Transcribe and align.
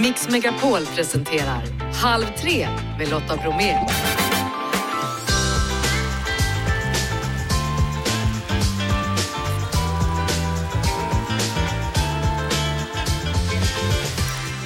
Mix 0.00 0.28
Megapol 0.28 0.86
presenterar 0.86 1.62
Halv 1.94 2.24
tre 2.38 2.68
med 2.98 3.10
Lotta 3.10 3.36
Bromé. 3.36 3.74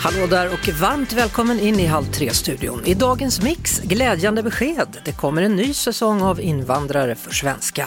Hallå 0.01 0.27
där 0.27 0.53
och 0.53 0.69
varmt 0.81 1.13
välkommen 1.13 1.61
in 1.61 1.81
i 1.81 1.87
Halv 1.87 2.05
tre-studion. 2.05 2.83
I 2.85 2.95
dagens 2.95 3.43
mix, 3.43 3.81
glädjande 3.81 4.43
besked. 4.43 4.97
Det 5.05 5.13
kommer 5.13 5.43
en 5.43 5.57
ny 5.57 5.75
säsong 5.75 6.23
av 6.23 6.41
Invandrare 6.41 7.15
för 7.15 7.31
svenska. 7.31 7.87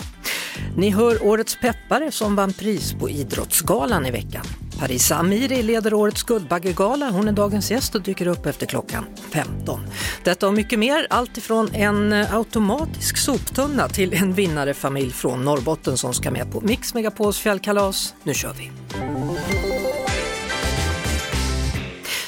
Ni 0.77 0.89
hör 0.89 1.25
Årets 1.25 1.57
peppare 1.61 2.11
som 2.11 2.35
vann 2.35 2.53
pris 2.53 2.93
på 2.93 3.09
Idrottsgalan 3.09 4.05
i 4.05 4.11
veckan. 4.11 4.45
Parisa 4.79 5.15
Amiri 5.15 5.63
leder 5.63 5.93
årets 5.93 6.23
Guldbaggegala. 6.23 7.09
Hon 7.09 7.27
är 7.27 7.31
dagens 7.31 7.71
gäst 7.71 7.95
och 7.95 8.01
dyker 8.01 8.27
upp 8.27 8.45
efter 8.45 8.65
klockan 8.65 9.05
15. 9.33 9.79
Detta 10.23 10.47
och 10.47 10.53
mycket 10.53 10.79
mer, 10.79 11.07
allt 11.09 11.37
ifrån 11.37 11.69
en 11.73 12.13
automatisk 12.13 13.17
soptunna 13.17 13.87
till 13.87 14.13
en 14.13 14.33
vinnarefamilj 14.33 15.11
från 15.11 15.45
Norrbotten 15.45 15.97
som 15.97 16.13
ska 16.13 16.31
med 16.31 16.51
på 16.51 16.61
Mix 16.61 16.93
Megapols 16.93 17.39
fjällkalas. 17.39 18.15
Nu 18.23 18.33
kör 18.33 18.53
vi! 18.53 18.71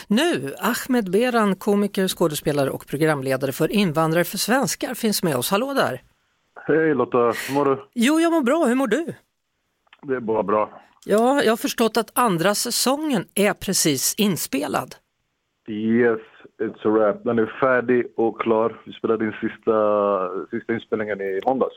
Nu, 0.07 0.55
Ahmed 0.59 1.11
Beran, 1.11 1.55
komiker, 1.55 2.07
skådespelare 2.07 2.69
och 2.69 2.87
programledare 2.87 3.51
för 3.51 3.71
Invandrare 3.71 4.23
för 4.23 4.37
svenskar 4.37 4.93
finns 4.93 5.23
med 5.23 5.35
oss. 5.35 5.51
Hallå 5.51 5.73
där! 5.73 6.01
Hej 6.67 6.95
Lotta, 6.95 7.17
hur 7.17 7.53
mår 7.53 7.65
du? 7.65 7.83
Jo, 7.93 8.19
jag 8.19 8.33
mår 8.33 8.41
bra. 8.41 8.65
Hur 8.65 8.75
mår 8.75 8.87
du? 8.87 9.13
Det 10.01 10.15
är 10.15 10.19
bara 10.19 10.43
bra. 10.43 10.81
Ja, 11.05 11.43
jag 11.43 11.51
har 11.51 11.57
förstått 11.57 11.97
att 11.97 12.11
andra 12.19 12.55
säsongen 12.55 13.25
är 13.35 13.53
precis 13.53 14.15
inspelad. 14.17 14.95
Yes, 15.67 16.19
it's 16.61 16.87
a 16.87 16.89
wrap. 16.89 17.23
Den 17.23 17.39
är 17.39 17.45
färdig 17.59 18.05
och 18.17 18.41
klar. 18.41 18.81
Vi 18.85 18.93
spelade 18.93 19.25
in 19.25 19.31
sista, 19.31 19.75
sista 20.51 20.73
inspelningen 20.73 21.21
i 21.21 21.41
måndags. 21.45 21.73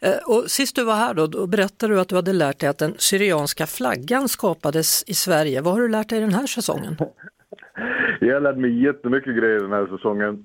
Eh, 0.00 0.10
Och 0.26 0.50
sist 0.50 0.76
du 0.76 0.84
var 0.84 0.94
här 0.94 1.14
då, 1.14 1.26
då 1.26 1.46
berättade 1.46 1.94
du 1.94 2.00
att 2.00 2.08
du 2.08 2.14
hade 2.16 2.32
lärt 2.32 2.58
dig 2.60 2.68
att 2.68 2.78
den 2.78 2.94
syrianska 2.98 3.66
flaggan 3.66 4.28
skapades 4.28 5.04
i 5.06 5.14
Sverige. 5.14 5.60
Vad 5.60 5.74
har 5.74 5.80
du 5.80 5.88
lärt 5.88 6.08
dig 6.08 6.20
den 6.20 6.32
här 6.34 6.46
säsongen? 6.46 6.96
Jag 8.20 8.34
har 8.34 8.40
lärt 8.40 8.56
mig 8.56 8.82
jättemycket 8.84 9.36
grejer 9.36 9.60
den 9.60 9.72
här 9.72 9.86
säsongen. 9.86 10.44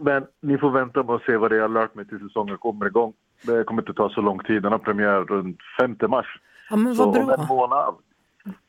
Men 0.00 0.24
ni 0.42 0.58
får 0.58 0.70
vänta 0.70 1.04
på 1.04 1.14
att 1.14 1.22
se 1.24 1.36
vad 1.36 1.50
det 1.50 1.54
är 1.54 1.58
jag 1.58 1.68
har 1.68 1.74
lärt 1.80 1.94
mig 1.94 2.06
till 2.08 2.18
säsongen 2.18 2.58
kommer 2.58 2.86
igång. 2.86 3.12
Det 3.42 3.64
kommer 3.64 3.82
inte 3.82 3.94
ta 3.94 4.10
så 4.10 4.20
lång 4.20 4.38
tid. 4.38 4.62
Den 4.62 4.72
har 4.72 4.78
premiär 4.78 5.20
runt 5.20 5.58
5 5.80 5.96
mars. 6.08 6.26
Ja, 6.70 6.76
men 6.76 6.94
Så 6.94 7.04
vad 7.06 7.16
om 7.22 7.30
en 7.30 7.36
bra. 7.36 7.46
månad. 7.48 7.94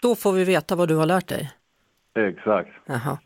Då 0.01 0.15
får 0.15 0.31
vi 0.31 0.43
veta 0.43 0.75
vad 0.75 0.87
du 0.87 0.95
har 0.95 1.05
lärt 1.05 1.27
dig. 1.27 1.51
Exakt. 2.15 2.69
Jaha. 2.85 3.17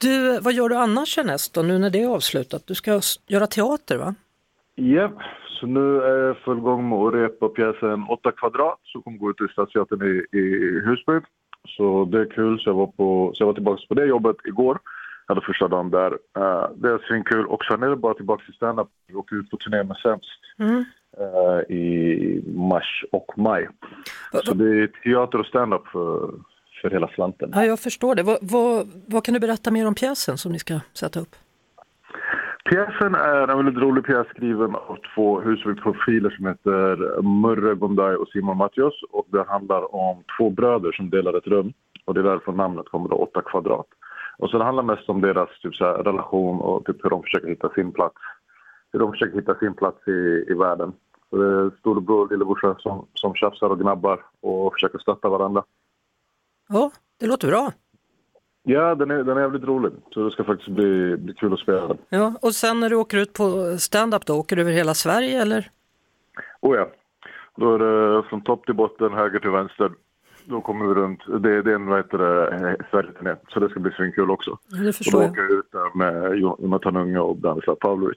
Du, 0.00 0.40
vad 0.40 0.52
gör 0.52 0.68
du 0.68 0.76
annars 0.76 1.16
härnäst 1.16 1.54
då, 1.54 1.62
nu 1.62 1.78
när 1.78 1.90
det 1.90 2.02
är 2.02 2.08
avslutat? 2.08 2.66
Du 2.66 2.74
ska 2.74 3.00
göra 3.26 3.46
teater 3.46 3.96
va? 3.96 4.14
Japp, 4.76 5.12
så 5.60 5.66
nu 5.66 6.02
är 6.02 6.26
jag 6.26 6.36
full 6.38 6.60
gång 6.60 6.88
med 6.88 6.98
att 6.98 7.14
repa 7.14 7.48
pjäsen 7.48 8.04
8 8.08 8.32
kvadrat 8.32 8.78
som 8.84 9.02
kommer 9.02 9.18
gå 9.18 9.30
ut 9.30 9.40
i 9.40 9.52
Stadsteatern 9.52 10.02
i, 10.02 10.38
i 10.38 10.42
Husby. 10.84 11.12
Så 11.76 12.04
det 12.04 12.20
är 12.20 12.30
kul, 12.30 12.58
så 12.60 12.70
jag 12.70 12.74
var, 12.74 12.86
på, 12.86 13.30
så 13.34 13.42
jag 13.42 13.46
var 13.46 13.54
tillbaka 13.54 13.82
på 13.88 13.94
det 13.94 14.06
jobbet 14.06 14.36
igår. 14.44 14.78
Jag 15.26 15.34
hade 15.34 15.46
första 15.46 15.68
dagen 15.68 15.90
där. 15.90 16.12
Eh, 16.12 16.70
det 16.76 16.88
är 16.88 17.08
svinkul 17.08 17.46
och 17.46 17.64
sen 17.64 17.82
är 17.82 17.88
det 17.90 17.96
bara 17.96 18.14
tillbaka 18.14 18.44
till 18.44 18.54
standup. 18.54 18.88
Åker 19.14 19.36
ut 19.36 19.50
på 19.50 19.56
turné 19.56 19.82
med 19.84 19.96
Sämst 19.96 20.30
Mm. 20.58 20.84
Eh, 21.20 21.76
i 21.76 22.42
mars 22.46 23.04
och 23.12 23.32
maj. 23.36 23.68
Va- 24.32 24.40
Så 24.44 24.54
det 24.54 24.82
är 24.82 24.86
teater 24.86 25.38
och 25.40 25.46
standup 25.46 25.86
för, 25.86 26.30
för 26.82 26.90
hela 26.90 27.08
slanten. 27.08 27.50
Ja, 27.54 27.64
jag 27.64 27.80
förstår 27.80 28.14
det. 28.14 28.22
Vad, 28.22 28.88
vad, 29.06 29.24
kan 29.24 29.34
du 29.34 29.40
berätta 29.40 29.70
mer 29.70 29.86
om 29.86 29.94
pjäsen 29.94 30.38
som 30.38 30.52
ni 30.52 30.58
ska 30.58 30.80
sätta 30.94 31.20
upp? 31.20 31.36
Pjäsen 32.70 33.14
är 33.14 33.48
en 33.48 33.56
väldigt 33.64 33.82
rolig 33.82 34.04
pjäs 34.04 34.26
skriven 34.28 34.74
av 34.74 34.98
två 35.14 35.40
husvagnsprofiler 35.40 36.30
som 36.30 36.46
heter 36.46 37.22
Murre 37.22 37.74
Gondai 37.74 38.14
och 38.16 38.28
Simon 38.28 38.56
Mattios. 38.56 39.02
Och 39.10 39.26
det 39.32 39.44
handlar 39.48 39.94
om 39.94 40.22
två 40.38 40.50
bröder 40.50 40.92
som 40.92 41.10
delar 41.10 41.36
ett 41.38 41.46
rum. 41.46 41.72
Och 42.04 42.14
det 42.14 42.20
är 42.20 42.24
därför 42.24 42.52
namnet 42.52 42.88
kommer 42.88 43.08
då 43.08 43.16
8 43.16 43.42
kvadrat. 43.42 43.86
Och 44.38 44.50
så 44.50 44.58
det 44.58 44.64
handlar 44.64 44.82
mest 44.82 45.08
om 45.08 45.20
deras 45.20 45.48
typ, 45.62 45.74
så 45.74 45.84
här, 45.84 45.94
relation 45.94 46.60
och 46.60 46.84
typ, 46.84 47.04
hur 47.04 47.10
de 47.10 47.22
försöker 47.22 47.48
hitta 47.48 47.68
sin 47.68 47.92
plats. 47.92 48.16
Hur 48.92 49.00
de 49.00 49.12
försöker 49.12 49.38
hitta 49.38 49.54
sin 49.54 49.74
plats 49.74 50.08
i, 50.08 50.44
i 50.48 50.54
världen. 50.54 50.92
Storebror 51.80 52.20
och 52.24 52.30
lillebrorsa 52.30 52.76
som, 52.78 53.06
som 53.14 53.34
tjafsar 53.34 53.68
och 53.70 53.78
gnabbar 53.80 54.24
och 54.40 54.72
försöker 54.72 54.98
stötta 54.98 55.28
varandra. 55.28 55.64
Ja, 56.68 56.90
det 57.20 57.26
låter 57.26 57.48
bra. 57.48 57.72
Ja, 58.62 58.94
den 58.94 59.10
är, 59.10 59.24
den 59.24 59.36
är 59.36 59.40
jävligt 59.40 59.64
rolig. 59.64 59.92
Så 60.10 60.24
det 60.24 60.30
ska 60.30 60.44
faktiskt 60.44 60.70
bli, 60.70 61.16
bli 61.16 61.34
kul 61.34 61.52
att 61.52 61.58
spela 61.60 61.86
den. 61.88 61.98
Ja, 62.08 62.34
och 62.42 62.54
sen 62.54 62.80
när 62.80 62.90
du 62.90 62.96
åker 62.96 63.18
ut 63.18 63.32
på 63.32 63.76
stand-up 63.78 64.26
då, 64.26 64.34
åker 64.34 64.56
du 64.56 64.62
över 64.62 64.72
hela 64.72 64.94
Sverige 64.94 65.42
eller? 65.42 65.70
Oh 66.60 66.76
ja. 66.76 66.88
Då 67.56 67.74
är 67.74 67.78
det 67.78 68.22
från 68.28 68.40
topp 68.40 68.64
till 68.66 68.74
botten, 68.74 69.12
höger 69.12 69.38
till 69.38 69.50
vänster. 69.50 69.92
Då 70.44 70.60
kommer 70.60 70.86
vi 70.86 70.94
runt. 70.94 71.20
Det, 71.42 71.62
det 71.62 71.70
är 71.70 71.74
en 71.74 71.86
vad 71.86 71.98
heter 71.98 72.18
det, 72.18 72.76
Sverigeturné, 72.90 73.34
så 73.48 73.60
det 73.60 73.68
ska 73.68 73.80
bli 73.80 73.90
svinkul 73.92 74.30
också. 74.30 74.58
Ja, 74.68 74.78
Det 74.82 74.88
Och 74.88 74.94
förstår 74.94 75.18
då 75.18 75.24
jag. 75.24 75.30
åker 75.32 75.42
jag 75.42 75.50
ut 75.50 75.72
där 75.72 75.96
med 75.98 76.38
Jonathan 76.38 76.96
Unge 76.96 77.18
och 77.18 77.36
Branislav 77.36 77.74
Pavlovic. 77.74 78.16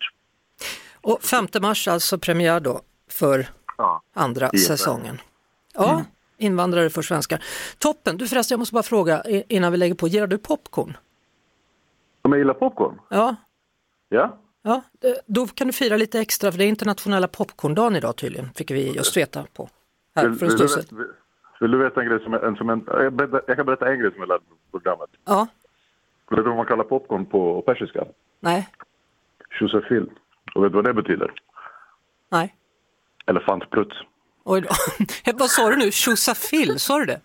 Och 1.02 1.22
5 1.22 1.46
mars 1.62 1.88
alltså 1.88 2.18
premiär 2.20 2.60
då 2.60 2.82
för 3.12 3.48
Ja. 3.78 4.02
andra 4.14 4.50
säsongen. 4.50 5.18
Ja, 5.74 6.04
invandrare 6.38 6.90
för 6.90 7.02
svenskar. 7.02 7.44
Toppen! 7.78 8.18
Du 8.18 8.28
förresten, 8.28 8.54
jag 8.56 8.60
måste 8.60 8.74
bara 8.74 8.84
fråga 8.84 9.24
innan 9.48 9.72
vi 9.72 9.78
lägger 9.78 9.96
på, 9.96 10.08
gillar 10.08 10.28
du 10.28 10.38
popcorn? 10.38 10.98
Om 12.22 12.32
jag 12.32 12.40
gillar 12.40 12.54
popcorn? 12.54 13.00
Ja, 13.10 13.36
Ja. 14.10 14.38
ja, 14.62 14.82
då 15.26 15.48
kan 15.48 15.68
du 15.68 15.74
fira 15.74 15.98
lite 15.98 16.20
extra 16.20 16.52
för 16.52 16.58
det 16.60 16.64
är 16.66 16.68
internationella 16.68 17.28
popcorndagen 17.28 17.96
idag 17.96 18.16
tydligen, 18.16 18.50
fick 18.56 18.72
vi 18.72 18.92
just 18.92 19.18
veta 19.18 19.46
på 19.54 19.70
här 20.16 20.28
Vill, 20.30 20.40
för 20.40 20.46
en 20.46 20.58
vill, 20.58 20.70
stund 20.70 21.00
vill, 21.00 21.08
vill 21.60 21.72
du 21.72 21.78
veta 21.78 22.02
en 22.02 22.08
grej 22.10 22.24
som, 22.24 22.34
en, 22.34 22.56
som 22.56 22.70
en, 22.70 22.84
jag, 23.48 23.56
kan 23.58 23.66
berätta 23.66 23.92
en 23.92 24.00
grej 24.00 24.12
som 24.12 24.20
jag 24.20 24.28
lärde 24.30 24.44
på 24.50 24.56
programmet. 24.80 25.10
Ja, 25.26 25.48
Vet 26.30 26.38
du 26.38 26.44
vad 26.44 26.56
man 26.58 26.66
kallar 26.66 26.84
popcorn 26.84 27.26
på 27.26 27.62
persiska? 27.62 28.06
nej, 28.40 28.70
Josefil. 29.60 30.10
Och 30.56 30.64
vet 30.64 30.72
du 30.72 30.76
vad 30.76 30.86
det 30.86 30.94
betyder? 30.94 31.34
nej. 32.30 32.56
Elefantprutt. 33.26 33.94
Oj 34.44 34.62
då. 34.62 34.70
Vad 35.34 35.50
sa 35.50 35.70
du 35.70 35.76
nu? 35.76 35.92
Tjosafil, 35.92 36.80
sa 36.80 37.00
du 37.00 37.06
det? 37.06 37.20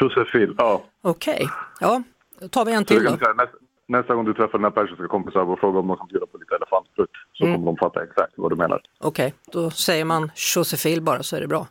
Josefil, 0.00 0.54
ja. 0.58 0.82
Okej, 1.02 1.48
ja, 1.80 2.02
då 2.40 2.48
tar 2.48 2.64
vi 2.64 2.72
en 2.72 2.84
till 2.84 3.04
då. 3.04 3.16
säga, 3.16 3.32
nästa, 3.32 3.56
nästa 3.88 4.14
gång 4.14 4.24
du 4.24 4.34
träffar 4.34 4.58
dina 4.58 4.70
persiska 4.70 5.08
kompisar 5.08 5.40
och 5.40 5.58
frågar 5.60 5.80
om 5.80 5.88
de 5.88 5.96
kan 5.96 6.06
bjuda 6.06 6.26
på 6.26 6.38
lite 6.38 6.54
elefantprutt 6.56 7.10
så 7.32 7.44
Mm. 7.44 7.54
kommer 7.56 7.66
de 7.66 7.76
fatta 7.76 8.02
exakt 8.04 8.32
vad 8.36 8.52
du 8.52 8.56
menar. 8.56 8.80
Okej, 9.00 9.34
då 9.52 9.70
säger 9.70 10.04
man 10.04 10.30
Josefil 10.56 11.02
bara 11.02 11.22
så 11.22 11.36
är 11.36 11.40
det 11.40 11.46
bra. 11.46 11.66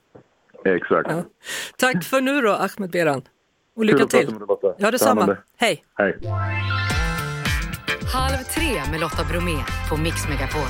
Exakt. 0.65 1.11
Ja. 1.11 1.23
Tack 1.77 2.03
för 2.03 2.21
nu 2.21 2.41
då 2.41 2.51
Ahmed 2.51 2.89
Beran. 2.91 3.21
Och 3.75 3.85
lycka 3.85 3.97
Kul 3.97 4.05
att 4.05 4.11
prata 4.11 4.25
till. 4.25 4.31
med 4.31 4.39
dig, 4.41 4.47
Lotta. 4.47 4.73
Ja, 4.77 4.91
detsamma. 4.91 5.21
Spännande. 5.21 5.41
Hej. 5.57 5.85
Hej. 5.95 6.17
Halv 8.13 8.43
tre 8.55 8.91
med 8.91 8.99
Lotta 8.99 9.23
Bromé 9.31 9.57
på 9.89 9.97
Mix 9.97 10.27
Megapol. 10.29 10.67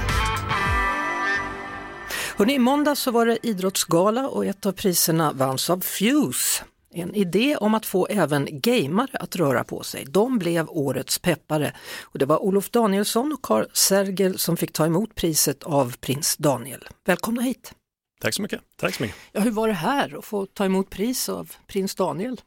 Hörrni, 2.38 2.54
i 2.54 2.60
måndag 2.60 2.96
så 2.96 3.12
var 3.12 3.26
det 3.26 3.48
idrottsgala 3.48 4.28
och 4.28 4.46
ett 4.46 4.66
av 4.66 4.72
priserna 4.72 5.34
vanns 5.34 5.70
av 5.70 5.80
Fuse. 5.80 6.64
En 6.94 7.16
idé 7.16 7.56
om 7.56 7.74
att 7.74 7.86
få 7.86 8.08
även 8.08 8.48
gamare 8.52 9.10
att 9.14 9.36
röra 9.36 9.64
på 9.64 9.84
sig. 9.84 10.06
De 10.06 10.40
blev 10.40 10.70
årets 10.70 11.20
peppare. 11.20 11.74
Och 12.02 12.20
det 12.20 12.26
var 12.26 12.38
Olof 12.44 12.70
Danielsson 12.70 13.34
och 13.34 13.42
Carl 13.42 13.66
Sergel 13.74 14.38
som 14.38 14.58
fick 14.58 14.74
ta 14.74 14.86
emot 14.86 15.16
priset 15.16 15.64
av 15.64 15.96
prins 15.98 16.38
Daniel. 16.38 16.88
Välkomna 17.06 17.42
hit! 17.42 17.74
Tack 18.22 18.34
så 18.34 18.42
mycket. 18.42 18.62
Tack 18.80 18.96
så 18.96 19.04
mycket. 19.04 19.18
Ja, 19.32 19.42
hur 19.42 19.52
var 19.52 19.68
det 19.68 19.74
här 19.74 20.18
att 20.18 20.26
få 20.26 20.46
ta 20.46 20.66
emot 20.66 20.90
pris 20.90 21.30
av 21.30 21.52
prins 21.68 21.96
Daniel? 21.96 22.42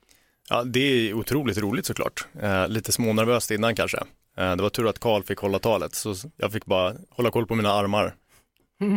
Ja, 0.48 0.64
det 0.64 0.80
är 0.80 1.14
otroligt 1.14 1.58
roligt 1.58 1.86
såklart. 1.86 2.26
Eh, 2.42 2.68
lite 2.68 2.92
smånervöst 2.92 3.50
innan 3.50 3.76
kanske. 3.76 3.98
Eh, 4.36 4.56
det 4.56 4.62
var 4.62 4.70
tur 4.70 4.88
att 4.88 4.98
Karl 4.98 5.22
fick 5.22 5.38
hålla 5.38 5.58
talet, 5.58 5.94
så 5.94 6.14
jag 6.36 6.52
fick 6.52 6.66
bara 6.66 6.94
hålla 7.10 7.30
koll 7.30 7.46
på 7.46 7.54
mina 7.54 7.72
armar. 7.72 8.14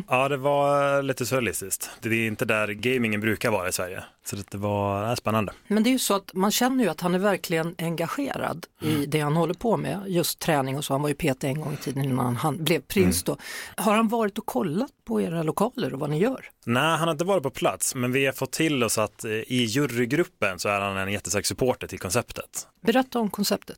Ja, 0.08 0.30
det 0.30 0.38
var 0.38 1.02
lite 1.02 1.26
surrealistiskt. 1.26 1.90
Det 2.02 2.10
är 2.10 2.28
inte 2.28 2.46
där 2.46 2.68
gamingen 2.68 3.22
brukar 3.22 3.52
vara 3.52 3.70
i 3.70 3.72
Sverige. 3.72 4.04
Så 4.26 4.36
det 4.36 4.58
var 4.58 5.10
äh, 5.10 5.16
spännande. 5.16 5.54
Men 5.68 5.84
det 5.84 5.90
är 5.90 5.92
ju 5.92 6.00
så 6.00 6.14
att 6.14 6.34
man 6.34 6.52
känner 6.52 6.84
ju 6.84 6.90
att 6.90 7.02
han 7.02 7.16
är 7.16 7.20
verkligen 7.20 7.76
engagerad 7.78 8.66
i 8.82 9.06
det 9.06 9.20
han 9.20 9.36
håller 9.36 9.54
på 9.54 9.78
med, 9.78 10.04
just 10.08 10.40
träning 10.40 10.78
och 10.78 10.86
så. 10.86 10.94
Han 10.94 11.02
var 11.02 11.10
ju 11.10 11.16
PT 11.16 11.44
en 11.44 11.62
gång 11.62 11.74
i 11.74 11.78
tiden 11.78 12.04
innan 12.04 12.36
han 12.36 12.64
blev 12.64 12.80
prins 12.80 13.24
då. 13.24 13.38
Har 13.78 13.96
han 13.96 14.08
varit 14.08 14.38
och 14.38 14.46
kollat 14.46 14.92
på 15.06 15.22
era 15.22 15.44
lokaler 15.44 15.94
och 15.94 16.00
vad 16.00 16.10
ni 16.10 16.20
gör? 16.20 16.50
Nej, 16.66 16.98
han 16.98 17.08
har 17.08 17.12
inte 17.12 17.26
varit 17.26 17.44
på 17.44 17.50
plats, 17.50 17.96
men 17.96 18.12
vi 18.12 18.26
har 18.26 18.34
fått 18.34 18.52
till 18.52 18.84
oss 18.84 18.98
att 18.98 19.26
eh, 19.26 19.32
i 19.32 19.64
jurygruppen 19.64 20.60
så 20.60 20.70
är 20.70 20.82
han 20.82 20.98
en 20.98 21.12
jättestark 21.12 21.46
supporter 21.46 21.88
till 21.88 22.00
konceptet. 22.00 22.68
Berätta 22.82 23.20
om 23.20 23.30
konceptet. 23.30 23.78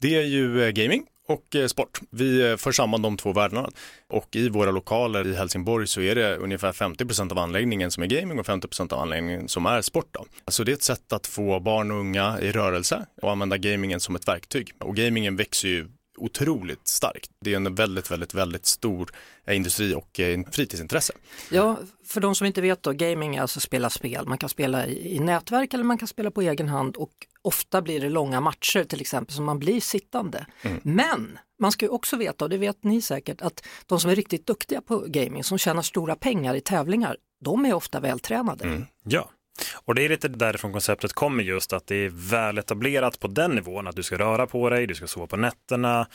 Det 0.00 0.16
är 0.16 0.22
ju 0.22 0.64
eh, 0.64 0.70
gaming 0.70 1.06
och 1.26 1.56
eh, 1.56 1.66
sport. 1.66 2.00
Vi 2.10 2.50
eh, 2.50 2.56
för 2.56 2.72
samman 2.72 3.02
de 3.02 3.16
två 3.16 3.32
världarna 3.32 3.70
och 4.08 4.36
i 4.36 4.48
våra 4.48 4.70
lokaler 4.70 5.26
i 5.26 5.34
Helsingborg 5.34 5.86
så 5.86 6.00
är 6.00 6.14
det 6.14 6.36
ungefär 6.36 6.72
50% 6.72 7.32
av 7.32 7.38
anläggningen 7.38 7.90
som 7.90 8.02
är 8.02 8.06
gaming 8.06 8.38
och 8.38 8.46
50% 8.46 8.92
av 8.92 9.00
anläggningen 9.00 9.48
som 9.48 9.66
är 9.66 9.82
sport. 9.82 10.08
Då. 10.10 10.26
Så 10.48 10.64
det 10.64 10.72
är 10.72 10.74
ett 10.74 10.82
sätt 10.82 11.12
att 11.12 11.26
få 11.26 11.60
barn 11.60 11.90
och 11.90 11.98
unga 11.98 12.40
i 12.40 12.52
rörelse 12.52 13.06
och 13.22 13.30
använda 13.30 13.58
gamingen 13.58 14.00
som 14.00 14.16
ett 14.16 14.28
verktyg. 14.28 14.72
Och 14.78 14.96
gamingen 14.96 15.36
växer 15.36 15.68
ju 15.68 15.88
otroligt 16.18 16.88
starkt. 16.88 17.30
Det 17.40 17.52
är 17.52 17.56
en 17.56 17.74
väldigt, 17.74 18.10
väldigt, 18.10 18.34
väldigt 18.34 18.66
stor 18.66 19.10
eh, 19.46 19.56
industri 19.56 19.94
och 19.94 20.20
fritidsintresse. 20.52 21.12
Ja, 21.50 21.78
för 22.06 22.20
de 22.20 22.34
som 22.34 22.46
inte 22.46 22.60
vet 22.60 22.82
då, 22.82 22.92
gaming 22.92 23.36
är 23.36 23.42
alltså 23.42 23.60
spela 23.60 23.90
spel. 23.90 24.26
Man 24.26 24.38
kan 24.38 24.48
spela 24.48 24.86
i, 24.86 25.16
i 25.16 25.18
nätverk 25.18 25.74
eller 25.74 25.84
man 25.84 25.98
kan 25.98 26.08
spela 26.08 26.30
på 26.30 26.42
egen 26.42 26.68
hand 26.68 26.96
och 26.96 27.26
ofta 27.44 27.82
blir 27.82 28.00
det 28.00 28.08
långa 28.08 28.40
matcher 28.40 28.84
till 28.84 29.00
exempel 29.00 29.34
så 29.34 29.42
man 29.42 29.58
blir 29.58 29.80
sittande. 29.80 30.46
Mm. 30.62 30.80
Men 30.82 31.38
man 31.60 31.72
ska 31.72 31.84
ju 31.84 31.90
också 31.90 32.16
veta, 32.16 32.44
och 32.44 32.50
det 32.50 32.58
vet 32.58 32.84
ni 32.84 33.02
säkert, 33.02 33.42
att 33.42 33.66
de 33.86 34.00
som 34.00 34.10
är 34.10 34.14
riktigt 34.16 34.46
duktiga 34.46 34.80
på 34.80 34.98
gaming, 34.98 35.44
som 35.44 35.58
tjänar 35.58 35.82
stora 35.82 36.16
pengar 36.16 36.54
i 36.54 36.60
tävlingar, 36.60 37.16
de 37.44 37.64
är 37.64 37.74
ofta 37.74 38.00
vältränade. 38.00 38.64
Mm. 38.64 38.86
Ja, 39.04 39.30
och 39.74 39.94
det 39.94 40.04
är 40.04 40.08
lite 40.08 40.28
därifrån 40.28 40.72
konceptet 40.72 41.12
kommer 41.12 41.42
just 41.42 41.72
att 41.72 41.86
det 41.86 41.96
är 41.96 42.10
väl 42.30 42.58
etablerat 42.58 43.20
på 43.20 43.28
den 43.28 43.50
nivån 43.50 43.86
att 43.86 43.96
du 43.96 44.02
ska 44.02 44.18
röra 44.18 44.46
på 44.46 44.70
dig, 44.70 44.86
du 44.86 44.94
ska 44.94 45.06
sova 45.06 45.26
på 45.26 45.36
nätterna, 45.36 46.06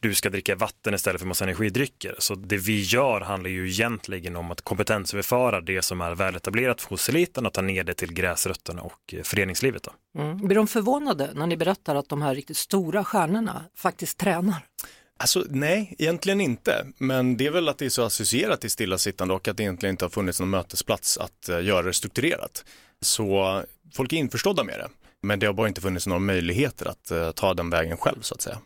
du 0.00 0.14
ska 0.14 0.30
dricka 0.30 0.56
vatten 0.56 0.94
istället 0.94 1.20
för 1.20 1.28
massa 1.28 1.44
energidrycker. 1.44 2.14
Så 2.18 2.34
det 2.34 2.56
vi 2.56 2.82
gör 2.82 3.20
handlar 3.20 3.50
ju 3.50 3.68
egentligen 3.68 4.36
om 4.36 4.50
att 4.50 4.60
kompetensöverföra 4.60 5.60
det 5.60 5.82
som 5.82 6.00
är 6.00 6.14
väl 6.14 6.36
etablerat 6.36 6.80
hos 6.82 7.08
eliten 7.08 7.46
och 7.46 7.52
ta 7.52 7.62
ner 7.62 7.84
det 7.84 7.94
till 7.94 8.12
gräsrötterna 8.12 8.82
och 8.82 9.14
eh, 9.14 9.22
föreningslivet. 9.22 9.82
Då. 9.82 10.20
Mm. 10.22 10.36
Blir 10.36 10.56
de 10.56 10.66
förvånade 10.66 11.30
när 11.34 11.46
ni 11.46 11.56
berättar 11.56 11.94
att 11.94 12.08
de 12.08 12.22
här 12.22 12.34
riktigt 12.34 12.56
stora 12.56 13.04
stjärnorna 13.04 13.64
faktiskt 13.76 14.18
tränar? 14.18 14.62
Alltså 15.18 15.44
nej, 15.48 15.94
egentligen 15.98 16.40
inte. 16.40 16.86
Men 16.98 17.36
det 17.36 17.46
är 17.46 17.50
väl 17.50 17.68
att 17.68 17.78
det 17.78 17.84
är 17.84 17.90
så 17.90 18.02
associerat 18.02 18.60
till 18.60 18.70
stillasittande 18.70 19.34
och 19.34 19.48
att 19.48 19.56
det 19.56 19.62
egentligen 19.62 19.92
inte 19.92 20.04
har 20.04 20.10
funnits 20.10 20.40
någon 20.40 20.50
mötesplats 20.50 21.18
att 21.18 21.48
uh, 21.50 21.64
göra 21.64 21.82
det 21.82 21.92
strukturerat. 21.92 22.64
Så 23.00 23.62
folk 23.94 24.12
är 24.12 24.16
införstådda 24.16 24.64
med 24.64 24.78
det. 24.78 24.88
Men 25.22 25.38
det 25.38 25.46
har 25.46 25.52
bara 25.52 25.68
inte 25.68 25.80
funnits 25.80 26.06
några 26.06 26.20
möjligheter 26.20 26.86
att 26.86 27.12
uh, 27.12 27.30
ta 27.30 27.54
den 27.54 27.70
vägen 27.70 27.96
själv 27.96 28.20
så 28.20 28.34
att 28.34 28.42
säga. 28.42 28.58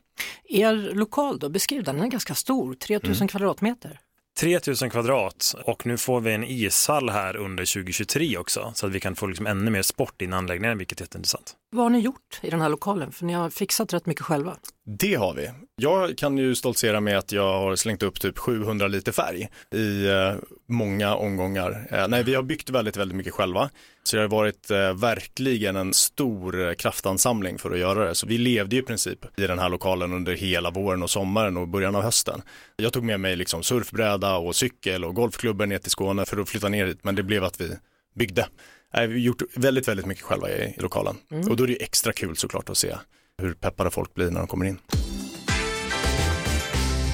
Er 0.48 0.74
lokal 0.94 1.38
då, 1.38 1.48
beskriv 1.48 1.84
den, 1.84 1.96
den 1.96 2.04
är 2.04 2.10
ganska 2.10 2.34
stor, 2.34 2.74
3000 2.74 3.16
mm. 3.16 3.28
kvadratmeter. 3.28 4.00
3000 4.38 4.90
kvadrat 4.90 5.54
och 5.64 5.86
nu 5.86 5.96
får 5.96 6.20
vi 6.20 6.32
en 6.32 6.44
ishall 6.44 7.10
här 7.10 7.36
under 7.36 7.74
2023 7.74 8.38
också 8.38 8.72
så 8.74 8.86
att 8.86 8.92
vi 8.92 9.00
kan 9.00 9.16
få 9.16 9.26
liksom 9.26 9.46
ännu 9.46 9.70
mer 9.70 9.82
sport 9.82 10.22
i 10.22 10.26
anläggningen 10.26 10.78
vilket 10.78 11.00
är 11.00 11.04
jätteintressant. 11.04 11.56
Vad 11.70 11.84
har 11.84 11.90
ni 11.90 11.98
gjort 11.98 12.40
i 12.42 12.50
den 12.50 12.60
här 12.60 12.68
lokalen? 12.68 13.12
För 13.12 13.24
ni 13.24 13.32
har 13.32 13.50
fixat 13.50 13.92
rätt 13.92 14.06
mycket 14.06 14.24
själva. 14.24 14.56
Det 14.84 15.14
har 15.14 15.34
vi. 15.34 15.50
Jag 15.76 16.18
kan 16.18 16.38
ju 16.38 16.54
stoltsera 16.54 17.00
med 17.00 17.18
att 17.18 17.32
jag 17.32 17.58
har 17.60 17.76
slängt 17.76 18.02
upp 18.02 18.20
typ 18.20 18.38
700 18.38 18.88
liter 18.88 19.12
färg 19.12 19.48
i 19.74 20.06
eh, 20.06 20.34
många 20.68 21.14
omgångar. 21.14 21.88
Eh, 21.90 22.08
nej, 22.08 22.22
vi 22.22 22.34
har 22.34 22.42
byggt 22.42 22.70
väldigt, 22.70 22.96
väldigt 22.96 23.16
mycket 23.16 23.32
själva. 23.32 23.70
Så 24.02 24.16
det 24.16 24.22
har 24.22 24.28
varit 24.28 24.70
eh, 24.70 24.94
verkligen 24.94 25.76
en 25.76 25.92
stor 25.92 26.74
kraftansamling 26.74 27.58
för 27.58 27.70
att 27.70 27.78
göra 27.78 28.04
det. 28.04 28.14
Så 28.14 28.26
vi 28.26 28.38
levde 28.38 28.76
i 28.76 28.82
princip 28.82 29.38
i 29.38 29.46
den 29.46 29.58
här 29.58 29.68
lokalen 29.68 30.12
under 30.12 30.32
hela 30.32 30.70
våren 30.70 31.02
och 31.02 31.10
sommaren 31.10 31.56
och 31.56 31.68
början 31.68 31.96
av 31.96 32.02
hösten. 32.02 32.42
Jag 32.76 32.92
tog 32.92 33.04
med 33.04 33.20
mig 33.20 33.36
liksom 33.36 33.62
surfbräda 33.62 34.36
och 34.36 34.56
cykel 34.56 35.04
och 35.04 35.14
golfklubben 35.14 35.68
ner 35.68 35.78
till 35.78 35.90
Skåne 35.90 36.26
för 36.26 36.40
att 36.40 36.48
flytta 36.48 36.68
ner 36.68 36.86
hit, 36.86 37.00
men 37.02 37.14
det 37.14 37.22
blev 37.22 37.44
att 37.44 37.60
vi 37.60 37.76
byggde. 38.14 38.46
Nej, 38.94 39.06
vi 39.06 39.14
har 39.14 39.20
gjort 39.20 39.42
väldigt, 39.54 39.88
väldigt 39.88 40.06
mycket 40.06 40.24
själva 40.24 40.50
i, 40.50 40.74
i 40.78 40.80
lokalen. 40.80 41.16
Mm. 41.30 41.48
Och 41.48 41.56
då 41.56 41.64
är 41.64 41.68
det 41.68 41.82
extra 41.82 42.12
kul 42.12 42.36
såklart 42.36 42.70
att 42.70 42.78
se 42.78 42.96
hur 43.42 43.54
peppade 43.54 43.90
folk 43.90 44.14
blir 44.14 44.30
när 44.30 44.38
de 44.38 44.46
kommer 44.46 44.66
in. 44.66 44.78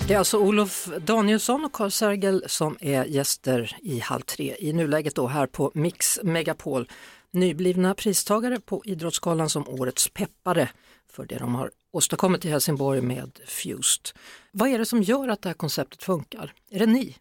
Det 0.09 0.15
är 0.15 0.19
alltså 0.19 0.39
Olof 0.39 0.89
Danielsson 1.01 1.65
och 1.65 1.73
Carl 1.73 1.91
Sergel 1.91 2.45
som 2.47 2.77
är 2.81 3.05
gäster 3.05 3.77
i 3.83 3.99
Halv 3.99 4.21
tre 4.21 4.57
i 4.59 4.73
nuläget 4.73 5.15
då 5.15 5.27
här 5.27 5.47
på 5.47 5.71
Mix 5.75 6.21
Megapol. 6.23 6.89
Nyblivna 7.31 7.95
pristagare 7.95 8.61
på 8.61 8.83
Idrottsgalan 8.85 9.49
som 9.49 9.69
årets 9.69 10.09
peppare 10.09 10.69
för 11.13 11.25
det 11.27 11.39
de 11.39 11.55
har 11.55 11.71
åstadkommit 11.93 12.45
i 12.45 12.49
Helsingborg 12.49 13.01
med 13.01 13.41
Fused. 13.47 14.19
Vad 14.53 14.69
är 14.69 14.79
det 14.79 14.87
som 14.87 15.03
gör 15.03 15.29
att 15.29 15.43
det 15.43 15.49
här 15.49 15.55
konceptet 15.55 16.03
funkar? 16.03 16.53
Är 16.71 16.79
det 16.79 16.87
ni? 16.87 17.17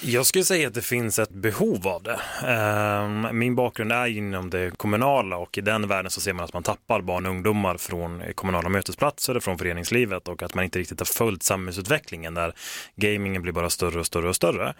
Jag 0.00 0.26
skulle 0.26 0.44
säga 0.44 0.68
att 0.68 0.74
det 0.74 0.82
finns 0.82 1.18
ett 1.18 1.30
behov 1.30 1.88
av 1.88 2.02
det. 2.02 2.20
Ehm, 2.46 3.38
min 3.38 3.54
bakgrund 3.54 3.92
är 3.92 4.06
inom 4.06 4.50
det 4.50 4.78
kommunala 4.78 5.36
och 5.36 5.58
i 5.58 5.60
den 5.60 5.88
världen 5.88 6.10
så 6.10 6.20
ser 6.20 6.32
man 6.32 6.44
att 6.44 6.52
man 6.52 6.62
tappar 6.62 7.00
barn 7.00 7.26
och 7.26 7.32
ungdomar 7.32 7.76
från 7.76 8.22
kommunala 8.34 8.68
mötesplatser 8.68 9.36
och 9.36 9.42
från 9.42 9.58
föreningslivet 9.58 10.28
och 10.28 10.42
att 10.42 10.54
man 10.54 10.64
inte 10.64 10.78
riktigt 10.78 11.00
har 11.00 11.04
följt 11.04 11.42
samhällsutvecklingen 11.42 12.34
där 12.34 12.54
gamingen 12.96 13.42
blir 13.42 13.52
bara 13.52 13.70
större 13.70 14.00
och 14.00 14.06
större 14.06 14.28
och 14.28 14.36
större. 14.36 14.74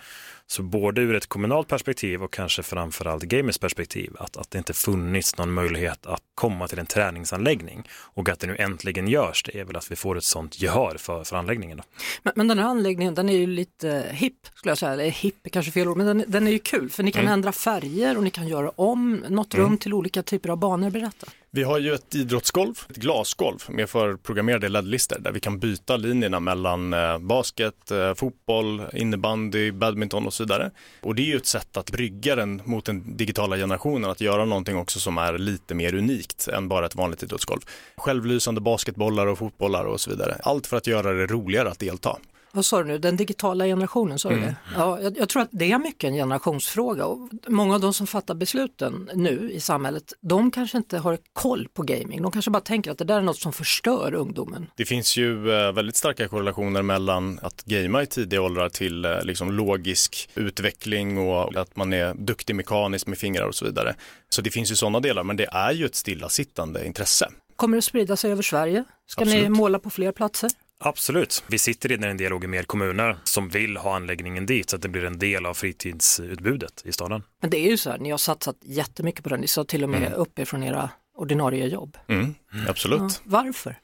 Så 0.52 0.62
både 0.62 1.00
ur 1.00 1.14
ett 1.14 1.26
kommunalt 1.26 1.68
perspektiv 1.68 2.22
och 2.22 2.32
kanske 2.32 2.62
framförallt 2.62 3.22
gamers 3.22 3.58
perspektiv 3.58 4.12
att, 4.18 4.36
att 4.36 4.50
det 4.50 4.58
inte 4.58 4.72
funnits 4.72 5.38
någon 5.38 5.52
möjlighet 5.52 6.06
att 6.06 6.22
komma 6.34 6.68
till 6.68 6.78
en 6.78 6.86
träningsanläggning 6.86 7.88
och 7.90 8.28
att 8.28 8.40
det 8.40 8.46
nu 8.46 8.56
äntligen 8.56 9.08
görs 9.08 9.42
det 9.42 9.60
är 9.60 9.64
väl 9.64 9.76
att 9.76 9.90
vi 9.90 9.96
får 9.96 10.18
ett 10.18 10.24
sånt 10.24 10.60
gehör 10.60 10.96
för, 10.98 11.24
för 11.24 11.36
anläggningen. 11.36 11.76
Då. 11.76 11.84
Men, 12.22 12.32
men 12.36 12.48
den 12.48 12.58
här 12.58 12.66
anläggningen 12.66 13.14
den 13.14 13.28
är 13.28 13.36
ju 13.36 13.46
lite 13.46 14.04
hipp 14.10 14.46
skulle 14.54 14.70
jag 14.70 14.78
säga, 14.78 14.92
eller 14.92 15.10
hipp 15.10 15.46
är 15.46 15.50
kanske 15.50 15.72
fel 15.72 15.88
ord, 15.88 15.96
men 15.96 16.06
den, 16.06 16.24
den 16.26 16.46
är 16.46 16.50
ju 16.50 16.58
kul 16.58 16.90
för 16.90 17.02
ni 17.02 17.12
kan 17.12 17.22
mm. 17.22 17.32
ändra 17.32 17.52
färger 17.52 18.16
och 18.16 18.22
ni 18.22 18.30
kan 18.30 18.48
göra 18.48 18.70
om 18.76 19.24
något 19.28 19.54
rum 19.54 19.66
mm. 19.66 19.78
till 19.78 19.94
olika 19.94 20.22
typer 20.22 20.48
av 20.48 20.56
banor, 20.56 20.90
berätta. 20.90 21.26
Vi 21.54 21.62
har 21.62 21.78
ju 21.78 21.94
ett 21.94 22.14
idrottsgolv, 22.14 22.74
ett 22.90 22.96
glasgolv 22.96 23.58
med 23.68 23.90
förprogrammerade 23.90 24.68
ledlistor 24.68 25.18
där 25.18 25.32
vi 25.32 25.40
kan 25.40 25.58
byta 25.58 25.96
linjerna 25.96 26.40
mellan 26.40 26.92
eh, 26.92 27.18
basket, 27.18 27.90
eh, 27.90 28.14
fotboll, 28.14 28.82
innebandy, 28.92 29.72
badminton 29.72 30.26
och 30.26 30.34
så 30.34 30.42
vidare. 30.42 30.70
Och 31.00 31.14
det 31.14 31.22
är 31.22 31.26
ju 31.26 31.36
ett 31.36 31.46
sätt 31.46 31.76
att 31.76 31.90
brygga 31.90 32.36
den 32.36 32.62
mot 32.64 32.84
den 32.84 33.16
digitala 33.16 33.56
generationen, 33.56 34.10
att 34.10 34.20
göra 34.20 34.44
någonting 34.44 34.76
också 34.76 35.00
som 35.00 35.18
är 35.18 35.38
lite 35.38 35.74
mer 35.74 35.94
unikt 35.94 36.48
än 36.48 36.68
bara 36.68 36.86
ett 36.86 36.94
vanligt 36.94 37.22
idrottsgolv. 37.22 37.60
Självlysande 37.96 38.60
basketbollar 38.60 39.26
och 39.26 39.38
fotbollar 39.38 39.84
och 39.84 40.00
så 40.00 40.10
vidare. 40.10 40.36
Allt 40.42 40.66
för 40.66 40.76
att 40.76 40.86
göra 40.86 41.12
det 41.12 41.26
roligare 41.26 41.70
att 41.70 41.78
delta 41.78 42.16
vad 42.52 42.64
sa 42.64 42.82
du 42.82 42.88
nu, 42.88 42.98
den 42.98 43.16
digitala 43.16 43.64
generationen, 43.64 44.18
sa 44.18 44.28
du 44.28 44.34
mm. 44.34 44.46
det? 44.46 44.54
Ja, 44.76 45.00
jag, 45.00 45.18
jag, 45.18 45.28
tror 45.28 45.42
att 45.42 45.48
det 45.52 45.72
är 45.72 45.78
mycket 45.78 46.08
en 46.08 46.14
generationsfråga 46.14 47.06
och 47.06 47.28
många 47.46 47.74
av 47.74 47.80
de 47.80 47.94
som 47.94 48.06
fattar 48.06 48.34
besluten 48.34 49.10
nu 49.14 49.50
i 49.52 49.60
samhället, 49.60 50.12
de 50.20 50.50
kanske 50.50 50.78
inte 50.78 50.98
har 50.98 51.18
koll 51.32 51.68
på 51.74 51.82
gaming. 51.82 52.22
De 52.22 52.32
kanske 52.32 52.50
bara 52.50 52.62
tänker 52.62 52.90
att 52.90 52.98
det 52.98 53.04
där 53.04 53.16
är 53.16 53.22
något 53.22 53.38
som 53.38 53.52
förstör 53.52 54.14
ungdomen. 54.14 54.66
Det 54.76 54.84
finns 54.84 55.16
ju 55.16 55.52
eh, 55.52 55.72
väldigt 55.72 55.96
starka 55.96 56.28
korrelationer 56.28 56.82
mellan 56.82 57.38
att 57.42 57.64
gamea 57.64 58.02
i 58.02 58.06
tidiga 58.06 58.42
åldrar 58.42 58.68
till 58.68 59.04
eh, 59.04 59.22
liksom 59.22 59.52
logisk 59.52 60.30
utveckling 60.34 61.18
och 61.18 61.56
att 61.56 61.76
man 61.76 61.92
är 61.92 62.14
duktig 62.14 62.56
mekaniskt 62.56 63.06
med 63.06 63.18
fingrar 63.18 63.46
och 63.46 63.54
så 63.54 63.64
vidare. 63.64 63.94
Så 64.28 64.42
det 64.42 64.50
finns 64.50 64.70
ju 64.70 64.76
sådana 64.76 65.00
delar, 65.00 65.24
men 65.24 65.36
det 65.36 65.48
är 65.52 65.72
ju 65.72 65.86
ett 65.86 65.94
stillasittande 65.94 66.86
intresse. 66.86 67.28
Kommer 67.56 67.76
det 67.76 67.78
att 67.78 67.84
sprida 67.84 68.16
sig 68.16 68.32
över 68.32 68.42
Sverige? 68.42 68.84
Ska 69.06 69.22
Absolut. 69.22 69.42
ni 69.42 69.48
måla 69.48 69.78
på 69.78 69.90
fler 69.90 70.12
platser? 70.12 70.50
Absolut. 70.84 71.44
Vi 71.46 71.58
sitter 71.58 71.88
redan 71.88 72.08
i 72.08 72.10
en 72.10 72.16
dialog 72.16 72.48
med 72.48 72.66
kommuner 72.66 73.16
som 73.24 73.48
vill 73.48 73.76
ha 73.76 73.96
anläggningen 73.96 74.46
dit 74.46 74.70
så 74.70 74.76
att 74.76 74.82
det 74.82 74.88
blir 74.88 75.04
en 75.04 75.18
del 75.18 75.46
av 75.46 75.54
fritidsutbudet 75.54 76.82
i 76.84 76.92
staden. 76.92 77.22
Men 77.40 77.50
det 77.50 77.56
är 77.56 77.70
ju 77.70 77.76
så 77.76 77.90
här, 77.90 77.98
ni 77.98 78.10
har 78.10 78.18
satsat 78.18 78.56
jättemycket 78.62 79.22
på 79.22 79.28
den. 79.28 79.40
Ni 79.40 79.46
sa 79.46 79.64
till 79.64 79.82
och 79.82 79.88
med 79.88 80.02
mm. 80.02 80.12
uppifrån 80.12 80.62
era 80.62 80.90
ordinarie 81.16 81.66
jobb. 81.66 81.98
Mm, 82.08 82.34
mm. 82.52 82.68
absolut. 82.68 83.00
Ja, 83.00 83.08
varför? 83.24 83.76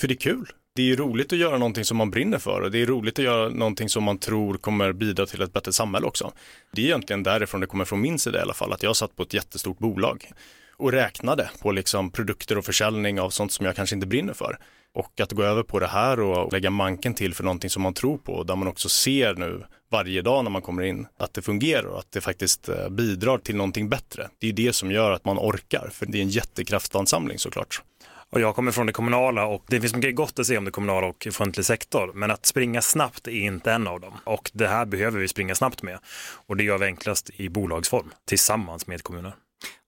För 0.00 0.08
det 0.08 0.14
är 0.14 0.16
kul. 0.16 0.52
Det 0.74 0.82
är 0.82 0.86
ju 0.86 0.96
roligt 0.96 1.32
att 1.32 1.38
göra 1.38 1.58
någonting 1.58 1.84
som 1.84 1.96
man 1.96 2.10
brinner 2.10 2.38
för 2.38 2.60
och 2.60 2.70
det 2.70 2.82
är 2.82 2.86
roligt 2.86 3.18
att 3.18 3.24
göra 3.24 3.48
någonting 3.48 3.88
som 3.88 4.04
man 4.04 4.18
tror 4.18 4.54
kommer 4.54 4.92
bidra 4.92 5.26
till 5.26 5.42
ett 5.42 5.52
bättre 5.52 5.72
samhälle 5.72 6.06
också. 6.06 6.32
Det 6.72 6.80
är 6.82 6.84
egentligen 6.84 7.22
därifrån 7.22 7.60
det 7.60 7.66
kommer 7.66 7.84
från 7.84 8.00
min 8.00 8.18
sida 8.18 8.38
i 8.38 8.42
alla 8.42 8.54
fall, 8.54 8.72
att 8.72 8.82
jag 8.82 8.96
satt 8.96 9.16
på 9.16 9.22
ett 9.22 9.34
jättestort 9.34 9.78
bolag 9.78 10.30
och 10.78 10.92
räknade 10.92 11.50
på 11.62 11.72
liksom 11.72 12.10
produkter 12.10 12.58
och 12.58 12.64
försäljning 12.64 13.20
av 13.20 13.30
sånt 13.30 13.52
som 13.52 13.66
jag 13.66 13.76
kanske 13.76 13.94
inte 13.94 14.06
brinner 14.06 14.32
för. 14.32 14.58
Och 14.94 15.20
att 15.20 15.32
gå 15.32 15.42
över 15.42 15.62
på 15.62 15.78
det 15.78 15.86
här 15.86 16.20
och 16.20 16.52
lägga 16.52 16.70
manken 16.70 17.14
till 17.14 17.34
för 17.34 17.44
någonting 17.44 17.70
som 17.70 17.82
man 17.82 17.94
tror 17.94 18.18
på, 18.18 18.42
där 18.42 18.56
man 18.56 18.68
också 18.68 18.88
ser 18.88 19.34
nu 19.34 19.64
varje 19.90 20.22
dag 20.22 20.44
när 20.44 20.50
man 20.50 20.62
kommer 20.62 20.82
in 20.82 21.06
att 21.18 21.34
det 21.34 21.42
fungerar 21.42 21.86
och 21.86 21.98
att 21.98 22.12
det 22.12 22.20
faktiskt 22.20 22.68
eh, 22.68 22.88
bidrar 22.88 23.38
till 23.38 23.56
någonting 23.56 23.88
bättre. 23.88 24.28
Det 24.38 24.48
är 24.48 24.52
det 24.52 24.72
som 24.72 24.90
gör 24.90 25.10
att 25.10 25.24
man 25.24 25.38
orkar, 25.38 25.90
för 25.92 26.06
det 26.06 26.18
är 26.18 26.22
en 26.22 26.28
jättekraftansamling 26.28 27.38
såklart. 27.38 27.82
Och 28.30 28.40
jag 28.40 28.54
kommer 28.54 28.72
från 28.72 28.86
det 28.86 28.92
kommunala 28.92 29.46
och 29.46 29.64
det 29.66 29.80
finns 29.80 29.94
mycket 29.94 30.16
gott 30.16 30.38
att 30.38 30.46
se 30.46 30.58
om 30.58 30.64
det 30.64 30.70
kommunala 30.70 31.06
och 31.06 31.26
offentlig 31.28 31.66
sektor. 31.66 32.12
Men 32.14 32.30
att 32.30 32.46
springa 32.46 32.82
snabbt 32.82 33.28
är 33.28 33.32
inte 33.32 33.72
en 33.72 33.86
av 33.86 34.00
dem. 34.00 34.14
Och 34.24 34.50
det 34.54 34.68
här 34.68 34.84
behöver 34.84 35.20
vi 35.20 35.28
springa 35.28 35.54
snabbt 35.54 35.82
med. 35.82 35.98
Och 36.46 36.56
det 36.56 36.64
gör 36.64 36.78
vi 36.78 36.86
enklast 36.86 37.30
i 37.36 37.48
bolagsform 37.48 38.10
tillsammans 38.26 38.86
med 38.86 39.02
kommuner. 39.02 39.32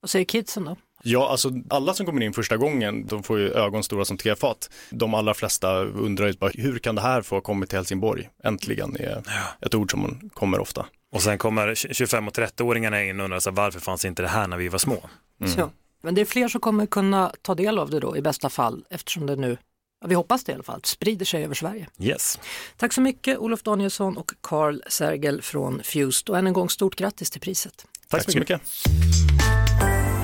Vad 0.01 0.11
säger 0.11 0.25
kidsen 0.25 0.65
då? 0.65 0.77
Ja, 1.03 1.29
alltså 1.29 1.51
alla 1.71 1.95
som 1.95 2.07
kommer 2.07 2.23
in 2.23 2.33
första 2.33 2.57
gången, 2.57 3.07
de 3.07 3.23
får 3.23 3.39
ju 3.39 3.53
ögon 3.53 3.83
stora 3.83 4.05
som 4.05 4.17
tefat. 4.17 4.71
De 4.91 5.15
allra 5.15 5.35
flesta 5.35 5.79
undrar 5.79 6.27
ju 6.27 6.33
bara, 6.33 6.51
hur 6.55 6.79
kan 6.79 6.95
det 6.95 7.01
här 7.01 7.23
få 7.23 7.41
komma 7.41 7.67
till 7.67 7.79
Helsingborg? 7.79 8.29
Äntligen 8.45 8.97
är 8.97 9.23
ett 9.61 9.75
ord 9.75 9.91
som 9.91 10.31
kommer 10.35 10.59
ofta. 10.59 10.87
Och 11.13 11.23
sen 11.23 11.39
kommer 11.39 11.75
25 11.75 12.29
och 12.29 12.35
30-åringarna 12.35 13.11
in 13.11 13.21
och 13.21 13.25
undrar 13.25 13.41
så 13.41 13.51
varför 13.51 13.81
fanns 13.81 14.05
inte 14.05 14.23
det 14.23 14.29
här 14.29 14.49
när 14.49 14.57
vi 14.57 14.69
var 14.69 14.79
små? 14.79 15.09
Mm. 15.41 15.53
Så. 15.53 15.71
Men 16.03 16.15
det 16.15 16.21
är 16.21 16.25
fler 16.25 16.49
som 16.49 16.61
kommer 16.61 16.87
kunna 16.87 17.33
ta 17.43 17.55
del 17.55 17.79
av 17.79 17.91
det 17.91 18.01
då 18.01 18.17
i 18.17 18.23
bästa 18.23 18.49
fall 18.49 18.85
eftersom 18.91 19.27
det 19.27 19.37
nu 19.37 19.57
vi 20.07 20.15
hoppas 20.15 20.45
det 20.45 20.53
i 20.53 20.55
alla 20.55 20.65
fall, 20.65 20.81
sprider 20.85 21.25
sig 21.25 21.45
över 21.45 21.55
Sverige. 21.55 21.87
Yes. 21.99 22.39
Tack 22.77 22.93
så 22.93 23.01
mycket 23.01 23.39
Olof 23.39 23.63
Danielsson 23.63 24.17
och 24.17 24.33
Carl 24.41 24.83
Sergel 24.89 25.43
från 25.43 25.83
Fused 25.83 26.31
och 26.31 26.39
än 26.39 26.47
en 26.47 26.53
gång 26.53 26.71
stort 26.71 26.97
grattis 26.97 27.31
till 27.31 27.41
priset. 27.41 27.87
Tack, 28.11 28.25
Tack 28.25 28.33
så 28.33 28.39
mycket. 28.39 28.61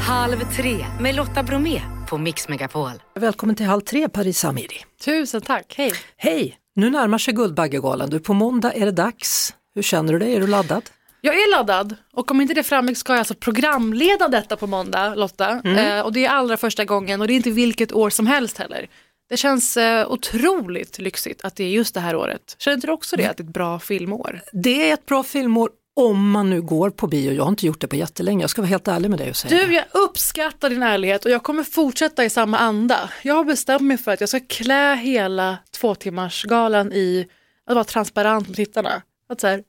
Halv 0.00 0.52
tre 0.56 0.86
med 1.00 1.14
Lotta 1.14 1.42
Bromé 1.42 1.80
på 2.08 2.18
Mix 2.18 2.48
Megapol. 2.48 2.90
Välkommen 3.14 3.56
till 3.56 3.66
Halv 3.66 3.80
tre 3.80 4.08
Paris 4.08 4.44
Amiri. 4.44 4.84
Tusen 5.04 5.40
tack, 5.40 5.74
hej. 5.76 5.92
Hej! 6.16 6.56
Nu 6.74 6.90
närmar 6.90 7.18
sig 7.18 7.34
Guldbaggegalan. 7.34 8.10
Du, 8.10 8.20
på 8.20 8.34
måndag 8.34 8.72
är 8.72 8.86
det 8.86 8.92
dags. 8.92 9.54
Hur 9.74 9.82
känner 9.82 10.12
du 10.12 10.18
dig? 10.18 10.34
Är 10.34 10.40
du 10.40 10.46
laddad? 10.46 10.82
Jag 11.20 11.34
är 11.34 11.50
laddad 11.50 11.96
och 12.12 12.30
om 12.30 12.40
inte 12.40 12.54
det 12.54 12.62
framgick 12.62 12.96
ska 12.98 13.12
jag 13.12 13.18
alltså 13.18 13.34
programleda 13.34 14.28
detta 14.28 14.56
på 14.56 14.66
måndag 14.66 15.14
Lotta. 15.14 15.50
Eh, 15.50 16.00
och 16.00 16.12
det 16.12 16.26
är 16.26 16.30
allra 16.30 16.56
första 16.56 16.84
gången 16.84 17.20
och 17.20 17.26
det 17.26 17.32
är 17.32 17.36
inte 17.36 17.50
vilket 17.50 17.92
år 17.92 18.10
som 18.10 18.26
helst 18.26 18.58
heller. 18.58 18.86
Det 19.28 19.36
känns 19.36 19.76
eh, 19.76 20.10
otroligt 20.10 20.98
lyxigt 20.98 21.44
att 21.44 21.56
det 21.56 21.64
är 21.64 21.68
just 21.68 21.94
det 21.94 22.00
här 22.00 22.16
året. 22.16 22.56
Känner 22.58 22.74
inte 22.74 22.86
du 22.86 22.92
också 22.92 23.16
det, 23.16 23.26
att 23.26 23.36
det 23.36 23.42
är 23.42 23.46
ett 23.46 23.52
bra 23.52 23.78
filmår? 23.78 24.40
Det 24.52 24.90
är 24.90 24.94
ett 24.94 25.06
bra 25.06 25.22
filmår 25.22 25.70
om 25.96 26.30
man 26.30 26.50
nu 26.50 26.62
går 26.62 26.90
på 26.90 27.06
bio. 27.06 27.32
Jag 27.32 27.44
har 27.44 27.48
inte 27.48 27.66
gjort 27.66 27.80
det 27.80 27.88
på 27.88 27.96
jättelänge. 27.96 28.42
Jag 28.42 28.50
ska 28.50 28.62
vara 28.62 28.68
helt 28.68 28.88
ärlig 28.88 29.10
med 29.10 29.18
dig 29.18 29.30
och 29.30 29.36
säga 29.36 29.66
Du, 29.66 29.74
jag 29.74 29.84
uppskattar 29.92 30.70
din 30.70 30.82
ärlighet 30.82 31.24
och 31.24 31.30
jag 31.30 31.42
kommer 31.42 31.62
fortsätta 31.62 32.24
i 32.24 32.30
samma 32.30 32.58
anda. 32.58 33.10
Jag 33.22 33.34
har 33.34 33.44
bestämt 33.44 33.82
mig 33.82 33.98
för 33.98 34.12
att 34.12 34.20
jag 34.20 34.28
ska 34.28 34.40
klä 34.40 34.94
hela 34.94 35.58
två 35.70 35.94
timmars 35.94 36.44
galan 36.44 36.92
i 36.92 37.28
att 37.66 37.74
vara 37.74 37.84
transparent 37.84 38.48
med 38.48 38.56
tittarna. 38.56 39.02
Att 39.28 39.40
så 39.40 39.46
här, 39.46 39.62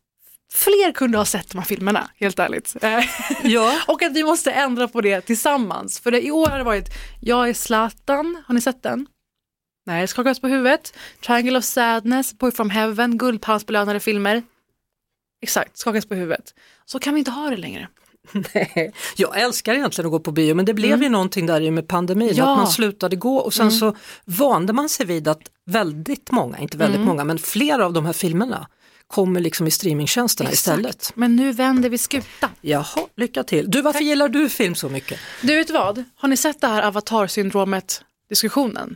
fler 0.54 0.92
kunde 0.92 1.18
ha 1.18 1.26
sett 1.26 1.50
de 1.52 1.58
här 1.58 1.66
filmerna, 1.66 2.10
helt 2.16 2.40
ärligt. 2.40 2.76
Ja. 3.44 3.74
och 3.88 4.04
att 4.04 4.14
vi 4.14 4.24
måste 4.24 4.52
ändra 4.52 4.88
på 4.88 5.02
det 5.02 5.22
tillsammans. 5.22 6.00
För 6.00 6.12
det, 6.12 6.26
i 6.26 6.32
år 6.32 6.48
har 6.48 6.58
det 6.58 6.64
varit 6.64 6.90
Jag 7.22 7.50
är 7.50 7.54
Zlatan, 7.54 8.44
har 8.48 8.54
ni 8.56 8.62
sett 8.62 8.84
den? 8.84 9.08
Nej, 9.86 10.08
skakas 10.08 10.40
på 10.40 10.48
huvudet. 10.48 10.94
Triangle 11.26 11.58
of 11.58 11.64
Sadness, 11.64 12.38
Boy 12.38 12.52
from 12.52 12.70
Heaven, 12.70 13.18
Guldpalmsbelönade 13.18 14.00
filmer. 14.00 14.44
Exakt, 15.42 15.78
skakas 15.78 16.06
på 16.06 16.16
huvudet. 16.16 16.54
Så 16.86 17.00
kan 17.00 17.14
vi 17.14 17.20
inte 17.20 17.32
ha 17.32 17.50
det 17.50 17.58
längre. 17.58 17.88
Nej, 18.54 18.94
jag 19.16 19.42
älskar 19.42 19.74
egentligen 19.76 20.06
att 20.08 20.12
gå 20.12 20.20
på 20.20 20.32
bio 20.32 20.56
men 20.56 20.66
det 20.66 20.74
blev 20.74 21.04
ju 21.04 21.10
någonting 21.10 21.46
där 21.46 21.62
ju 21.62 21.72
med 21.72 21.88
pandemin, 21.88 22.32
Ja. 22.36 22.52
att 22.52 22.58
man 22.58 22.68
slutade 22.68 23.16
gå 23.16 23.38
och 23.38 23.54
sen 23.54 23.72
så 23.72 23.96
vande 24.26 24.74
man 24.74 24.90
sig 24.90 25.06
vid 25.06 25.28
att 25.28 25.42
väldigt 25.66 26.32
många, 26.32 26.58
inte 26.60 26.78
väldigt 26.78 27.02
många, 27.02 27.24
men 27.24 27.38
flera 27.40 27.86
av 27.86 27.94
de 27.94 28.06
här 28.06 28.14
filmerna 28.14 28.68
kommer 29.08 29.40
liksom 29.40 29.68
i 29.68 29.72
streamingtjänsterna 29.72 30.52
istället. 30.52 31.12
Men 31.16 31.36
nu 31.36 31.52
vänder 31.52 31.90
vi 31.90 31.98
skutan. 31.98 32.50
Jaha, 32.62 33.08
lycka 33.16 33.44
till. 33.44 33.72
Du, 33.72 33.82
varför 33.82 34.00
gillar 34.00 34.30
du 34.30 34.50
film 34.50 34.76
så 34.76 34.90
mycket? 34.90 35.20
Du 35.42 35.56
vet 35.56 35.70
vad? 35.70 36.04
Har 36.16 36.30
ni 36.30 36.38
sett 36.38 36.62
det 36.62 36.68
här 36.68 36.84
avatarsyndromet 36.84 38.02
diskussionen? 38.30 38.96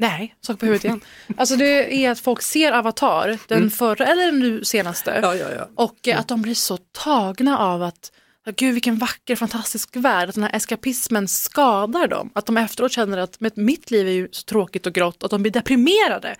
Nej, 0.00 0.34
sak 0.40 0.58
på 0.58 0.66
huvudet 0.66 0.84
igen. 0.84 1.00
Alltså 1.36 1.56
det 1.56 2.04
är 2.04 2.10
att 2.10 2.20
folk 2.20 2.42
ser 2.42 2.72
Avatar, 2.72 3.38
den 3.48 3.70
förra 3.70 4.06
eller 4.06 4.26
den 4.26 4.38
nu 4.38 4.64
senaste. 4.64 5.18
Ja, 5.22 5.34
ja, 5.34 5.46
ja. 5.56 5.68
Och 5.74 6.08
eh, 6.08 6.20
att 6.20 6.28
de 6.28 6.42
blir 6.42 6.54
så 6.54 6.76
tagna 6.76 7.58
av 7.58 7.82
att 7.82 8.12
"Ja, 8.44 8.52
Gud 8.56 8.74
vilken 8.74 8.98
vacker 8.98 9.36
fantastisk 9.36 9.96
värld, 9.96 10.28
att 10.28 10.34
den 10.34 10.44
här 10.44 10.56
eskapismen 10.56 11.28
skadar 11.28 12.06
dem. 12.08 12.30
Att 12.34 12.46
de 12.46 12.56
efteråt 12.56 12.92
känner 12.92 13.18
att 13.18 13.40
"Men 13.40 13.50
mitt 13.54 13.90
liv 13.90 14.08
är 14.08 14.12
ju 14.12 14.28
så 14.32 14.42
tråkigt 14.42 14.86
och 14.86 14.92
grått 14.92 15.22
att 15.24 15.30
de 15.30 15.42
blir 15.42 15.52
deprimerade. 15.52 16.36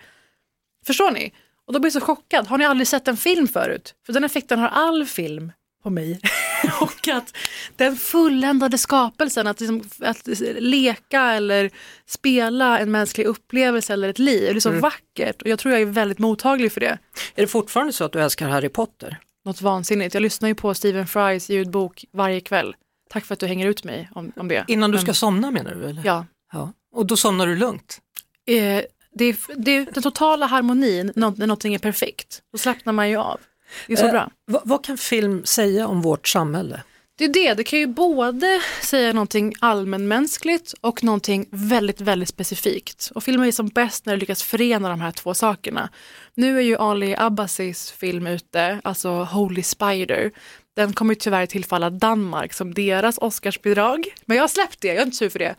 Förstår 0.85 1.11
ni? 1.11 1.33
Och 1.67 1.73
då 1.73 1.79
blir 1.79 1.91
jag 1.95 2.01
så 2.01 2.05
chockad. 2.05 2.47
Har 2.47 2.57
ni 2.57 2.65
aldrig 2.65 2.87
sett 2.87 3.07
en 3.07 3.17
film 3.17 3.47
förut? 3.47 3.93
För 4.05 4.13
den 4.13 4.23
effekten 4.23 4.59
har 4.59 4.67
all 4.67 5.05
film 5.05 5.51
på 5.83 5.89
mig. 5.89 6.19
och 6.81 7.07
att 7.07 7.35
den 7.75 7.95
fulländade 7.95 8.77
skapelsen, 8.77 9.47
att, 9.47 9.59
liksom, 9.59 9.83
att 9.99 10.27
leka 10.59 11.21
eller 11.21 11.71
spela 12.05 12.79
en 12.79 12.91
mänsklig 12.91 13.25
upplevelse 13.25 13.93
eller 13.93 14.09
ett 14.09 14.19
liv, 14.19 14.53
det 14.53 14.57
är 14.57 14.59
så 14.59 14.71
vackert. 14.71 15.41
Och 15.41 15.47
jag 15.47 15.59
tror 15.59 15.73
jag 15.73 15.81
är 15.81 15.85
väldigt 15.85 16.19
mottaglig 16.19 16.71
för 16.71 16.79
det. 16.79 16.97
Är 17.35 17.41
det 17.41 17.47
fortfarande 17.47 17.93
så 17.93 18.03
att 18.03 18.11
du 18.11 18.21
älskar 18.21 18.49
Harry 18.49 18.69
Potter? 18.69 19.17
Något 19.45 19.61
vansinnigt. 19.61 20.13
Jag 20.13 20.21
lyssnar 20.21 20.49
ju 20.49 20.55
på 20.55 20.73
Stephen 20.73 21.07
Frys 21.07 21.49
ljudbok 21.49 22.05
varje 22.13 22.41
kväll. 22.41 22.75
Tack 23.09 23.25
för 23.25 23.33
att 23.33 23.39
du 23.39 23.45
hänger 23.47 23.67
ut 23.67 23.83
mig 23.83 24.09
om, 24.15 24.31
om 24.35 24.47
det. 24.47 24.65
Innan 24.67 24.91
du 24.91 24.97
ska 24.97 25.05
Men- 25.05 25.15
somna 25.15 25.51
menar 25.51 25.75
du? 25.75 25.89
Eller? 25.89 26.01
Ja. 26.05 26.25
ja. 26.53 26.73
Och 26.95 27.05
då 27.05 27.17
somnar 27.17 27.47
du 27.47 27.55
lugnt? 27.55 28.01
Eh, 28.47 28.81
det, 29.13 29.25
är, 29.25 29.35
det 29.55 29.71
är 29.71 29.87
den 29.93 30.03
totala 30.03 30.45
harmonin 30.45 31.11
när 31.15 31.47
någonting 31.47 31.73
är 31.73 31.79
perfekt. 31.79 32.41
Då 32.51 32.57
slappnar 32.57 32.93
man 32.93 33.09
ju 33.09 33.17
av. 33.17 33.39
Det 33.87 33.93
är 33.93 33.97
så 33.97 34.05
Eh, 34.05 34.11
bra. 34.11 34.31
Vad, 34.45 34.61
vad 34.65 34.85
kan 34.85 34.97
film 34.97 35.45
säga 35.45 35.87
om 35.87 36.01
vårt 36.01 36.27
samhälle? 36.27 36.83
Det 37.19 37.25
är 37.25 37.33
det, 37.33 37.53
det 37.53 37.63
kan 37.63 37.79
ju 37.79 37.87
både 37.87 38.61
säga 38.81 39.13
någonting 39.13 39.53
allmänmänskligt 39.59 40.73
och 40.81 41.03
någonting 41.03 41.47
väldigt, 41.51 42.01
väldigt 42.01 42.29
specifikt. 42.29 43.11
Och 43.15 43.23
filmer 43.23 43.47
är 43.47 43.51
som 43.51 43.67
bäst 43.67 44.05
när 44.05 44.13
det 44.13 44.19
lyckas 44.19 44.43
förena 44.43 44.89
de 44.89 45.01
här 45.01 45.11
två 45.11 45.33
sakerna. 45.33 45.89
Nu 46.35 46.57
är 46.57 46.61
ju 46.61 46.77
Ali 46.77 47.15
Abbasis 47.17 47.91
film 47.91 48.27
ute, 48.27 48.81
alltså 48.83 49.09
Holy 49.09 49.63
Spider. 49.63 50.31
Den 50.75 50.93
kommer 50.93 51.13
ju 51.13 51.19
tyvärr 51.19 51.45
tillfalla 51.45 51.89
Danmark 51.89 52.53
som 52.53 52.73
deras 52.73 53.17
Oscarsbidrag. 53.17 54.07
Men 54.25 54.37
jag 54.37 54.43
har 54.43 54.47
släppt 54.47 54.81
det, 54.81 54.87
jag 54.87 54.97
är 54.97 55.05
inte 55.05 55.17
sur 55.17 55.29
för 55.29 55.39
det. 55.39 55.55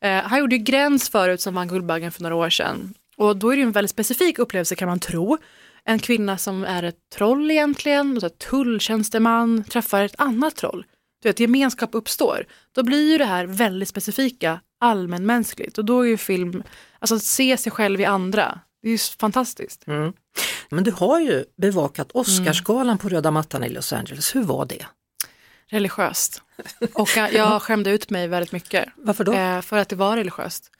Eh, 0.00 0.22
han 0.22 0.38
gjorde 0.38 0.56
ju 0.56 0.62
Gräns 0.62 1.08
förut 1.08 1.40
som 1.40 1.54
vann 1.54 1.68
Guldbaggen 1.68 2.12
för 2.12 2.22
några 2.22 2.34
år 2.36 2.50
sedan. 2.50 2.94
Och 3.16 3.36
då 3.36 3.50
är 3.50 3.56
det 3.56 3.60
ju 3.60 3.66
en 3.66 3.72
väldigt 3.72 3.90
specifik 3.90 4.38
upplevelse 4.38 4.74
kan 4.74 4.88
man 4.88 5.00
tro. 5.00 5.38
En 5.84 5.98
kvinna 5.98 6.38
som 6.38 6.64
är 6.64 6.82
ett 6.82 6.98
troll 7.14 7.50
egentligen, 7.50 8.16
och 8.16 8.20
så 8.20 8.26
här 8.26 8.50
tulltjänsteman, 8.50 9.64
träffar 9.64 10.04
ett 10.04 10.14
annat 10.18 10.56
troll. 10.56 10.86
Du 11.22 11.28
vet, 11.28 11.40
gemenskap 11.40 11.90
uppstår. 11.92 12.46
Då 12.72 12.82
blir 12.82 13.10
ju 13.12 13.18
det 13.18 13.24
här 13.24 13.46
väldigt 13.46 13.88
specifika 13.88 14.60
allmänmänskligt. 14.80 15.78
Och 15.78 15.84
då 15.84 16.00
är 16.00 16.06
ju 16.06 16.16
film, 16.16 16.62
alltså 16.98 17.14
att 17.14 17.22
se 17.22 17.56
sig 17.56 17.72
själv 17.72 18.00
i 18.00 18.04
andra, 18.04 18.60
det 18.82 18.88
är 18.88 18.92
ju 18.92 18.98
fantastiskt. 18.98 19.84
Men 20.70 20.84
du 20.84 20.90
har 20.90 21.20
ju 21.20 21.44
bevakat 21.56 22.12
Oscarsgalan 22.12 22.98
på 22.98 23.08
röda 23.08 23.30
mattan 23.30 23.64
i 23.64 23.68
Los 23.68 23.92
Angeles. 23.92 24.34
Hur 24.34 24.42
var 24.42 24.64
det? 24.64 24.86
Religiöst. 25.66 26.42
Och 26.94 27.08
jag 27.16 27.62
skämde 27.62 27.90
ut 27.90 28.10
mig 28.10 28.28
väldigt 28.28 28.52
mycket. 28.52 28.88
Varför 28.96 29.24
då? 29.24 29.32
Eh, 29.32 29.60
för 29.60 29.78
att 29.78 29.88
det 29.88 29.96
var 29.96 30.16
religiöst. 30.16 30.70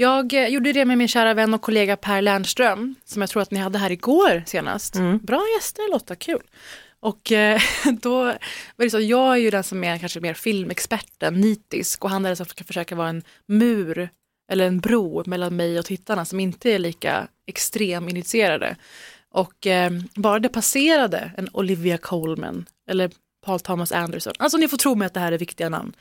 Jag 0.00 0.32
eh, 0.32 0.48
gjorde 0.48 0.72
det 0.72 0.84
med 0.84 0.98
min 0.98 1.08
kära 1.08 1.34
vän 1.34 1.54
och 1.54 1.62
kollega 1.62 1.96
Per 1.96 2.22
Lernström, 2.22 2.94
som 3.04 3.22
jag 3.22 3.30
tror 3.30 3.42
att 3.42 3.50
ni 3.50 3.58
hade 3.58 3.78
här 3.78 3.92
igår 3.92 4.42
senast. 4.46 4.96
Bra 5.22 5.44
gäster 5.56 5.90
Lotta, 5.92 6.16
kul. 6.16 6.42
Och 7.00 7.32
eh, 7.32 7.60
då 8.00 8.24
var 8.24 8.38
det 8.76 8.90
så, 8.90 9.00
jag 9.00 9.32
är 9.32 9.36
ju 9.36 9.50
den 9.50 9.64
som 9.64 9.84
är 9.84 9.98
kanske 9.98 10.20
mer 10.20 10.34
filmexperten, 10.34 11.34
nitisk, 11.34 12.04
och 12.04 12.10
han 12.10 12.24
är 12.24 12.28
den 12.28 12.36
som 12.36 12.46
ska 12.46 12.64
försöka 12.64 12.94
vara 12.94 13.08
en 13.08 13.22
mur 13.46 14.08
eller 14.52 14.66
en 14.66 14.80
bro 14.80 15.22
mellan 15.26 15.56
mig 15.56 15.78
och 15.78 15.84
tittarna 15.84 16.24
som 16.24 16.40
inte 16.40 16.70
är 16.70 16.78
lika 16.78 17.28
extrem 17.46 18.08
initierade. 18.08 18.76
Och 19.30 19.66
eh, 19.66 19.90
bara 20.14 20.38
det 20.38 20.48
passerade 20.48 21.30
en 21.36 21.48
Olivia 21.52 21.98
Colman 21.98 22.66
eller 22.90 23.10
Paul 23.48 23.60
Thomas 23.60 23.92
Anderson, 23.92 24.32
alltså 24.38 24.58
ni 24.58 24.68
får 24.68 24.76
tro 24.76 24.94
mig 24.94 25.06
att 25.06 25.14
det 25.14 25.20
här 25.20 25.32
är 25.32 25.38
viktiga 25.38 25.68
namn, 25.68 25.92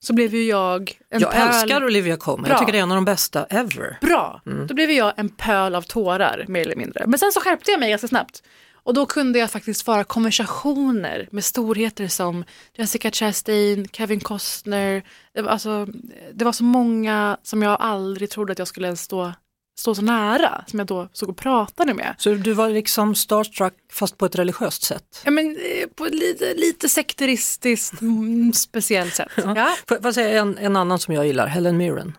så 0.00 0.12
blev 0.14 0.34
ju 0.34 0.42
jag 0.44 0.98
en 1.10 1.20
Jag 1.20 1.32
pärl- 1.32 1.48
älskar 1.62 1.84
Olivia 1.84 2.16
Colman, 2.16 2.50
jag 2.50 2.58
tycker 2.58 2.72
det 2.72 2.78
är 2.78 2.82
en 2.82 2.90
av 2.90 2.96
de 2.96 3.04
bästa 3.04 3.44
ever. 3.44 3.98
Bra, 4.00 4.40
Mm. 4.46 4.66
då 4.66 4.74
blev 4.74 4.90
jag 4.90 5.12
en 5.16 5.28
pöl 5.28 5.74
av 5.74 5.82
tårar 5.82 6.44
mer 6.48 6.60
eller 6.60 6.76
mindre. 6.76 7.06
Men 7.06 7.18
sen 7.18 7.32
så 7.32 7.40
skärpte 7.40 7.70
jag 7.70 7.80
mig 7.80 7.90
ganska 7.90 8.08
snabbt. 8.08 8.42
Och 8.74 8.94
då 8.94 9.06
kunde 9.06 9.38
jag 9.38 9.50
faktiskt 9.50 9.82
föra 9.84 10.04
konversationer 10.04 11.28
med 11.30 11.44
storheter 11.44 12.08
som 12.08 12.44
Jessica 12.76 13.10
Chastain, 13.10 13.88
Kevin 13.92 14.20
Costner. 14.20 15.02
Det 15.34 15.42
var, 15.42 15.50
alltså, 15.50 15.86
det 16.34 16.44
var 16.44 16.52
så 16.52 16.64
många 16.64 17.36
som 17.42 17.62
jag 17.62 17.76
aldrig 17.80 18.30
trodde 18.30 18.52
att 18.52 18.58
jag 18.58 18.68
skulle 18.68 18.86
ens 18.86 19.02
stå, 19.02 19.32
stå 19.78 19.94
så 19.94 20.02
nära, 20.02 20.64
som 20.66 20.78
jag 20.78 20.86
då 20.86 21.08
såg 21.12 21.28
och 21.28 21.36
pratade 21.36 21.94
med. 21.94 22.14
Så 22.18 22.34
du 22.34 22.52
var 22.52 22.68
liksom 22.68 23.14
starstruck 23.14 23.74
fast 23.92 24.18
på 24.18 24.26
ett 24.26 24.36
religiöst 24.36 24.82
sätt? 24.82 25.22
Ja, 25.24 25.30
men, 25.30 25.46
eh, 25.56 25.88
på 25.94 26.06
ett 26.06 26.14
lite, 26.14 26.54
lite 26.54 26.88
sekteristiskt 26.88 28.00
mm, 28.00 28.52
speciellt 28.52 29.14
sätt. 29.14 29.28
Ja. 29.36 29.76
Får 29.88 29.96
får 29.96 30.04
jag 30.04 30.14
säga 30.14 30.40
en, 30.40 30.58
en 30.58 30.76
annan 30.76 30.98
som 30.98 31.14
jag 31.14 31.26
gillar, 31.26 31.46
Helen 31.46 31.76
Mirren. 31.76 32.16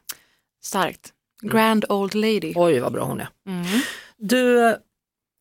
Starkt. 0.63 1.13
Grand 1.41 1.85
Old 1.89 2.15
Lady. 2.15 2.53
Oj 2.55 2.79
vad 2.79 2.93
bra 2.93 3.03
hon 3.03 3.19
är. 3.21 3.29
Mm. 3.47 3.65
Du, 4.17 4.75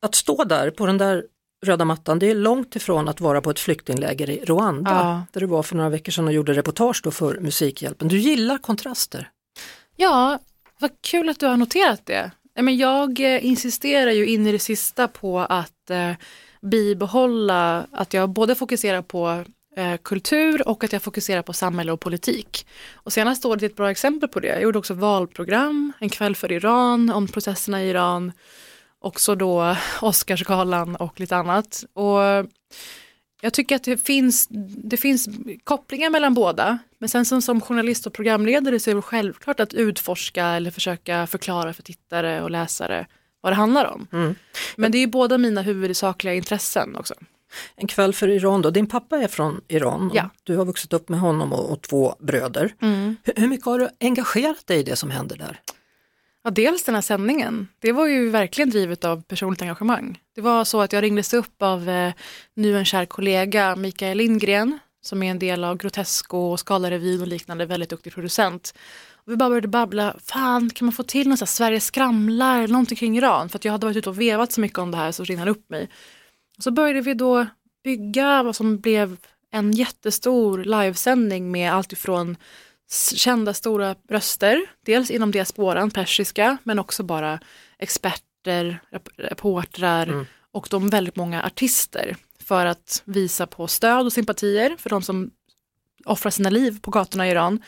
att 0.03 0.15
stå 0.15 0.45
där 0.45 0.71
på 0.71 0.87
den 0.87 0.99
där 0.99 1.25
röda 1.67 1.85
mattan, 1.85 2.19
det 2.19 2.31
är 2.31 2.35
långt 2.35 2.77
ifrån 2.77 3.09
att 3.09 3.21
vara 3.21 3.41
på 3.41 3.51
ett 3.51 3.59
flyktingläger 3.61 4.31
i 4.31 4.45
Rwanda, 4.45 4.91
Ja. 4.91 5.23
där 5.33 5.41
du 5.41 5.47
var 5.47 5.63
för 5.63 5.77
några 5.77 5.91
veckor 5.91 6.13
sedan 6.13 6.27
och 6.27 6.33
gjorde 6.33 6.53
reportage 6.53 7.01
då 7.05 7.11
för 7.11 7.41
Musikhjälpen. 7.41 8.09
Du 8.09 8.19
gillar 8.19 8.59
kontraster. 8.59 9.31
Ja, 9.97 10.39
vad 10.79 10.91
kul 11.03 11.29
att 11.29 11.41
du 11.41 11.47
har 11.47 11.57
noterat 11.57 12.07
det. 12.07 12.31
Men 12.61 12.77
jag 12.77 13.21
eh, 13.21 13.47
insisterar 13.47 14.11
ju 14.11 14.27
in 14.27 14.47
i 14.47 14.53
det 14.53 14.59
sista 14.59 15.09
på 15.09 15.41
att 15.41 15.91
eh, 15.91 16.13
bibehålla 16.63 17.87
att 17.93 18.15
jag 18.15 18.31
både 18.31 18.55
fokuserar 18.55 19.03
på 19.03 19.45
eh, 19.77 19.97
kultur 20.03 20.69
och 20.69 20.85
att 20.85 20.93
jag 20.93 21.03
fokuserar 21.03 21.43
på 21.43 21.53
samhälle 21.53 21.93
och 21.93 22.01
politik. 22.01 22.67
Och 22.95 23.13
senaste 23.13 23.49
året 23.49 23.63
är 23.63 23.67
ett 23.67 23.77
bra 23.77 23.91
exempel 23.91 24.29
på 24.29 24.41
det. 24.41 24.49
Jag 24.49 24.63
gjorde 24.63 24.79
också 24.79 24.95
valprogram, 24.95 25.93
en 25.99 26.09
kväll 26.09 26.37
för 26.37 26.53
Iran, 26.53 27.11
om 27.11 27.29
processerna 27.29 27.85
i 27.85 27.91
Iran, 27.91 28.33
också 28.99 29.35
då 29.35 29.77
Oscarsgalan 30.01 30.97
och 30.97 31.21
lite 31.21 31.37
annat. 31.37 31.85
Och 31.93 32.21
jag 33.41 33.53
tycker 33.53 33.77
att 33.77 33.85
det 33.85 33.97
finns, 33.97 34.47
det 34.69 34.97
finns 34.97 35.29
kopplingar 35.65 36.11
mellan 36.11 36.35
båda. 36.35 36.79
Men 36.99 37.09
sen 37.09 37.25
som, 37.25 37.43
som 37.43 37.61
journalist 37.61 38.07
och 38.07 38.13
programledare 38.13 38.81
så 38.81 38.91
är 38.91 38.95
det 38.95 39.03
självklart 39.03 39.61
att 39.61 39.75
utforska 39.75 40.47
eller 40.47 40.71
försöka 40.71 41.27
förklara 41.27 41.73
för 41.73 41.83
tittare 41.83 42.43
och 42.43 42.51
läsare 42.51 43.07
vad 43.41 43.53
det 43.53 43.57
handlar 43.57 43.85
om. 43.85 44.07
Mm. 44.13 44.35
Men 44.77 44.93
det 44.93 44.99
är 44.99 45.01
ju 45.01 45.07
båda 45.07 45.39
mina 45.39 45.63
huvudsakliga 45.63 46.35
intressen 46.35 46.97
också. 46.97 47.15
En 47.77 47.87
kväll 47.87 48.15
för 48.15 48.29
Iran 48.29 48.63
då. 48.63 48.71
Din 48.71 48.87
pappa 48.87 49.19
är 49.19 49.29
från 49.29 49.61
Iran. 49.69 50.11
och 50.11 50.17
Ja. 50.17 50.31
Du 50.45 50.57
har 50.57 50.65
vuxit 50.65 50.93
upp 50.93 51.09
med 51.09 51.21
honom 51.21 51.53
och, 51.53 51.71
och 51.71 51.83
två 51.83 52.15
bröder. 52.19 52.75
Hur, 52.79 53.41
hur 53.41 53.49
mycket 53.49 53.67
har 53.67 53.79
du 53.79 53.89
engagerat 54.01 54.67
dig 54.67 54.79
i 54.79 54.83
det 54.83 54.97
som 54.97 55.11
händer 55.11 55.37
där? 55.37 55.61
Ja, 56.47 56.51
dels 56.51 56.85
den 56.85 56.95
här 56.95 57.03
sändningen. 57.03 57.69
Det 57.79 57.93
var 57.93 58.07
ju 58.07 58.31
verkligen 58.31 58.71
drivet 58.71 59.05
av 59.05 59.23
personligt 59.23 59.63
engagemang. 59.63 60.19
Det 60.35 60.41
var 60.41 60.65
så 60.65 60.81
att 60.81 60.93
jag 60.93 61.03
ringdes 61.03 61.35
upp 61.35 61.63
av 61.63 61.89
eh, 61.89 62.13
nu 62.55 62.79
en 62.79 62.85
kär 62.85 63.05
kollega, 63.05 63.77
Mikael 63.77 64.19
Lindgren, 64.19 64.79
som 65.03 65.23
är 65.23 65.31
en 65.31 65.39
del 65.39 65.65
av 65.65 65.77
Grotesco 65.77 66.39
och 66.39 66.61
Skalarevyn 66.61 67.21
och 67.21 67.27
liknande, 67.27 67.67
väldigt 67.67 67.91
duktig 67.91 68.13
producent. 68.15 68.75
Och 69.13 69.33
vi 69.33 69.37
bara 69.37 69.49
började 69.49 69.69
babbla, 69.69 70.17
fan 70.25 70.71
kan 70.71 70.87
man 70.87 70.93
få 70.93 71.03
till 71.03 71.29
något 71.29 71.39
så 71.39 71.45
här 71.45 71.47
Sverige 71.47 71.81
skramlar 71.81 72.59
eller 72.59 72.73
någonting 72.73 72.97
kring 72.97 73.19
Iran? 73.19 73.49
För 73.49 73.59
att 73.59 73.65
jag 73.65 73.73
hade 73.73 73.87
varit 73.87 73.97
ute 73.97 74.09
och 74.09 74.21
vevat 74.21 74.53
så 74.53 74.61
mycket 74.61 74.79
om 74.79 74.91
det 74.91 74.97
här 74.97 75.13
så 75.13 75.25
ringde 75.25 75.41
han 75.41 75.49
upp 75.49 75.71
mig. 75.71 75.89
Och 76.57 76.63
så 76.63 76.71
började 76.71 77.01
vi 77.01 77.15
då 77.15 77.47
bygga 77.85 78.43
vad 78.43 78.57
som 78.57 78.79
blev 78.79 79.17
en 79.53 79.73
jättestor 79.73 80.65
livesändning 80.65 81.51
med 81.51 81.73
allt 81.73 81.93
ifrån 81.93 82.37
kända 83.15 83.55
stora 83.55 83.95
röster, 84.09 84.67
dels 84.85 85.11
inom 85.11 85.31
diasporan, 85.31 85.91
persiska, 85.91 86.57
men 86.63 86.79
också 86.79 87.03
bara 87.03 87.41
experter, 87.79 88.81
rep- 88.91 89.09
reportrar 89.17 90.27
och 90.53 90.69
de 90.71 90.89
väldigt 90.91 91.17
många 91.17 91.43
artister 91.43 92.17
för 92.41 92.67
att 92.67 93.03
visa 93.05 93.47
på 93.47 93.67
stöd 93.69 94.07
och 94.07 94.13
sympatier 94.13 94.77
för 94.79 94.91
de 94.91 95.03
som 95.03 95.31
offrar 96.05 96.31
sina 96.31 96.51
liv 96.51 96.81
på 96.83 96.91
gatorna 96.91 97.29
i 97.29 97.31
Iran. 97.31 97.63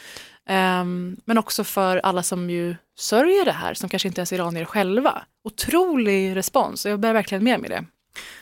Ehm, 0.46 1.16
men 1.24 1.38
också 1.38 1.64
för 1.64 1.96
alla 1.96 2.22
som 2.22 2.50
ju 2.50 2.76
sörjer 2.98 3.44
det 3.44 3.52
här, 3.52 3.74
som 3.74 3.88
kanske 3.88 4.08
inte 4.08 4.20
ens 4.20 4.32
är 4.32 4.36
iranier 4.36 4.64
själva. 4.64 5.22
Otrolig 5.44 6.36
respons 6.36 6.86
jag 6.86 7.00
bär 7.00 7.12
verkligen 7.12 7.44
med 7.44 7.60
mig 7.60 7.70
det. 7.70 7.84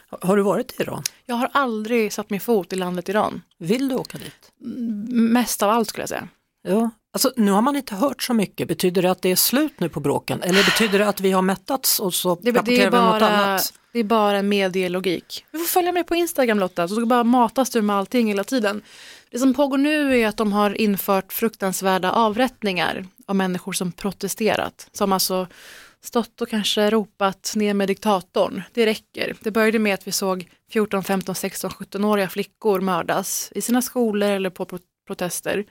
Har- 0.09 0.19
Har 0.29 0.37
du 0.37 0.43
varit 0.43 0.73
i 0.73 0.83
Iran? 0.83 1.03
Jag 1.27 1.37
har 1.37 1.51
aldrig 1.53 2.13
satt 2.13 2.31
min 2.31 2.41
fot 2.41 2.73
i 2.73 2.77
landet 2.77 3.09
Iran. 3.09 3.43
Vill 3.59 3.89
du 3.89 3.95
åka 3.95 4.19
dit? 4.19 4.53
Mest 5.09 5.63
av 5.63 5.71
allt 5.71 5.89
skulle 5.89 6.03
jag 6.03 6.09
säga. 6.09 6.29
Ja. 6.67 6.91
Alltså, 7.13 7.33
nu 7.37 7.51
har 7.53 7.63
man 7.63 7.77
inte 7.77 7.95
hört 7.95 8.23
så 8.23 8.35
mycket. 8.35 8.69
Betyder 8.69 9.03
det 9.03 9.11
att 9.11 9.23
det 9.23 9.29
är 9.29 9.37
slut 9.37 9.81
nu 9.81 9.89
på 9.89 10.01
bråken? 10.01 10.43
Eller 10.43 10.65
betyder 10.65 10.99
det 10.99 11.09
att 11.09 11.21
vi 11.21 11.33
har 11.33 11.43
mättats 11.43 12.01
och 12.01 12.15
så 12.15 12.35
Det, 12.35 12.51
det, 12.51 12.59
rapporterar 12.59 12.87
är 12.87 12.91
vi 12.91 12.97
om 12.99 13.05
något 13.05 13.21
bara, 13.21 13.29
annat? 13.37 13.73
det 13.93 13.99
är 13.99 14.05
bara 14.05 14.39
en 14.39 14.49
medielogik. 14.49 15.45
Du 15.53 15.59
får 15.59 15.67
följa 15.67 15.93
med 15.93 16.07
på 16.07 16.15
Instagram 16.15 16.59
Lotta, 16.59 16.89
så 16.89 17.07
bara 17.07 17.25
matas 17.25 17.71
du 17.71 17.83
med 17.83 17.97
allting 17.97 18.29
hela 18.29 18.45
tiden. 18.45 18.83
Det 19.31 19.39
som 19.39 19.55
pågår 19.55 19.79
nu 19.79 20.19
är 20.21 20.27
att 20.29 20.37
de 20.37 20.53
har 20.53 20.81
infört 20.81 21.33
fruktansvärda 21.33 22.13
avrättningar 22.13 23.07
av 23.27 23.37
människor 23.37 23.73
som 23.73 23.93
protesterat. 23.93 24.89
Som 24.93 25.13
alltså 25.13 25.47
stått 26.03 26.41
och 26.41 26.49
kanske 26.49 26.91
ropat 26.91 27.53
ner 27.57 27.75
med 27.75 27.89
diktatorn. 27.89 28.63
Det 28.73 28.87
räcker. 28.87 29.37
Det 29.41 29.51
började 29.51 29.79
med 29.79 29.95
att 29.95 30.07
vi 30.07 30.13
såg 30.13 30.49
14, 30.73 31.05
15, 31.05 31.35
16, 31.35 31.71
17-åriga 31.71 32.29
flickor 32.29 32.81
mördas 32.81 33.53
i 33.55 33.61
sina 33.61 33.83
skolor 33.83 34.31
eller 34.31 34.51
på 34.51 34.65
pro- 34.65 34.79
protester. 35.07 35.65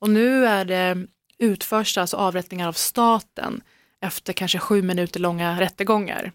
Och 0.00 0.10
nu 0.10 0.46
är 0.46 0.64
det 0.64 1.06
utförs 1.38 1.98
alltså 1.98 2.16
avrättningar 2.16 2.68
av 2.68 2.72
staten 2.72 3.60
efter 4.00 4.32
kanske 4.32 4.58
sju 4.58 4.82
minuter 4.82 5.20
långa 5.20 5.60
rättegångar. 5.60 6.32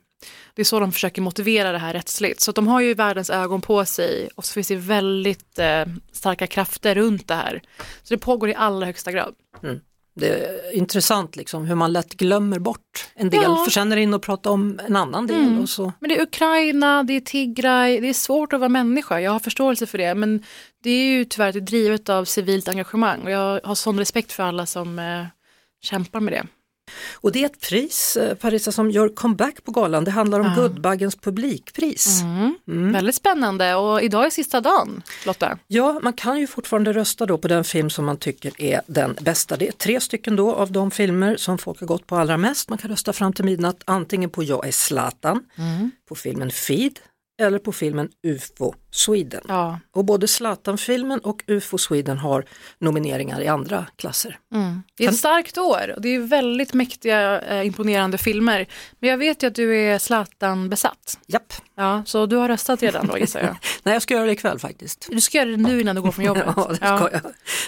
Det 0.53 0.61
är 0.61 0.63
så 0.63 0.79
de 0.79 0.91
försöker 0.91 1.21
motivera 1.21 1.71
det 1.71 1.77
här 1.77 1.93
rättsligt. 1.93 2.41
Så 2.41 2.51
att 2.51 2.55
de 2.55 2.67
har 2.67 2.81
ju 2.81 2.93
världens 2.93 3.29
ögon 3.29 3.61
på 3.61 3.85
sig 3.85 4.29
och 4.35 4.45
så 4.45 4.53
finns 4.53 4.67
det 4.67 4.75
väldigt 4.75 5.59
eh, 5.59 5.85
starka 6.11 6.47
krafter 6.47 6.95
runt 6.95 7.27
det 7.27 7.35
här. 7.35 7.61
Så 8.03 8.13
det 8.13 8.17
pågår 8.17 8.49
i 8.49 8.55
allra 8.55 8.85
högsta 8.85 9.11
grad. 9.11 9.35
Mm. 9.63 9.79
Det 10.13 10.27
är 10.45 10.75
intressant 10.75 11.35
liksom 11.35 11.65
hur 11.65 11.75
man 11.75 11.93
lätt 11.93 12.13
glömmer 12.13 12.59
bort 12.59 13.07
en 13.15 13.29
del, 13.29 13.41
Ja. 13.43 13.63
för 13.65 13.71
sen 13.71 13.91
är 13.91 13.95
det 13.95 14.01
in 14.01 14.13
och 14.13 14.21
prata 14.21 14.49
om 14.49 14.79
en 14.87 14.95
annan 14.95 15.27
del. 15.27 15.59
Och 15.59 15.69
så. 15.69 15.93
Men 15.99 16.09
det 16.09 16.17
är 16.17 16.23
Ukraina, 16.23 17.03
det 17.03 17.13
är 17.13 17.21
Tigray, 17.21 17.99
det 17.99 18.09
är 18.09 18.13
svårt 18.13 18.53
att 18.53 18.59
vara 18.59 18.69
människa. 18.69 19.19
Jag 19.19 19.31
har 19.31 19.39
förståelse 19.39 19.85
för 19.85 19.97
det. 19.97 20.15
Men 20.15 20.43
det 20.83 20.89
är 20.89 21.03
ju 21.11 21.25
tyvärr 21.25 21.51
drivet 21.51 22.09
av 22.09 22.25
civilt 22.25 22.67
engagemang 22.67 23.21
och 23.23 23.31
jag 23.31 23.59
har 23.63 23.75
sån 23.75 23.99
respekt 23.99 24.31
för 24.31 24.43
alla 24.43 24.65
som 24.65 24.99
eh, 24.99 25.25
kämpar 25.81 26.19
med 26.19 26.33
det. 26.33 26.43
Och 27.13 27.31
det 27.31 27.41
är 27.41 27.45
ett 27.45 27.59
pris, 27.61 28.17
eh, 28.17 28.35
Parisa, 28.35 28.71
som 28.71 28.91
gör 28.91 29.09
comeback 29.09 29.63
på 29.63 29.71
galan. 29.71 30.03
Det 30.03 30.11
handlar 30.11 30.39
om 30.39 30.45
Ja. 30.45 30.55
Guldbaggens 30.55 31.15
publikpris. 31.15 32.21
Mm. 32.21 32.93
Väldigt 32.93 33.15
spännande 33.15 33.75
och 33.75 34.01
idag 34.01 34.25
är 34.25 34.29
sista 34.29 34.61
dagen, 34.61 35.03
Lotta. 35.25 35.57
Ja, 35.67 35.99
man 36.03 36.13
kan 36.13 36.39
ju 36.39 36.47
fortfarande 36.47 36.93
rösta 36.93 37.25
då 37.25 37.37
på 37.37 37.47
den 37.47 37.63
film 37.63 37.89
som 37.89 38.05
man 38.05 38.17
tycker 38.17 38.61
är 38.61 38.81
den 38.87 39.17
bästa. 39.21 39.57
Det 39.57 39.67
är 39.67 39.71
tre 39.71 39.99
stycken 39.99 40.35
då 40.35 40.53
av 40.55 40.71
de 40.71 40.91
filmer 40.91 41.35
som 41.37 41.57
folk 41.57 41.79
har 41.79 41.87
gått 41.87 42.07
på 42.07 42.15
allra 42.15 42.37
mest. 42.37 42.69
Man 42.69 42.77
kan 42.77 42.89
rösta 42.89 43.13
fram 43.13 43.33
till 43.33 43.45
midnatt 43.45 43.81
antingen 43.85 44.29
på 44.29 44.43
Jag 44.43 44.67
är 44.67 44.71
Zlatan, 44.71 45.43
på 46.09 46.15
filmen 46.15 46.51
Feed 46.51 46.99
eller 47.41 47.59
på 47.59 47.71
filmen 47.71 48.09
UFO 48.23 48.73
Sweden. 48.91 49.41
Ja. 49.47 49.79
Och 49.91 50.05
både 50.05 50.27
Zlatan-filmen 50.27 51.19
och 51.19 51.43
UFO 51.47 51.77
Sweden 51.77 52.17
har 52.17 52.45
nomineringar 52.79 53.41
i 53.41 53.47
andra 53.47 53.85
klasser. 53.95 54.39
Det 54.97 55.05
är 55.05 55.09
ett 55.09 55.15
starkt 55.15 55.57
år 55.57 55.93
och 55.95 56.01
det 56.01 56.15
är 56.15 56.19
väldigt 56.19 56.73
mäktiga, 56.73 57.41
eh, 57.41 57.67
imponerande 57.67 58.17
filmer. 58.17 58.67
Men 58.99 59.09
jag 59.09 59.17
vet 59.17 59.43
ju 59.43 59.47
att 59.47 59.55
du 59.55 59.77
är 59.77 59.99
Zlatan-besatt. 59.99 61.19
Japp, 61.27 61.53
Ja, 61.75 62.03
så 62.05 62.25
du 62.25 62.35
har 62.35 62.47
röstat 62.47 62.83
redan 62.83 63.07
då 63.07 63.17
gissar 63.17 63.39
jag. 63.39 63.57
nej 63.83 63.93
jag 63.93 64.01
ska 64.01 64.13
göra 64.13 64.25
det 64.25 64.31
ikväll 64.31 64.59
faktiskt. 64.59 65.07
Du 65.11 65.21
ska 65.21 65.37
göra 65.37 65.49
det 65.49 65.57
nu 65.57 65.81
innan 65.81 65.95
du 65.95 66.01
går 66.01 66.11
från 66.11 66.25
jobbet. 66.25 66.45
Ja, 66.55 66.67
det 66.69 66.75
ska 66.75 67.09
jag. 67.11 67.21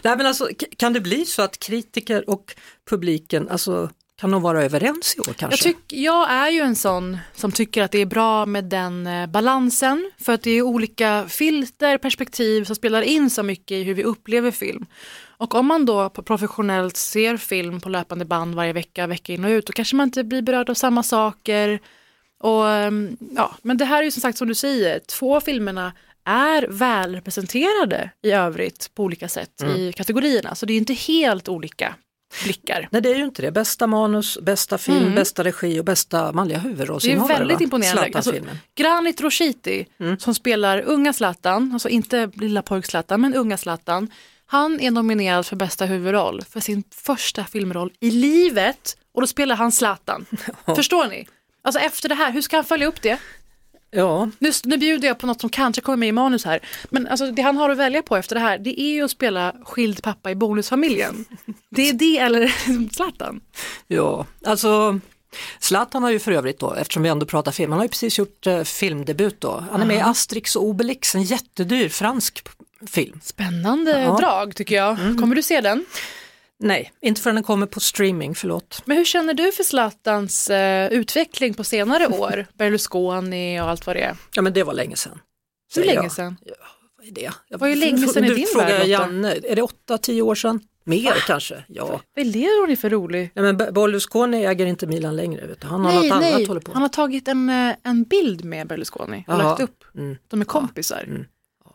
Nej, 0.04 0.18
men 0.18 0.26
alltså, 0.26 0.50
kan 0.78 0.94
det 0.94 1.02
bli 1.02 1.26
så 1.26 1.42
att 1.42 1.60
kritiker 1.60 2.30
och 2.30 2.56
publiken, 2.90 3.50
alltså, 3.50 3.90
kan 4.16 4.32
de 4.32 4.42
vara 4.42 4.64
överens 4.64 5.16
i 5.18 5.20
år 5.20 5.34
kanske? 5.34 5.70
Jag, 5.70 5.76
tyck, 5.76 5.94
jag 5.94 6.32
är 6.32 6.50
ju 6.50 6.60
en 6.60 6.76
sån 6.76 7.18
som 7.34 7.52
tycker 7.52 7.84
att 7.84 7.92
det 7.92 8.00
är 8.00 8.06
bra 8.06 8.46
med 8.46 8.64
den 8.64 9.08
eh, 9.08 9.28
balansen 9.28 10.12
för 10.18 10.34
att 10.34 10.42
det 10.42 10.52
är 10.52 10.62
olika 10.62 11.26
filter, 11.30 11.98
perspektiv 11.98 12.64
som 12.64 12.76
spelar 12.76 13.02
in 13.02 13.30
så 13.30 13.44
mycket 13.44 13.76
i 13.76 13.84
hur 13.84 13.94
vi 13.94 14.04
upplever 14.04 14.52
film. 14.52 14.86
Och 15.38 15.56
om 15.56 15.66
man 15.66 15.86
då 15.86 16.10
professionellt 16.10 16.98
ser 16.98 17.38
film 17.38 17.82
på 17.82 17.90
löpande 17.90 18.26
band 18.26 18.56
varje 18.56 18.74
vecka, 18.74 19.08
vecka 19.08 19.34
in 19.34 19.46
och 19.46 19.50
ut, 19.50 19.66
då 19.66 19.74
kanske 19.74 19.96
man 19.96 20.08
inte 20.08 20.24
blir 20.24 20.42
berörd 20.42 20.70
av 20.70 20.74
samma 20.74 21.04
saker. 21.04 21.80
Och, 22.40 22.70
ehm, 22.70 23.18
ja, 23.36 23.56
men 23.62 23.78
det 23.78 23.86
här 23.86 24.00
är 24.00 24.04
ju 24.04 24.12
som 24.12 24.22
sagt 24.22 24.38
som 24.38 24.48
du 24.48 24.56
säger, 24.56 25.00
två 25.00 25.42
filmerna 25.42 25.94
är 26.26 26.68
väl 26.70 27.16
representerade 27.16 28.10
i 28.22 28.32
övrigt 28.32 28.92
på 28.96 29.04
olika 29.04 29.28
sätt 29.28 29.64
i 29.78 29.94
kategorierna. 29.94 30.56
Så 30.56 30.66
det 30.66 30.74
är 30.74 30.78
inte 30.78 30.94
helt 30.94 31.50
olika 31.50 31.96
blickar. 32.44 32.88
Nej 32.92 33.02
det 33.02 33.12
är 33.12 33.16
ju 33.16 33.24
inte 33.24 33.42
det. 33.42 33.52
Bästa 33.52 33.88
manus, 33.88 34.38
bästa 34.42 34.78
film, 34.78 35.16
bästa 35.16 35.44
regi 35.44 35.80
och 35.80 35.86
bästa 35.86 36.32
manliga 36.32 36.58
Det 36.58 36.64
är 36.66 36.70
huvudrollsinnehavare. 36.70 37.38
väldigt 37.38 37.58
va? 37.58 37.64
imponerande. 37.64 38.12
Alltså. 38.18 38.34
Granit 38.76 39.22
Roshiti 39.22 39.86
som 40.20 40.36
spelar 40.36 40.82
unga 40.82 41.14
Zlatan, 41.14 41.70
alltså 41.74 41.90
inte 41.90 42.32
lilla 42.34 42.62
pojk 42.62 42.86
Zlatan 42.86 43.22
men 43.22 43.36
unga 43.36 43.58
Zlatan. 43.58 44.08
Han 44.46 44.80
är 44.80 44.92
nominerad 44.92 45.46
för 45.46 45.56
bästa 45.56 45.86
huvudroll 45.86 46.42
för 46.50 46.60
sin 46.60 46.84
första 46.92 47.44
filmroll 47.44 47.92
i 48.00 48.12
livet 48.12 48.98
och 49.14 49.22
då 49.22 49.28
spelar 49.28 49.56
han 49.56 49.72
Zlatan. 49.72 50.26
Förstår 50.76 51.08
ni? 51.08 51.28
Alltså 51.62 51.80
efter 51.80 52.10
det 52.10 52.16
här, 52.16 52.32
hur 52.32 52.42
ska 52.42 52.58
han 52.58 52.66
följa 52.66 52.88
upp 52.88 53.02
det? 53.02 53.18
Ja, 53.96 54.30
Nu, 54.40 54.52
nu 54.64 54.78
bjuder 54.78 55.08
jag 55.08 55.18
på 55.20 55.28
något 55.28 55.42
som 55.42 55.50
kanske 55.50 55.82
kommer 55.82 55.98
med 55.98 56.10
i 56.10 56.12
manus 56.12 56.46
här. 56.46 56.60
Men 56.90 57.08
alltså, 57.08 57.32
det 57.32 57.42
han 57.42 57.58
har 57.58 57.70
att 57.70 57.78
välja 57.78 58.02
på 58.02 58.16
efter 58.18 58.36
det 58.36 58.42
här, 58.42 58.58
det 58.58 58.82
är 58.82 58.94
ju 58.94 59.04
att 59.04 59.12
spela 59.12 59.56
skild 59.66 60.04
pappa 60.04 60.32
i 60.32 60.36
Bonusfamiljen. 60.36 61.26
Det 61.70 61.90
är 61.90 61.94
det 61.94 62.18
eller 62.18 62.48
Zlatan. 62.94 63.42
ja, 63.88 64.26
alltså 64.46 65.00
Zlatan 65.60 66.04
har 66.04 66.10
ju 66.10 66.20
för 66.20 66.32
övrigt 66.32 66.60
då, 66.60 66.74
eftersom 66.74 67.04
vi 67.04 67.10
ändå 67.10 67.26
pratar 67.26 67.52
film, 67.52 67.72
han 67.72 67.80
har 67.80 67.86
ju 67.86 67.90
precis 67.90 68.20
gjort 68.20 68.48
eh, 68.48 68.64
filmdebut 68.64 69.42
då. 69.42 69.64
Han 69.72 69.82
är 69.82 69.86
med 69.86 69.98
i 69.98 70.02
Asterix 70.02 70.56
och 70.56 70.64
Obelix, 70.64 71.16
en 71.16 71.24
jättedyr 71.24 71.90
fransk 71.90 72.48
film. 72.88 73.20
Spännande 73.24 73.92
Ja. 74.02 74.18
drag 74.18 74.56
tycker 74.56 74.76
jag. 74.76 74.98
Kommer 75.20 75.36
du 75.36 75.44
se 75.44 75.62
den? 75.62 75.86
Nej, 76.64 76.92
inte 77.02 77.22
förrän 77.22 77.36
den 77.36 77.44
kommer 77.44 77.66
på 77.66 77.80
streaming, 77.80 78.36
förlåt. 78.36 78.82
Men 78.86 78.98
hur 78.98 79.06
känner 79.06 79.34
du 79.34 79.52
för 79.52 79.64
Zlatans 79.64 80.50
eh, 80.50 80.92
utveckling 80.94 81.54
på 81.54 81.64
senare 81.64 82.08
år? 82.18 82.46
Berlusconi 82.58 83.60
och 83.62 83.70
allt 83.70 83.86
vad 83.88 83.96
det 83.96 84.02
är. 84.02 84.16
Ja 84.36 84.42
men 84.42 84.54
det 84.54 84.64
var 84.64 84.74
länge 84.74 84.96
sedan. 84.96 85.20
Hur 85.76 85.84
länge 85.84 86.10
sedan? 86.10 86.38
Vad 86.98 87.08
är 87.08 87.12
det? 87.12 87.32
Jag, 87.48 87.58
var 87.58 87.68
ju 87.68 87.76
länge 87.76 88.08
sedan 88.08 88.26
i 88.26 88.30
din 88.34 88.48
värld. 88.58 88.88
Janne, 88.88 89.36
är 89.44 89.56
det 89.56 89.62
åtta, 89.62 89.98
tio 89.98 90.22
år 90.22 90.36
sedan? 90.36 90.60
Mer 90.86 91.14
kanske? 91.28 91.64
Ja. 91.68 92.02
Vad 92.16 92.26
lever 92.26 92.62
hon 92.62 92.70
i 92.72 92.76
för 92.76 92.90
rolig? 92.90 93.32
ja 93.34 93.42
men 93.42 93.58
Berlusconi 93.58 94.46
äger 94.46 94.66
inte 94.66 94.88
Milan 94.88 95.16
längre, 95.16 95.48
vet 95.48 95.62
du. 95.62 95.68
han 95.68 95.86
har 95.86 95.92
Nej, 95.92 96.10
något 96.10 96.20
nej, 96.20 96.34
annat 96.34 96.48
håller 96.48 96.62
på 96.62 96.72
han 96.74 96.82
har 96.82 96.90
tagit 96.90 97.28
en, 97.28 97.50
eh, 97.50 97.76
en 97.84 98.04
bild 98.04 98.46
med 98.46 98.68
Berlusconi 98.68 99.24
och 99.28 99.34
Jaha. 99.34 99.44
lagt 99.44 99.62
upp. 99.62 99.84
Mm. 99.96 100.18
De 100.28 100.42
är 100.42 100.46
kompisar. 100.46 101.06
Men 101.08 101.26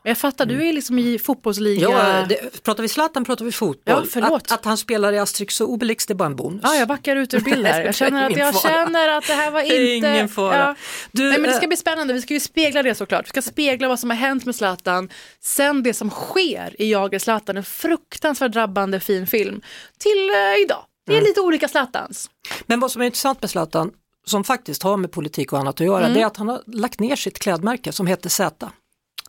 jag 0.02 0.18
fattar, 0.18 0.46
du 0.46 0.68
är 0.68 0.72
liksom 0.72 0.98
i 0.98 1.18
fotbollsliga. 1.18 1.80
Ja, 1.90 2.26
det, 2.28 2.62
pratar 2.62 2.82
vi 2.82 2.88
Zlatan 2.88 3.24
pratar 3.24 3.44
vi 3.44 3.52
fotboll. 3.52 4.06
Ja. 4.14 4.36
Att, 4.36 4.52
att 4.52 4.64
han 4.64 4.76
spelar 4.78 5.12
i 5.12 5.18
Asterix 5.18 5.60
och 5.60 5.70
Obelix 5.70 6.06
det 6.06 6.12
är 6.12 6.14
bara 6.14 6.26
en 6.26 6.36
bonus. 6.36 6.60
Ja, 6.64 6.74
jag 6.74 6.88
backar 6.88 7.16
ut 7.16 7.34
ur 7.34 7.40
bild 7.40 7.66
här. 7.66 7.80
Jag 7.84 7.94
känner 7.94 8.26
att, 8.30 8.36
jag 8.36 8.62
fara. 8.62 8.72
känner 8.72 9.08
att 9.08 9.26
det 9.26 9.32
här 9.32 9.50
var 9.50 9.60
inte... 9.62 9.76
Ingen 10.08 10.28
fara. 10.28 10.56
Ja. 10.56 10.74
Du, 11.12 11.22
Nej, 11.28 11.38
men 11.38 11.50
det 11.50 11.56
ska 11.56 11.64
eh, 11.64 11.68
bli 11.68 11.76
spännande. 11.76 12.14
Vi 12.14 12.22
ska 12.22 12.34
ju 12.34 12.40
spegla 12.40 12.82
det 12.82 12.94
såklart. 12.94 13.24
Vi 13.24 13.28
ska 13.28 13.42
spegla 13.42 13.88
vad 13.88 14.00
som 14.00 14.10
har 14.10 14.16
hänt 14.16 14.44
med 14.44 14.54
Zlatan 14.56 15.08
sen 15.40 15.82
det 15.82 15.94
som 15.94 16.10
sker 16.10 16.74
i 16.82 16.90
Jag 16.92 17.14
är 17.14 17.18
Zlatan, 17.18 17.56
en 17.56 17.64
fruktansvärt 17.64 18.52
drabbande 18.52 19.00
fin 19.00 19.26
film, 19.26 19.60
till 19.98 20.30
eh, 20.30 20.62
idag. 20.64 20.84
Det 21.06 21.12
Mm. 21.12 21.24
är 21.24 21.28
lite 21.28 21.40
olika 21.40 21.68
Zlatans. 21.68 22.30
Men 22.66 22.80
vad 22.80 22.90
som 22.90 23.02
är 23.02 23.06
intressant 23.06 23.40
med 23.42 23.50
Zlatan, 23.50 23.90
som 24.26 24.44
faktiskt 24.44 24.82
har 24.82 24.96
med 24.96 25.12
politik 25.12 25.52
och 25.52 25.58
annat 25.58 25.80
att 25.80 25.86
göra, 25.86 26.00
Mm. 26.04 26.14
det 26.14 26.20
är 26.22 26.26
att 26.26 26.36
han 26.36 26.48
har 26.48 26.62
lagt 26.66 27.00
ner 27.00 27.16
sitt 27.16 27.38
klädmärke 27.38 27.92
som 27.92 28.06
heter 28.06 28.28
Z. 28.30 28.70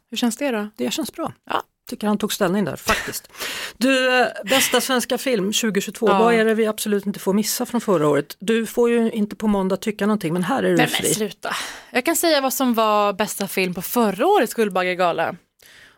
Hur 0.10 0.18
känns 0.18 0.38
det 0.38 0.52
då? 0.52 0.70
Det 0.76 0.92
känns 0.92 1.14
bra. 1.14 1.34
Ja. 1.50 1.64
Tycker 1.90 2.08
han 2.08 2.18
tog 2.18 2.34
ställning 2.34 2.66
där 2.66 2.76
faktiskt. 2.76 3.30
Du, 3.78 4.22
eh, 4.22 4.28
bästa 4.46 4.82
svenska 4.82 5.18
film 5.18 5.46
2022, 5.54 6.08
Ja. 6.10 6.20
vad 6.20 6.34
är 6.34 6.46
det 6.46 6.54
vi 6.54 6.66
absolut 6.68 7.06
inte 7.06 7.20
får 7.20 7.34
missa 7.34 7.66
från 7.66 7.82
förra 7.82 8.08
året? 8.08 8.36
Du 8.40 8.66
får 8.66 8.90
ju 8.90 9.12
inte 9.12 9.36
på 9.36 9.48
måndag 9.48 9.78
tycka 9.78 10.06
någonting 10.06 10.34
men 10.34 10.44
här 10.44 10.64
är 10.64 10.70
du 10.70 10.76
Nej 10.78 10.88
fri. 10.88 11.04
men 11.08 11.14
sluta. 11.16 11.56
Jag 11.92 12.06
kan 12.06 12.16
säga 12.16 12.42
vad 12.42 12.54
som 12.54 12.74
var 12.74 13.14
bästa 13.14 13.48
film 13.48 13.74
på 13.74 13.82
förra 13.82 14.28
årets 14.28 14.54
Guldbaggegala. 14.54 15.36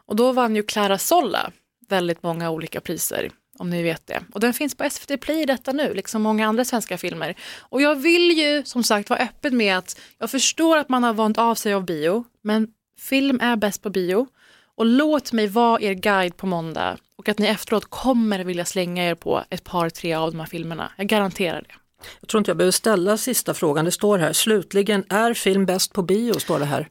Och 0.05 0.15
då 0.15 0.31
vann 0.31 0.55
ju 0.55 0.63
Clara 0.63 0.97
Solla 0.97 1.51
väldigt 1.89 2.23
många 2.23 2.49
olika 2.51 2.81
priser, 2.81 3.31
om 3.59 3.69
ni 3.69 3.83
vet 3.83 4.07
det. 4.07 4.19
Och 4.33 4.39
den 4.39 4.53
finns 4.53 4.75
på 4.75 4.89
SVT 4.89 5.17
Play 5.21 5.45
detta 5.45 5.71
nu, 5.71 5.93
liksom 5.93 6.21
många 6.21 6.47
andra 6.47 6.65
svenska 6.65 6.97
filmer. 6.97 7.35
Och 7.59 7.81
jag 7.81 7.95
vill 7.95 8.31
ju 8.31 8.63
som 8.65 8.83
sagt 8.83 9.09
vara 9.09 9.19
öppen 9.19 9.57
med 9.57 9.77
att 9.77 9.99
jag 10.17 10.31
förstår 10.31 10.77
att 10.77 10.89
man 10.89 11.03
har 11.03 11.13
vant 11.13 11.37
av 11.37 11.55
sig 11.55 11.73
av 11.73 11.85
bio, 11.85 12.25
men 12.43 12.67
film 13.01 13.39
är 13.41 13.55
bäst 13.55 13.81
på 13.81 13.89
bio. 13.89 14.27
Och 14.75 14.85
låt 14.85 15.31
mig 15.31 15.47
vara 15.47 15.81
er 15.81 15.93
guide 15.93 16.37
på 16.37 16.47
måndag 16.47 16.97
och 17.15 17.29
att 17.29 17.39
ni 17.39 17.47
efteråt 17.47 17.85
kommer 17.89 18.43
vilja 18.43 18.65
slänga 18.65 19.09
er 19.09 19.15
på 19.15 19.43
ett 19.49 19.63
par, 19.63 19.89
tre 19.89 20.13
av 20.13 20.31
de 20.31 20.39
här 20.39 20.47
filmerna. 20.47 20.91
Jag 20.97 21.07
garanterar 21.07 21.61
det. 21.61 21.73
Jag 22.19 22.29
tror 22.29 22.39
inte 22.39 22.49
jag 22.51 22.57
behöver 22.57 22.71
ställa 22.71 23.17
sista 23.17 23.53
frågan, 23.53 23.85
det 23.85 23.91
står 23.91 24.17
här, 24.17 24.33
slutligen, 24.33 25.03
är 25.09 25.33
film 25.33 25.65
bäst 25.65 25.93
på 25.93 26.01
bio? 26.03 26.39
står 26.39 26.59
det 26.59 26.65
här. 26.65 26.87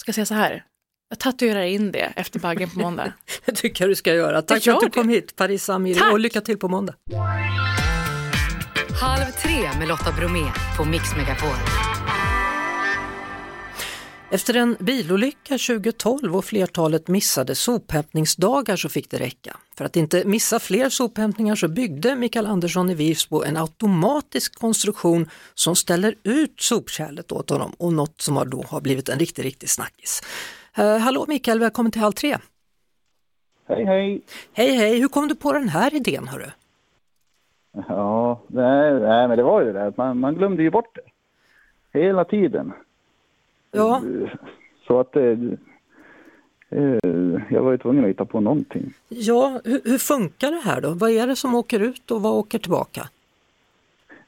Ska 0.00 0.08
jag 0.08 0.14
säga 0.14 0.26
så 0.26 0.34
här, 0.34 0.64
jag 1.08 1.18
tatuerar 1.18 1.62
in 1.62 1.92
det 1.92 2.12
efter 2.16 2.40
baggen 2.40 2.70
på 2.70 2.78
måndag. 2.78 3.12
Det 3.44 3.52
tycker 3.52 3.84
jag 3.84 3.90
du 3.90 3.94
ska 3.94 4.14
göra. 4.14 4.42
Tack 4.42 4.64
för 4.64 4.70
att 4.70 4.80
du 4.80 4.86
det. 4.86 4.92
kom 4.92 5.08
hit, 5.08 5.36
Paris 5.36 5.68
Amiri, 5.68 5.98
Tack. 5.98 6.12
och 6.12 6.20
lycka 6.20 6.40
till 6.40 6.58
på 6.58 6.68
måndag. 6.68 6.94
Halv 9.00 9.30
tre 9.42 9.78
med 9.78 9.88
Lotta 9.88 10.12
Bromé 10.12 10.44
på 10.76 10.84
Mix 10.84 11.16
Megapol. 11.16 11.56
Efter 14.32 14.56
en 14.56 14.76
bilolycka 14.80 15.58
2012 15.58 16.36
och 16.36 16.44
flertalet 16.44 17.08
missade 17.08 17.54
sophämtningsdagar 17.54 18.76
så 18.76 18.88
fick 18.88 19.10
det 19.10 19.18
räcka. 19.18 19.56
För 19.76 19.84
att 19.84 19.96
inte 19.96 20.22
missa 20.26 20.58
fler 20.58 20.88
sophämtningar 20.88 21.54
så 21.54 21.68
byggde 21.68 22.16
Mikael 22.16 22.46
Andersson 22.46 22.90
i 22.90 22.94
Virsbo 22.94 23.44
en 23.44 23.56
automatisk 23.56 24.58
konstruktion 24.58 25.26
som 25.54 25.76
ställer 25.76 26.14
ut 26.22 26.60
sopkärlet 26.60 27.32
åt 27.32 27.50
honom 27.50 27.72
och 27.78 27.92
något 27.92 28.20
som 28.20 28.50
då 28.50 28.62
har 28.68 28.80
blivit 28.80 29.08
en 29.08 29.18
riktig, 29.18 29.44
riktig 29.44 29.70
snackis. 29.70 30.22
Uh, 30.78 30.98
hallå 30.98 31.24
Mikael, 31.28 31.60
välkommen 31.60 31.92
till 31.92 32.00
Halv 32.00 32.12
tre. 32.12 32.36
Hej, 33.68 33.84
hej. 33.84 34.20
Hej 34.52 34.72
hej, 34.72 35.00
hur 35.00 35.08
kom 35.08 35.28
du 35.28 35.34
på 35.34 35.52
den 35.52 35.68
här 35.68 35.94
idén 35.94 36.28
hörru? 36.28 36.50
Ja, 37.88 38.40
nej, 38.46 39.00
nej, 39.00 39.28
men 39.28 39.36
det 39.36 39.42
var 39.42 39.62
ju 39.62 39.72
det 39.72 39.92
man, 39.96 40.20
man 40.20 40.34
glömde 40.34 40.62
ju 40.62 40.70
bort 40.70 40.94
det. 40.94 41.98
Hela 41.98 42.24
tiden. 42.24 42.72
Ja, 43.72 44.02
Så 44.86 45.00
att 45.00 45.16
eh, 45.16 45.22
eh, 46.70 46.98
jag 47.50 47.62
var 47.62 47.70
ju 47.72 47.78
tvungen 47.78 48.04
att 48.04 48.10
hitta 48.10 48.24
på 48.24 48.40
någonting. 48.40 48.92
ja 49.08 49.60
hur, 49.64 49.80
hur 49.84 49.98
funkar 49.98 50.50
det 50.50 50.60
här 50.64 50.80
då? 50.80 50.90
Vad 50.94 51.10
är 51.10 51.26
det 51.26 51.36
som 51.36 51.54
åker 51.54 51.80
ut 51.80 52.10
och 52.10 52.22
vad 52.22 52.32
åker 52.32 52.58
tillbaka? 52.58 53.08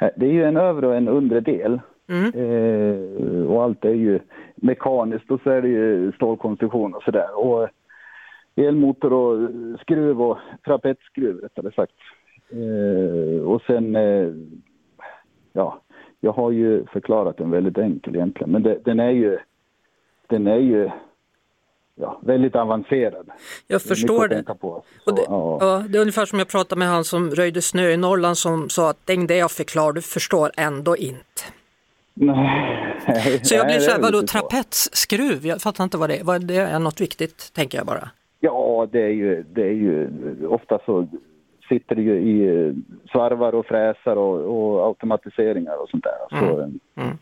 Eh, 0.01 0.09
Det 0.17 0.27
är 0.27 0.33
ju 0.33 0.45
en 0.45 0.57
övre 0.57 0.87
och 0.87 0.97
en 0.97 1.09
undre 1.09 1.41
del. 1.41 1.81
Mm. 2.09 2.33
Eh, 2.35 3.47
och 3.47 3.63
allt 3.63 3.85
är 3.85 3.95
ju 3.95 4.21
mekaniskt 4.55 5.31
och 5.31 5.41
så 5.45 5.51
är 5.51 5.63
det 5.63 5.69
ju 5.69 6.13
stålkonstruktion 6.13 6.95
och 6.95 7.03
sådär. 7.03 7.39
Och 7.39 7.69
elmotor 8.57 9.13
och 9.13 9.51
skruv 9.81 10.23
och 10.23 10.39
trapetsskruv 10.65 11.37
rättare 11.41 11.73
sagt. 11.73 11.93
Eh, 12.51 13.43
och 13.43 13.63
sen, 13.67 13.97
eh, 13.97 14.29
ja, 15.53 15.81
jag 16.25 16.33
har 16.33 16.51
ju 16.51 16.87
förklarat 16.87 17.37
den 17.37 17.51
väldigt 17.51 17.79
enkel 17.79 18.15
egentligen. 18.17 18.51
Men 18.53 18.63
det, 18.63 18.79
den 18.85 19.01
är 19.01 19.11
ju, 19.11 19.39
den 20.27 20.47
är 20.47 20.57
ju 20.59 20.91
ja, 21.95 22.21
väldigt 22.23 22.57
avancerad. 22.57 23.31
Jag 23.67 23.83
förstår 23.83 24.29
det. 24.29 24.43
På. 24.61 24.69
Och 24.69 24.85
Så, 25.05 25.11
det, 25.11 25.23
ja. 25.29 25.59
ja, 25.61 25.85
det 25.89 25.99
är 25.99 26.01
ungefär 26.01 26.27
som 26.27 26.39
jag 26.39 26.49
pratade 26.49 26.79
med 26.79 26.89
han 26.89 27.05
som 27.05 27.31
röjde 27.31 27.63
snö 27.63 27.89
i 27.89 27.97
Norrland 27.97 28.39
som 28.39 28.69
sa 28.69 28.91
att 28.91 28.99
det 29.05 29.13
är 29.13 29.33
jag 29.39 29.51
förklarar, 29.51 29.93
du 29.93 30.03
förstår 30.03 30.51
ändå 30.57 30.97
inte. 30.97 31.43
Nej, 32.15 33.41
Så 33.43 33.55
jag 33.55 33.67
blir 33.67 33.75
det 33.75 33.81
så 33.81 33.91
här, 33.91 33.99
är 33.99 34.03
vadå 34.03 34.23
trapetsskruv? 34.23 35.47
Jag 35.47 35.61
fattar 35.63 35.85
inte 35.85 35.97
vad 35.99 36.11
det 36.11 36.17
är. 36.17 36.25
Vad- 36.25 36.47
Det 36.47 36.57
är 36.57 36.79
något 36.79 37.01
viktigt, 37.01 37.53
tänker 37.55 37.79
jag 37.79 37.87
bara. 37.87 38.11
Ja, 38.41 38.89
det 38.93 39.03
är 39.03 39.09
ju, 39.09 39.45
det 39.55 39.63
är 39.63 39.73
ju 39.73 40.09
ofta 40.47 40.79
så 40.87 41.09
sitter 41.73 41.97
ju 41.97 42.15
i 42.21 42.67
eh, 42.67 42.73
svarvar 43.11 43.53
och 43.55 43.67
fräsar 43.67 44.17
och, 44.17 44.39
och 44.57 44.87
automatiseringar 44.87 45.77
och 45.83 45.89
sånt 45.91 46.05
där. 46.05 46.39
Så, 46.41 46.71
Mm. 46.97 47.19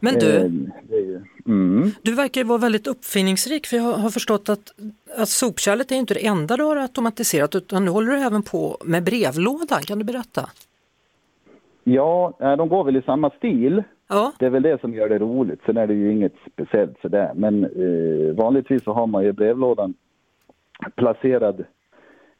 Men 0.00 0.14
eh, 0.14 0.20
du, 0.20 0.96
ju, 0.96 1.20
mm. 1.46 1.90
du 2.02 2.14
verkar 2.14 2.40
ju 2.40 2.46
vara 2.46 2.58
väldigt 2.58 2.86
uppfinningsrik 2.86 3.66
för 3.66 3.76
jag 3.76 3.84
har- 3.84 3.98
har 3.98 4.10
förstått 4.10 4.48
att, 4.48 4.72
att 5.18 5.28
sopkärlet 5.28 5.92
är 5.92 5.96
inte 5.96 6.14
det 6.14 6.26
enda 6.26 6.56
du 6.56 6.62
har 6.62 6.76
automatiserat 6.76 7.54
utan 7.54 7.84
nu 7.84 7.90
håller 7.90 8.12
du 8.12 8.18
även 8.18 8.42
på 8.42 8.76
med 8.84 9.02
brevlådan. 9.04 9.82
Kan 9.86 9.98
du 9.98 10.04
berätta? 10.04 10.48
Ja, 11.84 12.32
eh, 12.40 12.56
de 12.56 12.68
går 12.68 12.84
väl 12.84 12.96
i 12.96 13.02
samma 13.02 13.30
stil. 13.30 13.82
Ja, 14.08 14.32
Det 14.38 14.46
är 14.46 14.50
väl 14.50 14.62
det 14.62 14.80
som 14.80 14.94
gör 14.94 15.08
det 15.08 15.18
roligt. 15.18 15.60
Sen 15.66 15.76
är 15.76 15.86
det 15.86 15.94
ju 15.94 16.12
inget 16.12 16.34
speciellt 16.52 17.00
sådär. 17.02 17.32
Men 17.34 17.64
eh, 17.64 18.34
vanligtvis 18.36 18.84
så 18.84 18.92
har 18.92 19.06
man 19.06 19.24
ju 19.24 19.32
brevlådan 19.32 19.94
placerad 20.96 21.64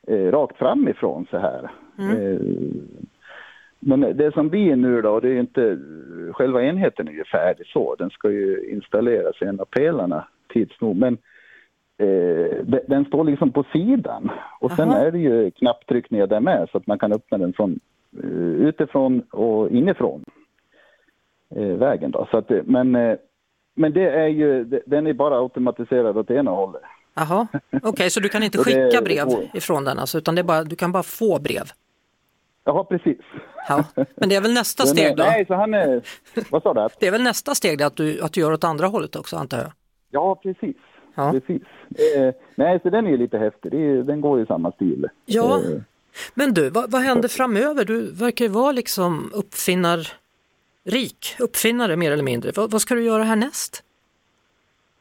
eh, 0.09 0.31
rakt 0.31 0.57
framifrån 0.57 1.27
så 1.31 1.39
här. 1.39 1.71
Eh, 1.99 2.41
men 3.81 4.01
det 4.01 4.35
som 4.35 4.49
blir 4.49 4.77
nu 4.77 5.03
då, 5.03 5.21
det 5.21 5.29
är 5.29 5.33
ju 5.33 5.41
inte, 5.41 5.79
själva 6.33 6.63
enheten 6.63 7.09
är 7.09 7.13
ju 7.13 7.25
färdig 7.25 7.67
så. 7.67 7.95
Den 7.95 8.11
ska 8.11 8.31
ju 8.31 8.71
installeras 8.71 9.43
i 9.43 9.45
en 9.45 9.61
av 9.61 9.65
pelarna 9.65 10.29
tids 10.53 10.81
nog. 10.81 10.97
Men 10.97 11.15
eh, 11.99 12.57
de- 12.65 12.81
den 12.89 13.05
står 13.05 13.25
liksom 13.25 13.51
på 13.53 13.65
sidan. 13.73 14.31
Och 14.61 14.73
sen 14.73 14.89
Aha. 14.89 14.99
är 14.99 15.11
det 15.13 15.19
ju 15.19 15.51
knapptryckningar 15.51 16.27
där 16.27 16.41
med 16.41 16.69
så 16.73 16.79
att 16.79 16.87
man 16.87 16.99
kan 16.99 17.13
öppna 17.13 17.39
den 17.39 17.53
från 17.53 17.81
eh, 18.23 18.29
utifrån 18.69 19.21
och 19.31 19.71
inifrån 19.71 20.25
eh, 21.55 21.73
vägen 21.77 22.11
då. 22.11 22.29
Så 22.31 22.39
att, 22.39 22.49
det- 22.49 22.63
men, 22.67 22.95
eh, 22.95 23.17
men 23.75 23.93
det 23.93 24.11
är 24.11 24.29
ju, 24.29 24.65
den 24.87 25.07
är 25.07 25.13
bara 25.13 25.39
automatiserad 25.39 26.17
åt 26.19 26.31
ena 26.31 26.51
hållet. 26.51 26.83
Jaha. 27.19 27.47
Okej, 27.83 28.11
så 28.11 28.21
du 28.21 28.29
kan 28.29 28.43
inte 28.43 28.59
skicka 28.59 29.03
brev 29.03 29.29
ifrån 29.55 29.85
den 29.85 29.99
alltså, 29.99 30.19
utan 30.19 30.35
det 30.35 30.43
bara, 30.43 30.65
du 30.65 30.77
kan 30.77 30.93
bara 30.93 31.03
få 31.03 31.39
brev? 31.39 31.71
Ja, 32.65 32.85
precis. 32.85 33.19
Ja. 33.69 33.85
Men 34.17 34.29
det 34.29 34.35
är 34.37 34.41
väl 34.41 34.53
nästa 34.53 34.85
Den 34.85 34.93
steg 34.93 35.17
då? 35.17 35.23
Nej, 35.23 35.47
så 35.47 35.55
han 35.55 35.75
är, 35.75 36.03
vad 36.51 36.63
sa 36.63 36.75
du? 36.75 36.89
Det 37.01 37.07
är 37.07 37.11
väl 37.11 37.23
nästa 37.23 37.55
steg 37.55 37.83
att 37.83 37.97
du, 37.97 38.21
att 38.21 38.33
du 38.33 38.41
gör 38.41 38.53
åt 38.53 38.65
andra 38.65 38.87
hållet 38.87 39.17
också 39.17 39.37
antar 39.37 39.59
jag? 39.59 39.73
Ja, 40.11 40.35
precis. 40.43 40.77
Ja. 41.15 41.33
precis. 41.33 41.63
Eh, 42.17 42.35
nej, 42.55 42.81
så 42.83 42.91
den 42.91 43.07
är 43.07 43.17
lite 43.17 43.39
häftig. 43.39 43.75
Är, 43.75 44.03
den 44.03 44.21
går 44.21 44.43
i 44.43 44.47
samma 44.47 44.73
stil. 44.73 45.09
Ja, 45.25 45.59
Eh, 45.59 45.81
men 46.35 46.55
du, 46.55 46.71
vad, 46.71 46.91
vad 46.91 47.03
händer 47.03 47.29
framöver? 47.29 47.85
Du 47.85 48.13
verkar 48.13 48.45
ju 48.45 48.51
vara 48.51 48.73
liksom 48.73 49.31
uppfinnar 49.35 50.09
rik, 50.85 51.37
uppfinnare 51.39 51.97
mer 51.97 52.13
eller 52.13 52.23
mindre. 52.23 52.53
Vad, 52.55 52.71
vad 52.71 52.81
ska 52.81 52.95
du 52.95 53.03
göra 53.03 53.23
härnäst? 53.23 53.83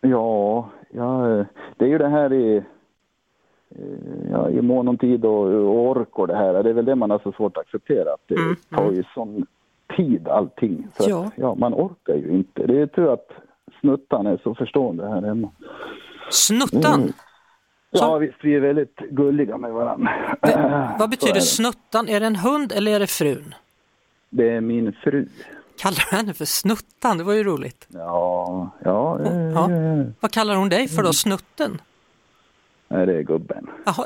Ja, 0.02 0.70
ja, 0.90 1.30
eh, 1.40 1.46
det 1.78 1.86
är 1.86 1.90
ju 1.90 1.98
det 1.98 2.08
här 2.10 2.34
i, 2.34 2.58
eh, 3.70 4.32
ja, 4.32 4.50
i 4.50 4.62
mån 4.62 4.88
om 4.88 4.98
tid 4.98 5.26
och, 5.26 5.46
och 5.48 5.90
ork 5.90 6.20
och 6.20 6.28
det 6.28 6.36
här. 6.36 6.64
Det 6.64 6.70
är 6.70 6.74
väl 6.74 6.86
det 6.86 6.96
man 6.96 7.12
har 7.12 7.20
så 7.20 7.32
svårt 7.32 7.58
att 7.58 7.62
acceptera. 7.62 8.14
Att 8.14 8.22
det 8.28 8.36
Mm, 8.36 8.56
tar 8.76 8.92
ju 8.92 9.04
sån 9.14 9.46
tid 9.98 10.28
allting. 10.28 10.88
Så 10.98 11.10
Ja. 11.10 11.26
Att, 11.26 11.34
ja, 11.36 11.56
man 11.56 11.74
orkar 11.74 12.16
ju 12.16 12.30
inte. 12.32 12.66
Det 12.68 12.82
är 12.82 12.88
tur 12.88 13.14
att 13.14 13.30
snuttan 13.82 14.28
är 14.28 14.38
så 14.44 14.56
förstående 14.56 15.08
här 15.10 15.22
hemma. 15.22 15.50
Snuttan? 16.30 17.02
Mm. 17.02 17.14
Ja, 17.92 18.18
visst, 18.18 18.38
vi 18.44 18.56
är 18.56 18.60
väldigt 18.60 18.98
gulliga 18.98 19.58
med 19.58 19.74
varandra. 19.74 20.12
Vad 21.00 21.10
betyder 21.10 21.36
är 21.36 21.40
snuttan? 21.40 22.10
Är 22.10 22.20
det 22.20 22.26
en 22.26 22.36
hund 22.36 22.72
eller 22.76 22.92
är 22.92 23.00
det 23.00 23.08
frun? 23.08 23.56
Det 24.30 24.50
är 24.50 24.62
min 24.62 24.94
fru. 24.94 25.28
Kallar 25.78 26.12
henne 26.12 26.34
för 26.34 26.46
snuttan? 26.46 27.18
Det 27.18 27.24
var 27.24 27.34
ju 27.34 27.44
roligt. 27.44 27.86
Ja, 27.90 28.70
ja, 28.84 29.20
eh, 29.26 29.34
Ja. 29.34 29.72
ja. 29.72 30.04
Vad 30.20 30.32
kallar 30.32 30.56
hon 30.56 30.70
dig 30.70 30.80
Mm. 30.80 30.90
för 30.90 31.04
då? 31.04 31.14
Snutten? 31.14 31.82
Nej, 32.90 33.06
det 33.06 33.14
är 33.18 33.22
gubben. 33.22 33.68
Jaha, 33.86 34.06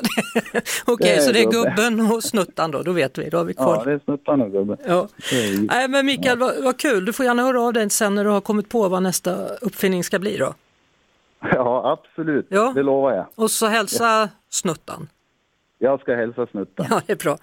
Okej, 0.86 1.10
är 1.16 1.20
så 1.20 1.32
det 1.32 1.40
är 1.42 1.50
gubbe. 1.50 1.74
gubben 1.76 2.12
och 2.12 2.22
snuttan 2.24 2.70
då, 2.70 2.82
då 2.82 2.92
vet 2.92 3.18
vi, 3.18 3.30
då 3.30 3.36
har 3.38 3.44
vi 3.44 3.54
Ja, 3.56 3.64
koll. 3.64 3.84
det 3.86 3.92
är 3.92 3.98
snuttan 4.04 4.42
och 4.42 4.50
gubben. 4.52 4.76
Ja. 4.86 5.08
Är 5.32 5.66
Nej 5.66 5.88
men 5.88 6.06
Mikael, 6.06 6.38
vad, 6.38 6.64
vad 6.64 6.78
kul, 6.78 7.04
du 7.04 7.12
får 7.12 7.26
gärna 7.26 7.42
höra 7.42 7.62
av 7.62 7.72
dig 7.72 7.90
sen 7.90 8.14
när 8.14 8.24
du 8.24 8.30
har 8.30 8.40
kommit 8.40 8.68
på 8.68 8.88
vad 8.88 9.02
nästa 9.02 9.46
uppfinning 9.46 10.04
ska 10.04 10.18
bli 10.18 10.36
då. 10.36 10.54
Ja, 11.54 11.98
absolut. 11.98 12.46
Ja. 12.48 12.72
Det 12.74 12.82
lovar 12.82 13.12
jag. 13.12 13.26
Och 13.34 13.50
så 13.50 13.66
hälsa 13.66 14.28
snuttan. 14.50 15.08
Jag 15.78 16.00
ska 16.00 16.14
hälsa 16.14 16.46
snuttan. 16.46 16.86
Ja, 16.90 17.00
det 17.06 17.12
är 17.12 17.16
bra. 17.16 17.38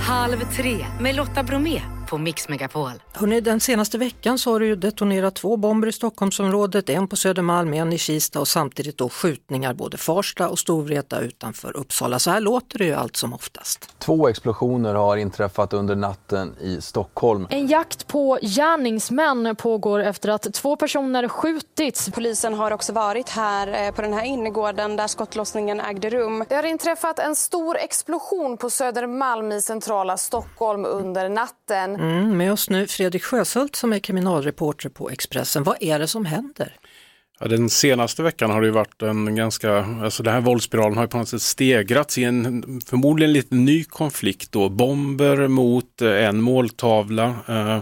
Halv 0.00 0.36
tre 0.56 0.76
med 1.00 1.14
Lotta 1.16 1.42
Bromé 1.42 1.80
på 2.08 2.18
Mix 2.18 2.48
Megapol. 2.48 2.92
Hörrni, 3.12 3.40
den 3.40 3.60
senaste 3.60 3.98
veckan 3.98 4.38
så 4.38 4.52
har 4.52 4.60
det 4.60 4.66
ju 4.66 4.76
detonerat 4.76 5.34
två 5.34 5.56
bomber 5.56 5.88
i 5.88 5.92
Stockholmsområdet, 5.92 6.90
en 6.90 7.08
på 7.08 7.16
Södermalm, 7.16 7.74
en 7.74 7.92
i 7.92 7.98
Kista 7.98 8.40
och 8.40 8.48
samtidigt 8.48 8.98
då 8.98 9.08
skjutningar 9.08 9.74
både 9.74 9.96
Farsta 9.96 10.48
och 10.48 10.58
Storvreta 10.58 11.20
utanför 11.20 11.76
Uppsala. 11.76 12.18
Så 12.18 12.30
här 12.30 12.40
låter 12.40 12.78
det 12.78 12.84
ju 12.84 12.94
allt 12.94 13.16
som 13.16 13.32
oftast. 13.32 13.94
Två 13.98 14.28
explosioner 14.28 14.94
har 14.94 15.16
inträffat 15.16 15.72
under 15.72 15.96
natten 15.96 16.54
i 16.60 16.80
Stockholm. 16.80 17.46
En 17.50 17.66
jakt 17.66 18.06
på 18.06 18.38
gärningsmän 18.42 19.56
pågår 19.56 20.00
efter 20.00 20.28
att 20.28 20.54
två 20.54 20.76
personer 20.76 21.28
skjutits. 21.28 22.10
Polisen 22.14 22.54
har 22.54 22.70
också 22.70 22.92
varit 22.92 23.28
här 23.28 23.86
eh, 23.86 23.94
på 23.94 24.02
den 24.02 24.12
här 24.12 24.24
innergården 24.24 24.96
där 24.96 25.06
skottlossningen 25.06 25.80
ägde 25.80 26.10
rum. 26.10 26.44
Det 26.48 26.54
har 26.54 26.62
inträffat 26.62 27.18
en 27.18 27.36
stor 27.36 27.76
explosion 27.76 28.56
på 28.56 28.70
Södermalm 28.70 29.52
i 29.52 29.62
centrala 29.62 30.16
Stockholm 30.16 30.84
under 30.84 31.28
natten. 31.28 31.97
Mm, 31.98 32.36
med 32.36 32.52
oss 32.52 32.70
nu 32.70 32.86
Fredrik 32.86 33.24
Sjöshult 33.24 33.76
som 33.76 33.92
är 33.92 33.98
kriminalreporter 33.98 34.88
på 34.88 35.10
Expressen. 35.10 35.62
Vad 35.62 35.76
är 35.80 35.98
det 35.98 36.06
som 36.06 36.24
händer? 36.24 36.76
Ja, 37.40 37.48
den 37.48 37.70
senaste 37.70 38.22
veckan 38.22 38.50
har 38.50 38.60
det 38.60 38.66
ju 38.66 38.72
varit 38.72 39.02
en 39.02 39.36
ganska, 39.36 39.84
alltså 40.02 40.22
den 40.22 40.34
här 40.34 40.40
våldsspiralen 40.40 40.96
har 40.96 41.04
ju 41.04 41.08
på 41.08 41.18
något 41.18 41.28
sätt 41.28 41.42
stegrats 41.42 42.18
i 42.18 42.24
en 42.24 42.80
förmodligen 42.86 43.32
lite 43.32 43.54
ny 43.54 43.84
konflikt 43.84 44.52
då. 44.52 44.68
Bomber 44.68 45.48
mot 45.48 46.02
eh, 46.02 46.24
en 46.24 46.40
måltavla 46.40 47.34
eh, 47.48 47.78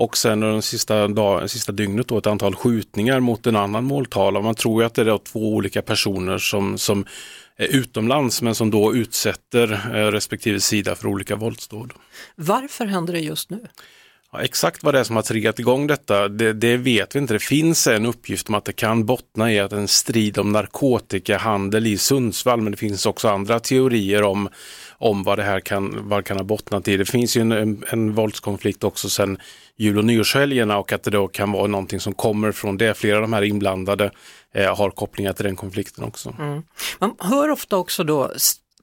och 0.00 0.16
sen 0.16 0.40
den 0.40 0.62
sista, 0.62 1.08
dag, 1.08 1.50
sista 1.50 1.72
dygnet 1.72 2.08
då 2.08 2.18
ett 2.18 2.26
antal 2.26 2.54
skjutningar 2.54 3.20
mot 3.20 3.46
en 3.46 3.56
annan 3.56 3.84
måltavla. 3.84 4.40
Man 4.40 4.54
tror 4.54 4.82
ju 4.82 4.86
att 4.86 4.94
det 4.94 5.02
är 5.02 5.18
två 5.18 5.54
olika 5.54 5.82
personer 5.82 6.38
som, 6.38 6.78
som 6.78 7.04
utomlands 7.64 8.42
men 8.42 8.54
som 8.54 8.70
då 8.70 8.94
utsätter 8.94 9.72
eh, 9.72 10.10
respektive 10.10 10.60
sida 10.60 10.94
för 10.94 11.08
olika 11.08 11.36
våldsdåd. 11.36 11.92
Varför 12.36 12.86
händer 12.86 13.12
det 13.12 13.20
just 13.20 13.50
nu? 13.50 13.60
Ja, 14.32 14.40
exakt 14.42 14.82
vad 14.82 14.94
det 14.94 15.00
är 15.00 15.04
som 15.04 15.16
har 15.16 15.22
triggat 15.22 15.58
igång 15.58 15.86
detta, 15.86 16.28
det, 16.28 16.52
det, 16.52 16.76
vet 16.76 17.14
vi 17.14 17.18
inte. 17.18 17.34
Det 17.34 17.42
finns 17.42 17.86
en 17.86 18.06
uppgift 18.06 18.48
om 18.48 18.54
att 18.54 18.64
det 18.64 18.72
kan 18.72 19.06
bottna 19.06 19.52
i 19.52 19.58
att 19.58 19.72
en 19.72 19.88
strid 19.88 20.38
om 20.38 20.52
narkotikahandel 20.52 21.86
i 21.86 21.98
Sundsvall, 21.98 22.60
men 22.60 22.70
det 22.70 22.76
finns 22.76 23.06
också 23.06 23.28
andra 23.28 23.60
teorier 23.60 24.22
om, 24.22 24.48
om 24.98 25.22
vad 25.22 25.38
det 25.38 25.42
här 25.42 25.60
kan, 25.60 26.08
vad 26.08 26.24
kan 26.24 26.36
ha 26.36 26.44
bottnat 26.44 26.88
i. 26.88 26.96
Det 26.96 27.04
finns 27.04 27.36
ju 27.36 27.40
en, 27.40 27.52
en, 27.52 27.84
en 27.88 28.14
våldskonflikt 28.14 28.84
också 28.84 29.08
sedan 29.08 29.38
jul 29.76 29.98
och 29.98 30.04
nyårshelgerna 30.04 30.78
och 30.78 30.92
att 30.92 31.02
det 31.02 31.10
då 31.10 31.28
kan 31.28 31.52
vara 31.52 31.66
någonting 31.66 32.00
som 32.00 32.14
kommer 32.14 32.52
från 32.52 32.76
det. 32.76 32.94
Flera 32.94 33.16
av 33.16 33.22
de 33.22 33.32
här 33.32 33.42
inblandade 33.42 34.10
eh, 34.54 34.76
har 34.76 34.90
kopplingar 34.90 35.32
till 35.32 35.44
den 35.44 35.56
konflikten 35.56 36.04
också. 36.04 36.34
Mm. 36.38 36.62
Man 36.98 37.14
hör 37.18 37.50
ofta 37.50 37.76
också 37.76 38.04
då 38.04 38.30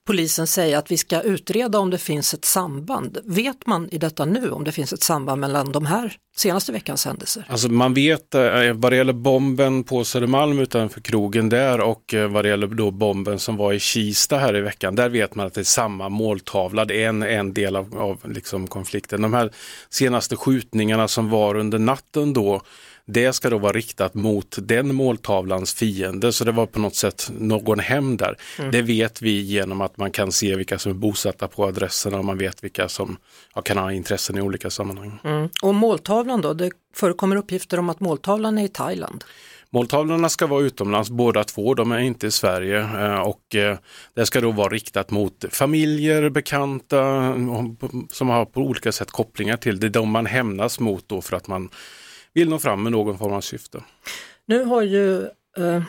polisen 0.07 0.47
säga 0.47 0.79
att 0.79 0.91
vi 0.91 0.97
ska 0.97 1.21
utreda 1.21 1.79
om 1.79 1.89
det 1.89 1.97
finns 1.97 2.33
ett 2.33 2.45
samband. 2.45 3.17
Vet 3.23 3.65
man 3.65 3.89
i 3.91 3.97
detta 3.97 4.25
nu 4.25 4.51
om 4.51 4.63
det 4.63 4.71
finns 4.71 4.93
ett 4.93 5.03
samband 5.03 5.41
mellan 5.41 5.71
de 5.71 5.85
här 5.85 6.13
senaste 6.35 6.71
veckans 6.71 7.05
händelser? 7.05 7.45
Alltså 7.49 7.69
man 7.69 7.93
vet 7.93 8.35
eh, 8.35 8.73
vad 8.73 8.91
det 8.91 8.95
gäller 8.95 9.13
bomben 9.13 9.83
på 9.83 10.03
Södermalm 10.03 10.59
utanför 10.59 11.01
krogen 11.01 11.49
där 11.49 11.79
och 11.79 12.13
eh, 12.13 12.27
vad 12.27 12.45
det 12.45 12.49
gäller 12.49 12.67
då 12.67 12.91
bomben 12.91 13.39
som 13.39 13.57
var 13.57 13.73
i 13.73 13.79
Kista 13.79 14.37
här 14.37 14.55
i 14.55 14.61
veckan. 14.61 14.95
Där 14.95 15.09
vet 15.09 15.35
man 15.35 15.47
att 15.47 15.53
det 15.53 15.61
är 15.61 15.63
samma 15.63 16.09
måltavla. 16.09 16.85
Det 16.85 17.03
är 17.03 17.09
en, 17.09 17.23
en 17.23 17.53
del 17.53 17.75
av, 17.75 17.97
av 17.97 18.31
liksom 18.31 18.67
konflikten. 18.67 19.21
De 19.21 19.33
här 19.33 19.51
senaste 19.89 20.35
skjutningarna 20.35 21.07
som 21.07 21.29
var 21.29 21.55
under 21.55 21.79
natten 21.79 22.33
då 22.33 22.61
det 23.07 23.33
ska 23.33 23.49
då 23.49 23.57
vara 23.57 23.71
riktat 23.71 24.13
mot 24.13 24.57
den 24.61 24.95
måltavlans 24.95 25.73
fiende, 25.73 26.31
så 26.31 26.43
det 26.43 26.51
var 26.51 26.65
på 26.65 26.79
något 26.79 26.95
sätt 26.95 27.31
någon 27.39 27.79
hem 27.79 28.17
där. 28.17 28.37
Mm. 28.59 28.71
Det 28.71 28.81
vet 28.81 29.21
vi 29.21 29.41
genom 29.41 29.81
att 29.81 29.97
man 29.97 30.11
kan 30.11 30.31
se 30.31 30.55
vilka 30.55 30.79
som 30.79 30.91
är 30.91 30.95
bosatta 30.95 31.47
på 31.47 31.65
adresserna 31.65 32.17
och 32.17 32.25
man 32.25 32.37
vet 32.37 32.63
vilka 32.63 32.89
som 32.89 33.17
ja, 33.55 33.61
kan 33.61 33.77
ha 33.77 33.91
intressen 33.91 34.37
i 34.37 34.41
olika 34.41 34.69
sammanhang. 34.69 35.19
Mm. 35.23 35.49
Och 35.61 35.75
måltavlan 35.75 36.41
då, 36.41 36.53
det 36.53 36.71
förekommer 36.95 37.35
uppgifter 37.35 37.79
om 37.79 37.89
att 37.89 37.99
måltavlan 37.99 38.57
är 38.57 38.65
i 38.65 38.67
Thailand. 38.67 39.23
Måltavlorna 39.69 40.29
ska 40.29 40.47
vara 40.47 40.61
utomlands 40.61 41.09
båda 41.09 41.43
två, 41.43 41.73
de 41.73 41.91
är 41.91 41.99
inte 41.99 42.27
i 42.27 42.31
Sverige 42.31 42.79
eh, 42.79 43.19
och 43.19 43.55
eh, 43.55 43.77
det 44.13 44.25
ska 44.25 44.41
då 44.41 44.51
vara 44.51 44.69
riktat 44.69 45.11
mot 45.11 45.45
familjer, 45.51 46.29
bekanta 46.29 47.33
som 48.09 48.29
har 48.29 48.45
på 48.45 48.61
olika 48.61 48.91
sätt 48.91 49.11
kopplingar 49.11 49.57
till 49.57 49.79
det. 49.79 49.87
är 49.87 49.89
de 49.89 50.09
man 50.09 50.25
hämnas 50.25 50.79
mot 50.79 51.09
då 51.09 51.21
för 51.21 51.35
att 51.35 51.47
man 51.47 51.69
vill 52.37 52.49
nå 52.49 52.59
fram 52.59 52.83
med 52.83 52.91
någon 52.91 53.17
form 53.17 53.33
av 53.33 53.41
syfte. 53.41 53.83
Nu 54.45 54.63
har 54.63 54.81
ju, 54.81 55.21
eh, 55.57 55.83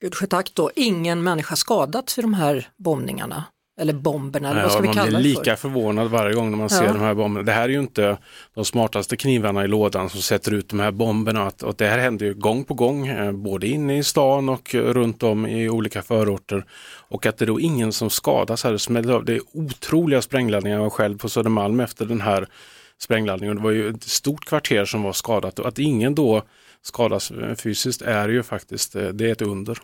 gud 0.00 0.14
då, 0.54 0.70
ingen 0.74 1.22
människa 1.22 1.56
skadats 1.56 2.18
i 2.18 2.22
de 2.22 2.34
här 2.34 2.68
bombningarna. 2.76 3.44
Eller 3.80 3.92
bomberna, 3.92 4.50
eller 4.50 4.62
vad 4.62 4.72
ska 4.72 4.80
vi 4.80 4.88
kalla 4.88 5.06
det 5.06 5.12
Man 5.12 5.22
blir 5.22 5.30
lika 5.30 5.56
för? 5.56 5.56
förvånad 5.56 6.10
varje 6.10 6.34
gång 6.34 6.50
när 6.50 6.58
man 6.58 6.68
ja. 6.70 6.78
ser 6.78 6.88
de 6.88 7.00
här 7.00 7.14
bomberna. 7.14 7.46
Det 7.46 7.52
här 7.52 7.64
är 7.64 7.68
ju 7.68 7.80
inte 7.80 8.18
de 8.54 8.64
smartaste 8.64 9.16
knivarna 9.16 9.64
i 9.64 9.68
lådan 9.68 10.10
som 10.10 10.22
sätter 10.22 10.54
ut 10.54 10.68
de 10.68 10.80
här 10.80 10.90
bomberna. 10.90 11.52
Och 11.62 11.74
det 11.74 11.86
här 11.86 11.98
händer 11.98 12.26
ju 12.26 12.34
gång 12.34 12.64
på 12.64 12.74
gång, 12.74 13.06
eh, 13.06 13.32
både 13.32 13.66
inne 13.66 13.98
i 13.98 14.02
stan 14.04 14.48
och 14.48 14.74
runt 14.74 15.22
om 15.22 15.46
i 15.46 15.68
olika 15.68 16.02
förorter. 16.02 16.64
Och 17.08 17.26
att 17.26 17.38
det 17.38 17.46
då 17.46 17.60
ingen 17.60 17.92
som 17.92 18.10
skadas 18.10 18.64
här. 18.64 19.24
Det 19.24 19.34
är 19.34 19.40
otroliga 19.52 20.22
sprängladdningar. 20.22 20.76
Jag 20.76 20.82
var 20.82 20.90
själv 20.90 21.18
på 21.18 21.28
Södermalm 21.28 21.80
efter 21.80 22.04
den 22.04 22.20
här 22.20 22.48
sprängladdningen. 23.02 23.56
Det 23.56 23.62
var 23.62 23.70
ju 23.70 23.88
ett 23.88 24.02
stort 24.02 24.44
kvarter 24.44 24.84
som 24.84 25.02
var 25.02 25.12
skadat 25.12 25.58
och 25.58 25.68
att 25.68 25.78
ingen 25.78 26.14
då 26.14 26.42
skadas 26.82 27.32
fysiskt 27.56 28.02
är 28.02 28.28
ju 28.28 28.42
faktiskt, 28.42 28.96
eh, 28.96 29.08
det 29.08 29.28
är 29.28 29.32
ett 29.32 29.42
under. 29.42 29.78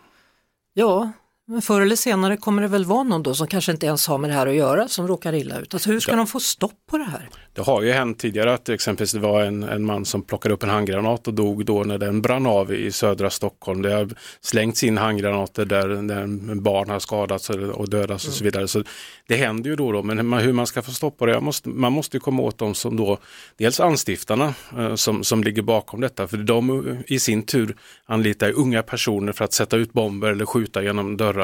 Ja, 0.75 1.13
men 1.49 1.63
förr 1.63 1.81
eller 1.81 1.97
senare 1.97 2.37
kommer 2.37 2.63
det 2.63 2.69
väl 2.69 2.85
vara 2.85 3.03
någon 3.03 3.23
då 3.23 3.35
som 3.35 3.47
kanske 3.47 3.73
inte 3.73 3.87
ens 3.87 4.07
har 4.07 4.19
med 4.19 4.31
det 4.31 4.35
här 4.35 4.47
att 4.47 4.55
göra 4.55 4.89
som 4.89 5.09
råkar 5.09 5.35
illa 5.35 5.59
ut. 5.59 5.75
Alltså 5.75 5.91
hur 5.91 6.01
ska 6.01 6.13
ja. 6.13 6.17
de 6.17 6.27
få 6.27 6.41
stopp 6.41 6.87
på 6.91 6.99
det 6.99 7.05
här? 7.05 7.29
Det 7.53 7.63
har 7.63 7.83
ju 7.83 7.93
hänt 7.93 8.19
tidigare 8.19 8.55
att 8.55 8.69
exempelvis 8.69 9.13
det 9.13 9.19
var 9.19 9.43
en, 9.43 9.63
en 9.63 9.85
man 9.85 10.05
som 10.05 10.23
plockade 10.23 10.55
upp 10.55 10.63
en 10.63 10.69
handgranat 10.69 11.29
och 11.29 11.35
dog 11.35 11.65
då 11.65 11.85
när 11.85 11.99
den 11.99 12.23
brann 12.23 12.47
av 12.47 12.75
i 12.75 12.93
södra 12.93 13.31
Stockholm. 13.31 13.83
Det 13.83 13.93
har 13.93 14.09
slängts 14.41 14.85
in 14.85 14.99
handgranater 14.99 15.65
där, 15.65 15.89
där 15.89 16.55
barn 16.55 16.91
har 16.91 16.99
skadats 16.99 17.51
och 17.51 17.89
dödats 17.89 18.27
och 18.27 18.33
så 18.33 18.45
mm. 18.45 18.53
vidare. 18.53 18.69
Så 18.69 18.85
det 19.29 19.37
händer 19.37 19.71
ju 19.71 19.77
då, 19.77 19.93
då 19.93 20.03
men 20.03 20.33
hur 20.33 20.53
man 20.53 20.67
ska 20.67 20.83
få 20.83 20.91
stopp 20.91 21.19
på 21.19 21.27
det, 21.27 21.41
måste, 21.41 21.69
man 21.69 21.93
måste 21.93 22.17
ju 22.17 22.21
komma 22.21 22.43
åt 22.43 22.59
dem 22.59 22.75
som 22.75 22.97
då, 22.97 23.19
dels 23.57 23.81
anstiftarna 23.81 24.55
eh, 24.79 24.95
som, 24.95 25.25
som 25.25 25.45
ligger 25.45 25.63
bakom 25.63 26.01
detta, 26.01 26.29
för 26.29 26.37
de 26.37 26.97
i 27.07 27.19
sin 27.19 27.43
tur 27.43 27.77
anlitar 28.07 28.53
unga 28.53 28.83
personer 28.83 29.33
för 29.33 29.45
att 29.45 29.53
sätta 29.53 29.77
ut 29.77 29.93
bomber 29.93 30.29
eller 30.29 30.47
skjuta 30.47 30.83
genom 30.83 31.17
dörrar 31.17 31.38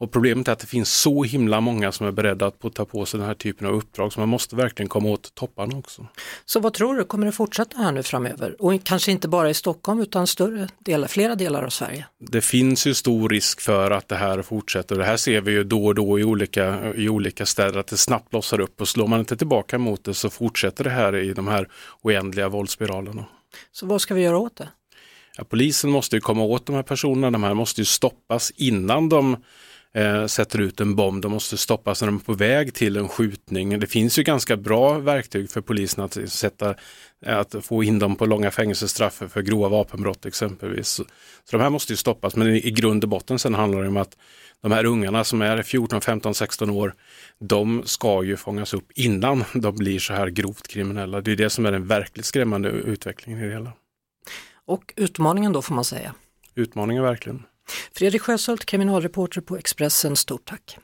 och 0.00 0.12
problemet 0.12 0.48
är 0.48 0.52
att 0.52 0.58
det 0.58 0.66
finns 0.66 0.92
så 0.92 1.22
himla 1.24 1.60
många 1.60 1.92
som 1.92 2.06
är 2.06 2.12
beredda 2.12 2.46
att 2.46 2.74
ta 2.74 2.84
på 2.84 3.06
sig 3.06 3.20
den 3.20 3.26
här 3.26 3.34
typen 3.34 3.66
av 3.66 3.74
uppdrag 3.74 4.12
så 4.12 4.20
man 4.20 4.28
måste 4.28 4.56
verkligen 4.56 4.88
komma 4.88 5.08
åt 5.08 5.34
topparna 5.34 5.78
också. 5.78 6.06
Så 6.44 6.60
vad 6.60 6.74
tror 6.74 6.96
du, 6.96 7.04
kommer 7.04 7.26
det 7.26 7.32
fortsätta 7.32 7.78
här 7.78 7.92
nu 7.92 8.02
framöver? 8.02 8.62
Och 8.62 8.84
kanske 8.84 9.12
inte 9.12 9.28
bara 9.28 9.50
i 9.50 9.54
Stockholm 9.54 10.00
utan 10.00 10.26
större 10.26 10.68
delar, 10.78 11.08
flera 11.08 11.34
delar 11.34 11.62
av 11.62 11.70
Sverige? 11.70 12.06
Det 12.18 12.40
finns 12.40 12.86
ju 12.86 12.94
stor 12.94 13.28
risk 13.28 13.60
för 13.60 13.90
att 13.90 14.08
det 14.08 14.16
här 14.16 14.42
fortsätter. 14.42 14.96
Det 14.96 15.04
här 15.04 15.16
ser 15.16 15.40
vi 15.40 15.52
ju 15.52 15.64
då 15.64 15.86
och 15.86 15.94
då 15.94 16.18
i 16.18 16.24
olika, 16.24 16.94
i 16.94 17.08
olika 17.08 17.46
städer 17.46 17.80
att 17.80 17.86
det 17.86 17.96
snabbt 17.96 18.30
blossar 18.30 18.60
upp 18.60 18.80
och 18.80 18.88
slår 18.88 19.06
man 19.06 19.18
inte 19.18 19.36
tillbaka 19.36 19.78
mot 19.78 20.04
det 20.04 20.14
så 20.14 20.30
fortsätter 20.30 20.84
det 20.84 20.90
här 20.90 21.16
i 21.16 21.32
de 21.32 21.48
här 21.48 21.68
oändliga 22.02 22.48
våldsspiralerna. 22.48 23.24
Så 23.72 23.86
vad 23.86 24.00
ska 24.00 24.14
vi 24.14 24.22
göra 24.22 24.38
åt 24.38 24.56
det? 24.56 24.68
Ja, 25.40 25.44
polisen 25.44 25.90
måste 25.90 26.16
ju 26.16 26.20
komma 26.20 26.42
åt 26.42 26.66
de 26.66 26.76
här 26.76 26.82
personerna, 26.82 27.30
de 27.30 27.42
här 27.42 27.54
måste 27.54 27.80
ju 27.80 27.84
stoppas 27.84 28.52
innan 28.56 29.08
de 29.08 29.36
eh, 29.94 30.26
sätter 30.26 30.60
ut 30.60 30.80
en 30.80 30.94
bomb. 30.96 31.22
De 31.22 31.32
måste 31.32 31.56
stoppas 31.56 32.02
när 32.02 32.08
de 32.08 32.16
är 32.16 32.20
på 32.20 32.32
väg 32.32 32.74
till 32.74 32.96
en 32.96 33.08
skjutning. 33.08 33.80
Det 33.80 33.86
finns 33.86 34.18
ju 34.18 34.22
ganska 34.22 34.56
bra 34.56 34.98
verktyg 34.98 35.50
för 35.50 35.60
polisen 35.60 36.04
att, 36.04 36.18
sätta, 36.26 36.74
att 37.26 37.54
få 37.62 37.84
in 37.84 37.98
dem 37.98 38.16
på 38.16 38.26
långa 38.26 38.50
fängelsestraff 38.50 39.22
för 39.28 39.42
grova 39.42 39.68
vapenbrott 39.68 40.26
exempelvis. 40.26 40.88
Så, 40.88 41.04
så 41.44 41.56
de 41.56 41.60
här 41.60 41.70
måste 41.70 41.92
ju 41.92 41.96
stoppas 41.96 42.36
men 42.36 42.46
i, 42.48 42.66
i 42.66 42.70
grund 42.70 43.04
och 43.04 43.10
botten 43.10 43.38
sen 43.38 43.54
handlar 43.54 43.82
det 43.82 43.88
om 43.88 43.96
att 43.96 44.16
de 44.62 44.72
här 44.72 44.84
ungarna 44.84 45.24
som 45.24 45.42
är 45.42 45.62
14, 45.62 46.00
15, 46.00 46.34
16 46.34 46.70
år, 46.70 46.94
de 47.38 47.82
ska 47.84 48.22
ju 48.22 48.36
fångas 48.36 48.74
upp 48.74 48.92
innan 48.94 49.44
de 49.54 49.76
blir 49.76 49.98
så 49.98 50.12
här 50.12 50.28
grovt 50.28 50.68
kriminella. 50.68 51.20
Det 51.20 51.32
är 51.32 51.36
det 51.36 51.50
som 51.50 51.66
är 51.66 51.72
den 51.72 51.86
verkligt 51.86 52.26
skrämmande 52.26 52.68
utvecklingen 52.68 53.42
i 53.42 53.46
det 53.46 53.52
hela. 53.52 53.72
Och 54.64 54.94
utmaningen 54.96 55.52
då 55.52 55.62
får 55.62 55.74
man 55.74 55.84
säga? 55.84 56.14
Utmaningen 56.54 57.02
verkligen. 57.02 57.42
Fredrik 57.92 58.22
Sjöshult, 58.22 58.64
kriminalreporter 58.64 59.40
på 59.40 59.56
Expressen, 59.56 60.16
stort 60.16 60.44
tack. 60.44 60.78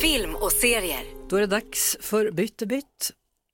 Film 0.00 0.34
och 0.34 0.52
serier. 0.52 1.04
Då 1.28 1.36
är 1.36 1.40
det 1.40 1.46
dags 1.46 1.96
för 2.00 2.30
bytt. 2.30 2.62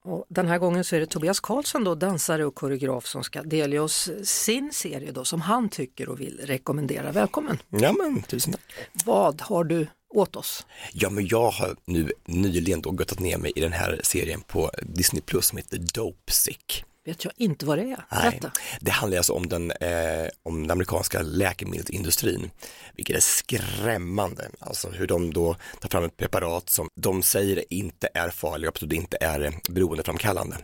Och 0.05 0.27
den 0.29 0.49
här 0.49 0.59
gången 0.59 0.85
så 0.85 0.97
är 0.97 1.01
det 1.01 1.07
Tobias 1.07 1.41
Karlsson, 1.41 1.85
då, 1.85 1.95
dansare 1.95 2.45
och 2.45 2.55
koreograf, 2.55 3.07
som 3.07 3.25
ska 3.25 3.43
delge 3.43 3.79
oss 3.79 4.11
sin 4.23 4.73
serie 4.73 5.13
då, 5.13 5.25
som 5.25 5.41
han 5.41 5.69
tycker 5.69 6.09
och 6.09 6.21
vill 6.21 6.41
rekommendera. 6.45 7.13
Välkommen! 7.13 7.59
Ja 7.69 7.93
men 7.93 8.23
tusen 8.23 8.53
tack! 8.53 8.63
Vad 9.05 9.41
har 9.41 9.65
du 9.65 9.87
åt 10.11 10.37
oss? 10.37 10.67
Ja, 10.93 11.11
men 11.11 11.27
jag 11.27 11.51
har 11.51 11.77
nu 11.85 12.13
nyligen 12.25 12.83
då 12.83 12.97
göttat 12.99 13.19
ner 13.19 13.39
mig 13.39 13.53
i 13.57 13.61
den 13.61 13.73
här 13.73 14.01
serien 14.03 14.41
på 14.41 14.71
Disney 14.83 15.23
Plus 15.23 15.47
som 15.47 15.59
heter 15.59 15.79
Dope 15.95 16.33
Sick. 16.33 16.85
Vet 17.05 17.25
jag 17.25 17.33
inte 17.37 17.67
vad 17.67 17.79
det 17.79 17.83
är. 17.83 18.05
Nej, 18.11 18.41
det 18.81 18.91
handlar 18.91 19.19
alltså 19.19 19.33
om 19.33 19.49
den, 19.49 19.71
eh, 19.71 20.29
om 20.43 20.63
den 20.63 20.71
amerikanska 20.71 21.23
läkemedelsindustrin, 21.23 22.51
vilket 22.97 23.17
är 23.17 23.21
skrämmande. 23.21 24.51
Alltså 24.59 24.91
hur 24.91 25.07
de 25.07 25.33
då 25.33 25.57
tar 25.81 25.89
fram 25.89 26.05
ett 26.05 26.17
preparat 26.17 26.71
som 26.71 26.89
de 26.95 27.23
säger 27.23 27.65
inte 27.73 28.09
är 28.15 28.31
farligt 28.31 28.69
och 28.69 28.75
absolut 28.75 28.93
inte 28.93 29.17
är 29.21 29.41
eh, 29.41 29.53
beroendeframkallande. 29.69 30.57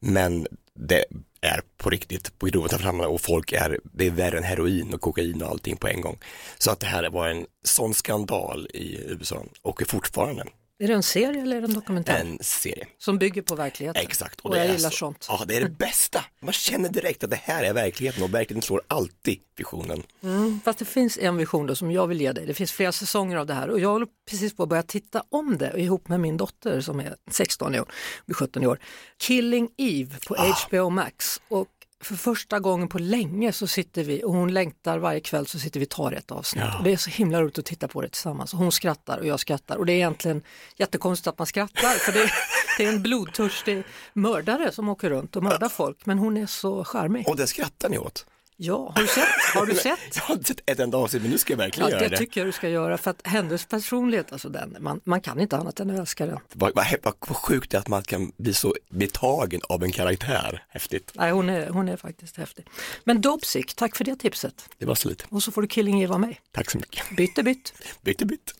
Men 0.00 0.46
det 0.78 1.04
är 1.40 1.60
på 1.76 1.90
riktigt 1.90 2.38
på 2.38 2.46
beroendeframkallande 2.46 3.14
och 3.14 3.20
folk 3.20 3.52
är, 3.52 3.80
det 3.82 4.06
är 4.06 4.10
värre 4.10 4.38
än 4.38 4.44
heroin 4.44 4.94
och 4.94 5.00
kokain 5.00 5.42
och 5.42 5.48
allting 5.48 5.76
på 5.76 5.88
en 5.88 6.00
gång. 6.00 6.18
Så 6.58 6.70
att 6.70 6.80
det 6.80 6.86
här 6.86 7.10
var 7.10 7.28
en 7.28 7.46
sån 7.64 7.94
skandal 7.94 8.66
i 8.74 8.98
USA 9.08 9.44
och 9.62 9.82
är 9.82 9.86
fortfarande 9.86 10.44
är 10.82 10.88
det 10.88 10.94
en 10.94 11.02
serie 11.02 11.42
eller 11.42 11.56
är 11.56 11.60
det 11.60 11.66
en 11.66 11.74
dokumentär? 11.74 12.18
en 12.20 12.38
serie. 12.40 12.86
Som 12.98 13.18
bygger 13.18 13.42
på 13.42 13.54
verkligheten? 13.54 14.02
Exakt. 14.02 14.40
Och, 14.40 14.50
det 14.50 14.58
jag 14.58 14.66
gillar 14.66 14.90
så- 14.90 14.96
sånt. 14.96 15.26
Ja, 15.28 15.44
det 15.46 15.56
är 15.56 15.60
det 15.60 15.68
bästa. 15.68 16.24
Man 16.40 16.52
känner 16.52 16.88
direkt 16.88 17.24
att 17.24 17.30
det 17.30 17.40
här 17.42 17.64
är 17.64 17.72
verkligheten 17.72 18.22
och 18.22 18.34
verkligheten 18.34 18.62
slår 18.62 18.82
alltid 18.88 19.38
visionen. 19.56 20.02
Mm, 20.22 20.60
fast 20.64 20.78
det 20.78 20.84
finns 20.84 21.18
en 21.18 21.36
vision 21.36 21.66
då 21.66 21.74
som 21.74 21.90
jag 21.90 22.06
vill 22.06 22.20
ge 22.20 22.32
dig. 22.32 22.46
Det 22.46 22.54
finns 22.54 22.72
flera 22.72 22.92
säsonger 22.92 23.36
av 23.36 23.46
det 23.46 23.54
här 23.54 23.70
och 23.70 23.80
jag 23.80 23.88
håller 23.88 24.06
precis 24.30 24.56
på 24.56 24.62
att 24.62 24.68
börja 24.68 24.82
titta 24.82 25.24
om 25.28 25.58
det 25.58 25.72
ihop 25.80 26.08
med 26.08 26.20
min 26.20 26.36
dotter 26.36 26.80
som 26.80 27.00
är 27.00 27.16
16 27.30 27.74
år, 27.74 27.86
blir 28.26 28.34
17 28.34 28.62
i 28.62 28.66
år. 28.66 28.78
Killing 29.18 29.68
Eve 29.76 30.16
på 30.26 30.36
HBO 30.68 30.90
Max 30.90 31.40
och 31.48 31.68
för 32.02 32.14
första 32.14 32.60
gången 32.60 32.88
på 32.88 32.98
länge 32.98 33.52
så 33.52 33.66
sitter 33.66 34.04
vi 34.04 34.24
och 34.24 34.32
hon 34.32 34.54
längtar 34.54 34.98
varje 34.98 35.20
kväll 35.20 35.46
så 35.46 35.58
sitter 35.58 35.80
vi 35.80 35.86
och 35.86 35.90
tar 35.90 36.12
ett 36.12 36.30
avsnitt. 36.30 36.64
Ja. 36.66 36.80
Det 36.84 36.92
är 36.92 36.96
så 36.96 37.10
himla 37.10 37.42
roligt 37.42 37.58
att 37.58 37.64
titta 37.64 37.88
på 37.88 38.02
det 38.02 38.08
tillsammans. 38.08 38.52
Hon 38.52 38.72
skrattar 38.72 39.18
och 39.18 39.26
jag 39.26 39.40
skrattar 39.40 39.76
och 39.76 39.86
det 39.86 39.92
är 39.92 39.96
egentligen 39.96 40.42
jättekonstigt 40.76 41.26
att 41.26 41.38
man 41.38 41.46
skrattar 41.46 41.90
för 41.90 42.12
det, 42.12 42.30
det 42.78 42.84
är 42.84 42.88
en 42.88 43.02
blodtörstig 43.02 43.84
mördare 44.12 44.72
som 44.72 44.88
åker 44.88 45.10
runt 45.10 45.36
och 45.36 45.42
mördar 45.42 45.68
folk 45.68 46.06
men 46.06 46.18
hon 46.18 46.36
är 46.36 46.46
så 46.46 46.84
charmig. 46.84 47.28
Och 47.28 47.36
det 47.36 47.46
skrattar 47.46 47.88
ni 47.88 47.98
åt. 47.98 48.26
Ja, 48.56 48.92
har 48.96 49.02
du 49.02 49.08
sett? 49.08 49.28
Har 49.54 49.66
du 49.66 49.74
sett? 49.88 49.98
Jag 50.14 50.22
har 50.22 50.34
inte 50.34 50.46
sett 50.46 50.70
ett 50.70 50.80
enda 50.80 50.98
avsnitt 50.98 51.22
men 51.22 51.30
nu 51.30 51.38
ska 51.38 51.52
jag 51.52 51.58
verkligen 51.58 51.88
Ja, 51.90 51.96
göra 51.96 52.02
det 52.02 52.08
det. 52.08 52.16
tycker 52.16 52.40
jag 52.40 52.48
du 52.48 52.52
ska 52.52 52.68
göra 52.68 52.98
för 52.98 53.10
att 53.10 53.20
hennes 53.24 53.64
personlighet, 53.64 54.32
alltså 54.32 54.48
den, 54.48 54.76
man, 54.80 55.00
man 55.04 55.20
kan 55.20 55.40
inte 55.40 55.56
annat 55.56 55.80
än 55.80 55.90
att 55.90 55.98
älska 55.98 56.26
den. 56.26 56.38
Vad, 56.52 56.74
vad, 56.74 56.86
vad, 57.02 57.36
sjukt 57.36 57.70
det 57.70 57.76
är 57.76 57.78
att 57.80 57.88
man 57.88 58.02
kan 58.02 58.32
bli 58.36 58.54
så 58.54 58.74
betagen 58.90 59.60
av 59.68 59.82
en 59.84 59.92
karaktär. 59.92 60.64
Häftigt. 60.68 61.12
Nej, 61.14 61.30
hon 61.32 61.48
är, 61.48 61.68
hon 61.68 61.88
är 61.88 61.96
faktiskt 61.96 62.36
häftig. 62.36 62.66
Men 63.04 63.20
Dopesick, 63.20 63.74
tack 63.74 63.96
för 63.96 64.04
det 64.04 64.16
tipset. 64.16 64.68
Det 64.78 64.86
var 64.86 64.94
så 64.94 65.08
lite. 65.08 65.24
Och 65.28 65.42
så 65.42 65.52
får 65.52 65.62
du 65.62 65.68
Killing 65.68 66.02
Eve 66.02 66.14
av 66.14 66.20
mig. 66.20 66.40
Tack 66.52 66.70
så 66.70 66.78
mycket. 66.78 67.16
Bytte 67.16 67.42
bytt. 67.42 67.72
Bytte 68.02 68.26
bytt. 68.26 68.54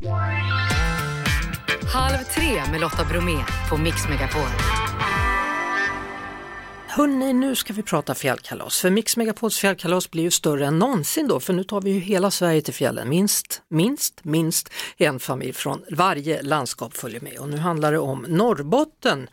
Halv 1.95 2.19
tre 2.35 2.63
med 2.71 2.81
Lotta 2.81 3.05
Bromé 3.05 3.45
på 3.71 3.77
Mix 3.77 4.09
Megapol. 4.09 4.49
Hörni, 6.95 7.33
nu 7.33 7.57
ska 7.57 7.73
vi 7.73 7.83
prata 7.83 8.15
fjällkalas. 8.15 8.81
För 8.81 8.91
Mix 8.91 9.17
Megapols 9.17 9.59
fjällkalas 9.59 10.11
blir 10.11 10.23
ju 10.23 10.31
större 10.31 10.67
än 10.67 10.79
någonsin 10.79 11.29
då, 11.29 11.41
för 11.41 11.53
nu 11.53 11.65
tar 11.65 11.81
vi 11.81 11.91
ju 11.91 11.99
hela 11.99 12.31
Sverige 12.31 12.63
till 12.63 12.75
fjällen. 12.75 13.09
Minst, 13.09 13.63
minst, 13.69 14.25
minst 14.25 14.69
en 14.97 15.21
familj 15.21 15.53
från 15.53 15.85
varje 15.91 16.43
landskap 16.43 16.97
följer 16.97 17.21
med. 17.21 17.39
Och 17.39 17.49
nu 17.49 17.57
handlar 17.57 17.93
det 17.93 17.99
om 17.99 18.27
Norrbotten. 18.29 19.29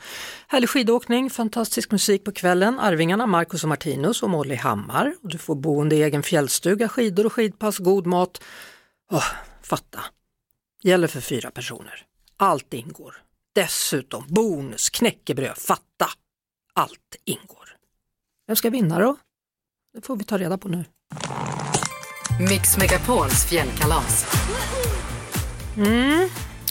Härlig 0.48 0.69
skidåkning, 0.69 1.30
fantastisk 1.30 1.91
musik 1.91 2.24
på 2.24 2.32
kvällen. 2.32 2.80
Arvingarna 2.80 3.28
Marcus 3.28 3.63
och 3.63 3.69
Martinus 3.69 4.24
och 4.24 4.30
Molly 4.30 4.56
Hammar. 4.56 5.15
Och 5.24 5.30
du 5.30 5.38
får 5.38 5.56
boende 5.56 5.95
i 5.95 6.04
egen 6.04 6.24
fjällstuga, 6.24 6.89
skidor 6.89 7.26
och 7.26 7.34
skidpass, 7.34 7.78
god 7.78 8.08
mat. 8.08 8.41
Oh, 9.12 9.28
fatta. 9.62 10.00
Gäller 10.84 11.08
för 11.08 11.22
fyra 11.22 11.52
personer. 11.52 12.06
Allt 12.38 12.74
ingår. 12.74 13.15
Dessutom 13.56 14.24
bonus, 14.28 14.89
knäckebröd, 14.89 15.58
fatta. 15.58 16.10
Allt 16.79 17.15
ingår. 17.25 17.69
Vem 18.47 18.55
ska 18.55 18.69
vinna 18.69 18.99
då? 18.99 19.15
Det 19.93 20.05
får 20.05 20.15
vi 20.15 20.23
ta 20.23 20.37
reda 20.37 20.57
på 20.57 20.67
nu. 20.67 20.85
Mix 22.49 22.77
Megapols 22.77 23.49
fjällkalas. 23.49 24.25
Mm. 25.77 26.29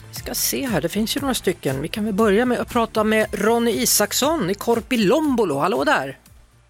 Vi 0.08 0.14
ska 0.14 0.34
se 0.34 0.66
här, 0.66 0.80
det 0.80 0.88
finns 0.88 1.16
ju 1.16 1.20
några 1.20 1.34
stycken. 1.34 1.82
Vi 1.82 1.88
kan 1.88 2.04
väl 2.04 2.14
börja 2.14 2.46
med 2.46 2.58
att 2.58 2.72
prata 2.72 3.04
med 3.04 3.26
Ronny 3.32 3.70
Isaksson 3.70 4.50
i 4.50 4.54
Korpilombolo. 4.54 5.58
Hallå 5.58 5.84
där! 5.84 6.18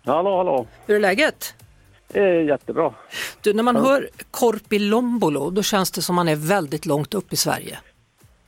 Hallå, 0.05 0.37
hallå. 0.37 0.67
Hur 0.87 0.97
är 0.97 1.01
läget? 1.01 1.55
Eh, 2.09 2.45
jättebra. 2.45 2.95
Du, 3.43 3.53
när 3.55 3.63
man 3.63 3.77
hör 3.77 4.09
Korpilombolo 4.31 5.51
då 5.51 5.63
känns 5.63 5.91
det 5.91 6.03
som 6.03 6.17
man 6.17 6.29
är 6.29 6.37
väldigt 6.37 6.87
långt 6.87 7.15
upp 7.15 7.33
i 7.33 7.37
Sverige. 7.37 7.79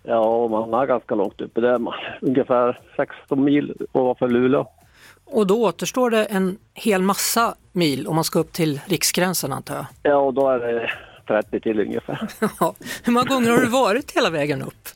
Ja, 0.03 0.49
man 0.49 0.75
är 0.75 0.87
ganska 0.87 1.15
långt 1.15 1.41
uppe 1.41 1.61
där. 1.61 1.79
Man, 1.79 1.95
ungefär 2.21 2.81
16 2.97 3.45
mil 3.45 3.87
ovanför 3.93 4.29
Luleå. 4.29 4.67
Och 5.33 5.47
då 5.47 5.63
återstår 5.65 6.11
det 6.11 6.25
en 6.25 6.59
hel 6.75 7.03
massa 7.03 7.55
mil 7.73 8.07
om 8.07 8.15
man 8.15 8.25
ska 8.25 8.39
upp 8.39 8.53
till 8.53 8.81
riksgränsen 8.87 9.53
antar 9.53 9.75
jag. 9.75 9.87
Ja, 10.03 10.17
och 10.17 10.35
då 10.35 10.49
är 10.49 10.59
det 10.59 10.91
30 11.27 11.61
till 11.61 11.81
ungefär. 11.81 12.29
Ja. 12.61 12.75
Hur 13.05 13.13
många 13.13 13.27
gånger 13.27 13.51
har 13.51 13.59
du 13.59 13.67
varit 13.67 14.17
hela 14.17 14.31
vägen 14.31 14.63
upp? 14.63 14.89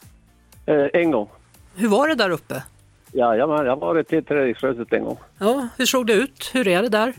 Eh, 0.67 0.87
en 0.93 1.11
gång. 1.11 1.29
Hur 1.75 1.89
var 1.89 2.09
det 2.09 2.15
där 2.15 2.31
uppe? 2.31 2.63
Ja, 3.13 3.37
jag, 3.37 3.49
har 3.49 3.77
varit 3.77 4.09
till 4.09 4.25
Treriksröset 4.25 4.93
en 4.93 5.05
gång. 5.05 5.19
Ja, 5.39 5.69
hur 5.79 5.87
såg 5.87 6.07
det 6.07 6.13
ut? 6.13 6.51
Hur 6.53 6.69
är 6.69 6.83
det 6.83 6.89
där? 6.89 7.15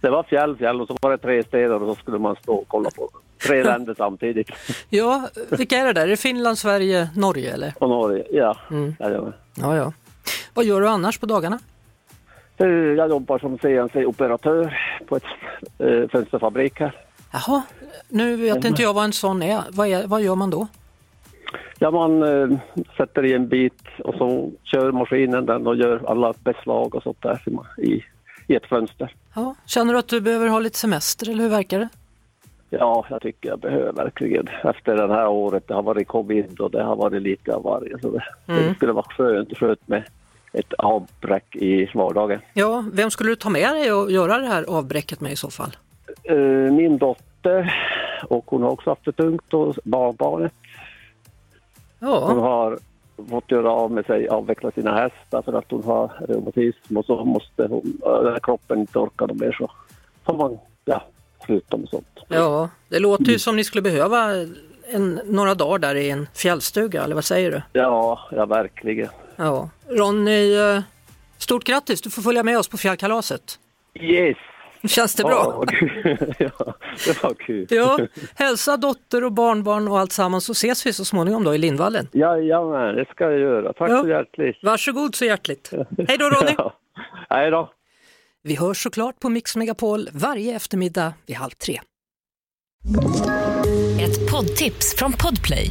Det 0.00 0.10
var 0.10 0.22
fjäll, 0.22 0.56
fjäll 0.56 0.80
och 0.80 0.86
så 0.86 0.96
var 1.02 1.10
det 1.10 1.18
tre 1.18 1.42
städer 1.42 1.74
och 1.74 1.86
då 1.86 1.94
skulle 1.94 2.18
man 2.18 2.36
stå 2.42 2.54
och 2.54 2.68
kolla 2.68 2.90
på 2.90 3.10
tre 3.46 3.62
länder 3.62 3.94
samtidigt. 3.98 4.50
Ja, 4.88 5.28
vilka 5.50 5.76
är 5.76 5.86
det 5.86 5.92
där? 5.92 6.02
Är 6.02 6.06
det 6.06 6.16
Finland, 6.16 6.58
Sverige, 6.58 7.08
Norge 7.16 7.52
eller? 7.52 7.72
Och 7.78 7.88
Norge, 7.88 8.24
ja. 8.30 8.56
Mm. 8.70 8.94
Jajamän. 9.00 9.32
Ja, 9.54 9.76
ja. 9.76 9.92
Vad 10.54 10.64
gör 10.64 10.80
du 10.80 10.88
annars 10.88 11.18
på 11.18 11.26
dagarna? 11.26 11.58
Jag 12.96 13.10
jobbar 13.10 13.38
som 13.38 13.58
CNC-operatör 13.58 14.76
på 15.06 15.16
ett 15.16 15.22
eh, 15.78 16.08
fönsterfabrik 16.08 16.80
här. 16.80 16.94
Jaha, 17.32 17.62
nu 18.08 18.36
vet 18.36 18.64
inte 18.64 18.82
jag 18.82 18.94
vad 18.94 19.04
en 19.04 19.12
sån 19.12 19.42
är. 19.42 19.60
Vad, 19.70 19.88
är, 19.88 20.06
vad 20.06 20.22
gör 20.22 20.34
man 20.34 20.50
då? 20.50 20.66
Ja, 21.78 21.90
man 21.90 22.22
eh, 22.22 22.58
sätter 22.96 23.24
i 23.24 23.32
en 23.34 23.48
bit 23.48 23.82
och 24.04 24.14
så 24.14 24.50
kör 24.64 24.92
maskinen 24.92 25.46
den 25.46 25.66
och 25.66 25.76
gör 25.76 26.02
alla 26.10 26.34
beslag 26.44 26.94
och 26.94 27.02
sånt 27.02 27.22
där 27.22 27.40
i, 27.78 28.04
i 28.46 28.54
ett 28.54 28.66
fönster. 28.66 29.14
Ja. 29.34 29.54
Känner 29.66 29.92
du 29.92 29.98
att 29.98 30.08
du 30.08 30.20
behöver 30.20 30.48
ha 30.48 30.58
lite 30.58 30.78
semester 30.78 31.30
eller 31.30 31.42
hur 31.42 31.50
verkar 31.50 31.78
det? 31.78 31.88
Ja, 32.70 33.06
jag 33.10 33.22
tycker 33.22 33.48
jag 33.48 33.58
behöver 33.58 33.92
verkligen. 33.92 34.48
Efter 34.64 34.96
det 34.96 35.14
här 35.14 35.28
året, 35.28 35.68
det 35.68 35.74
har 35.74 35.82
varit 35.82 36.08
covid 36.08 36.60
och 36.60 36.70
det 36.70 36.82
har 36.82 36.96
varit 36.96 37.22
lite 37.22 37.54
av 37.54 37.62
varje. 37.62 37.98
Så 37.98 38.10
det, 38.10 38.24
Mm. 38.52 38.62
det 38.68 38.74
skulle 38.74 38.92
vara 38.92 39.06
skönt, 39.08 39.58
skönt 39.58 39.88
med 39.88 40.02
ett 40.52 40.72
avbräck 40.78 41.56
i 41.56 41.90
vardagen. 41.94 42.40
Ja, 42.54 42.84
vem 42.92 43.10
skulle 43.10 43.30
du 43.30 43.36
ta 43.36 43.50
med 43.50 43.74
dig 43.74 43.92
och 43.92 44.10
göra 44.12 44.38
det 44.38 44.46
här 44.46 44.64
avbräcket 44.68 45.20
med 45.20 45.32
i 45.32 45.36
så 45.36 45.50
fall? 45.50 45.76
Eh, 46.24 46.36
min 46.72 46.98
dotter, 46.98 47.74
och 48.28 48.44
hon 48.46 48.62
har 48.62 48.70
också 48.70 48.90
haft 48.90 49.04
det 49.04 49.12
tungt, 49.12 49.54
och 49.54 49.74
barnbarnet. 49.84 50.52
Hon 52.00 52.08
Ja, 52.10 52.26
har 52.26 52.78
fått 53.30 53.50
göra 53.50 53.70
av 53.70 53.90
med 53.90 54.06
sig, 54.06 54.28
avveckla 54.28 54.70
sina 54.70 54.94
hästar 54.96 55.42
för 55.42 55.52
att 55.52 55.70
hon 55.70 55.84
har 55.84 56.12
reumatism 56.28 56.96
och 56.96 57.04
så 57.04 57.24
måste 57.24 57.66
hon, 57.66 58.00
kroppen 58.42 58.78
inte 58.80 58.98
orkar 58.98 59.26
mer 59.34 59.52
så 59.52 59.70
får 60.26 60.34
man 60.36 60.58
ja, 60.84 61.02
sluta 61.46 61.76
med 61.76 61.88
sånt. 61.88 62.18
ja 62.28 62.68
det 62.88 62.98
låter 62.98 63.24
ju 63.24 63.38
som 63.38 63.56
ni 63.56 63.64
skulle 63.64 63.82
behöva 63.82 64.30
en, 64.92 65.20
några 65.24 65.54
dagar 65.54 65.78
där 65.78 65.94
i 65.94 66.10
en 66.10 66.26
fjällstuga, 66.34 67.04
eller 67.04 67.14
vad 67.14 67.24
säger 67.24 67.50
du? 67.50 67.62
Ja, 67.72 68.18
ja 68.30 68.46
verkligen. 68.46 69.08
Ja. 69.38 69.70
Ronny, 69.88 70.54
eh, 70.56 70.82
stort 71.38 71.64
grattis, 71.64 72.00
du 72.02 72.10
får 72.10 72.22
följa 72.22 72.42
med 72.42 72.58
oss 72.58 72.68
på 72.68 72.76
fjällkalaset. 72.76 73.58
Yes! 74.00 74.36
Känns 74.88 75.14
det 75.14 75.24
bra? 75.24 75.64
ja, 76.38 76.48
det 77.06 77.22
var 77.22 77.34
kul. 77.34 77.66
Ja, 77.70 77.98
hälsa 78.34 78.76
dotter 78.76 79.24
och 79.24 79.32
barnbarn 79.32 79.88
och 79.88 79.98
allt 79.98 80.12
sammans 80.12 80.44
så 80.44 80.52
ses 80.52 80.86
vi 80.86 80.92
så 80.92 81.04
småningom 81.04 81.44
då 81.44 81.54
i 81.54 81.58
Lindvallen. 81.58 82.08
Jajamän, 82.12 82.94
det 82.96 83.04
ska 83.10 83.24
jag 83.24 83.40
göra. 83.40 83.72
Tack 83.72 83.90
Ja. 83.90 84.02
så 84.02 84.08
hjärtligt. 84.08 84.56
Varsågod 84.62 85.14
så 85.14 85.24
hjärtligt. 85.24 85.70
Hej 86.08 86.18
då 86.18 86.24
Ronny! 86.30 86.54
Ja. 86.58 86.74
Hej 87.28 87.50
då! 87.50 87.70
Vi 88.42 88.54
hörs 88.54 88.82
såklart 88.82 89.20
på 89.20 89.28
Mix 89.28 89.56
Megapol 89.56 90.08
varje 90.12 90.56
eftermiddag 90.56 91.12
vid 91.26 91.36
halv 91.36 91.50
tre. 91.50 91.80
Ett 94.00 94.30
poddtips 94.30 94.96
från 94.96 95.12
Podplay. 95.12 95.70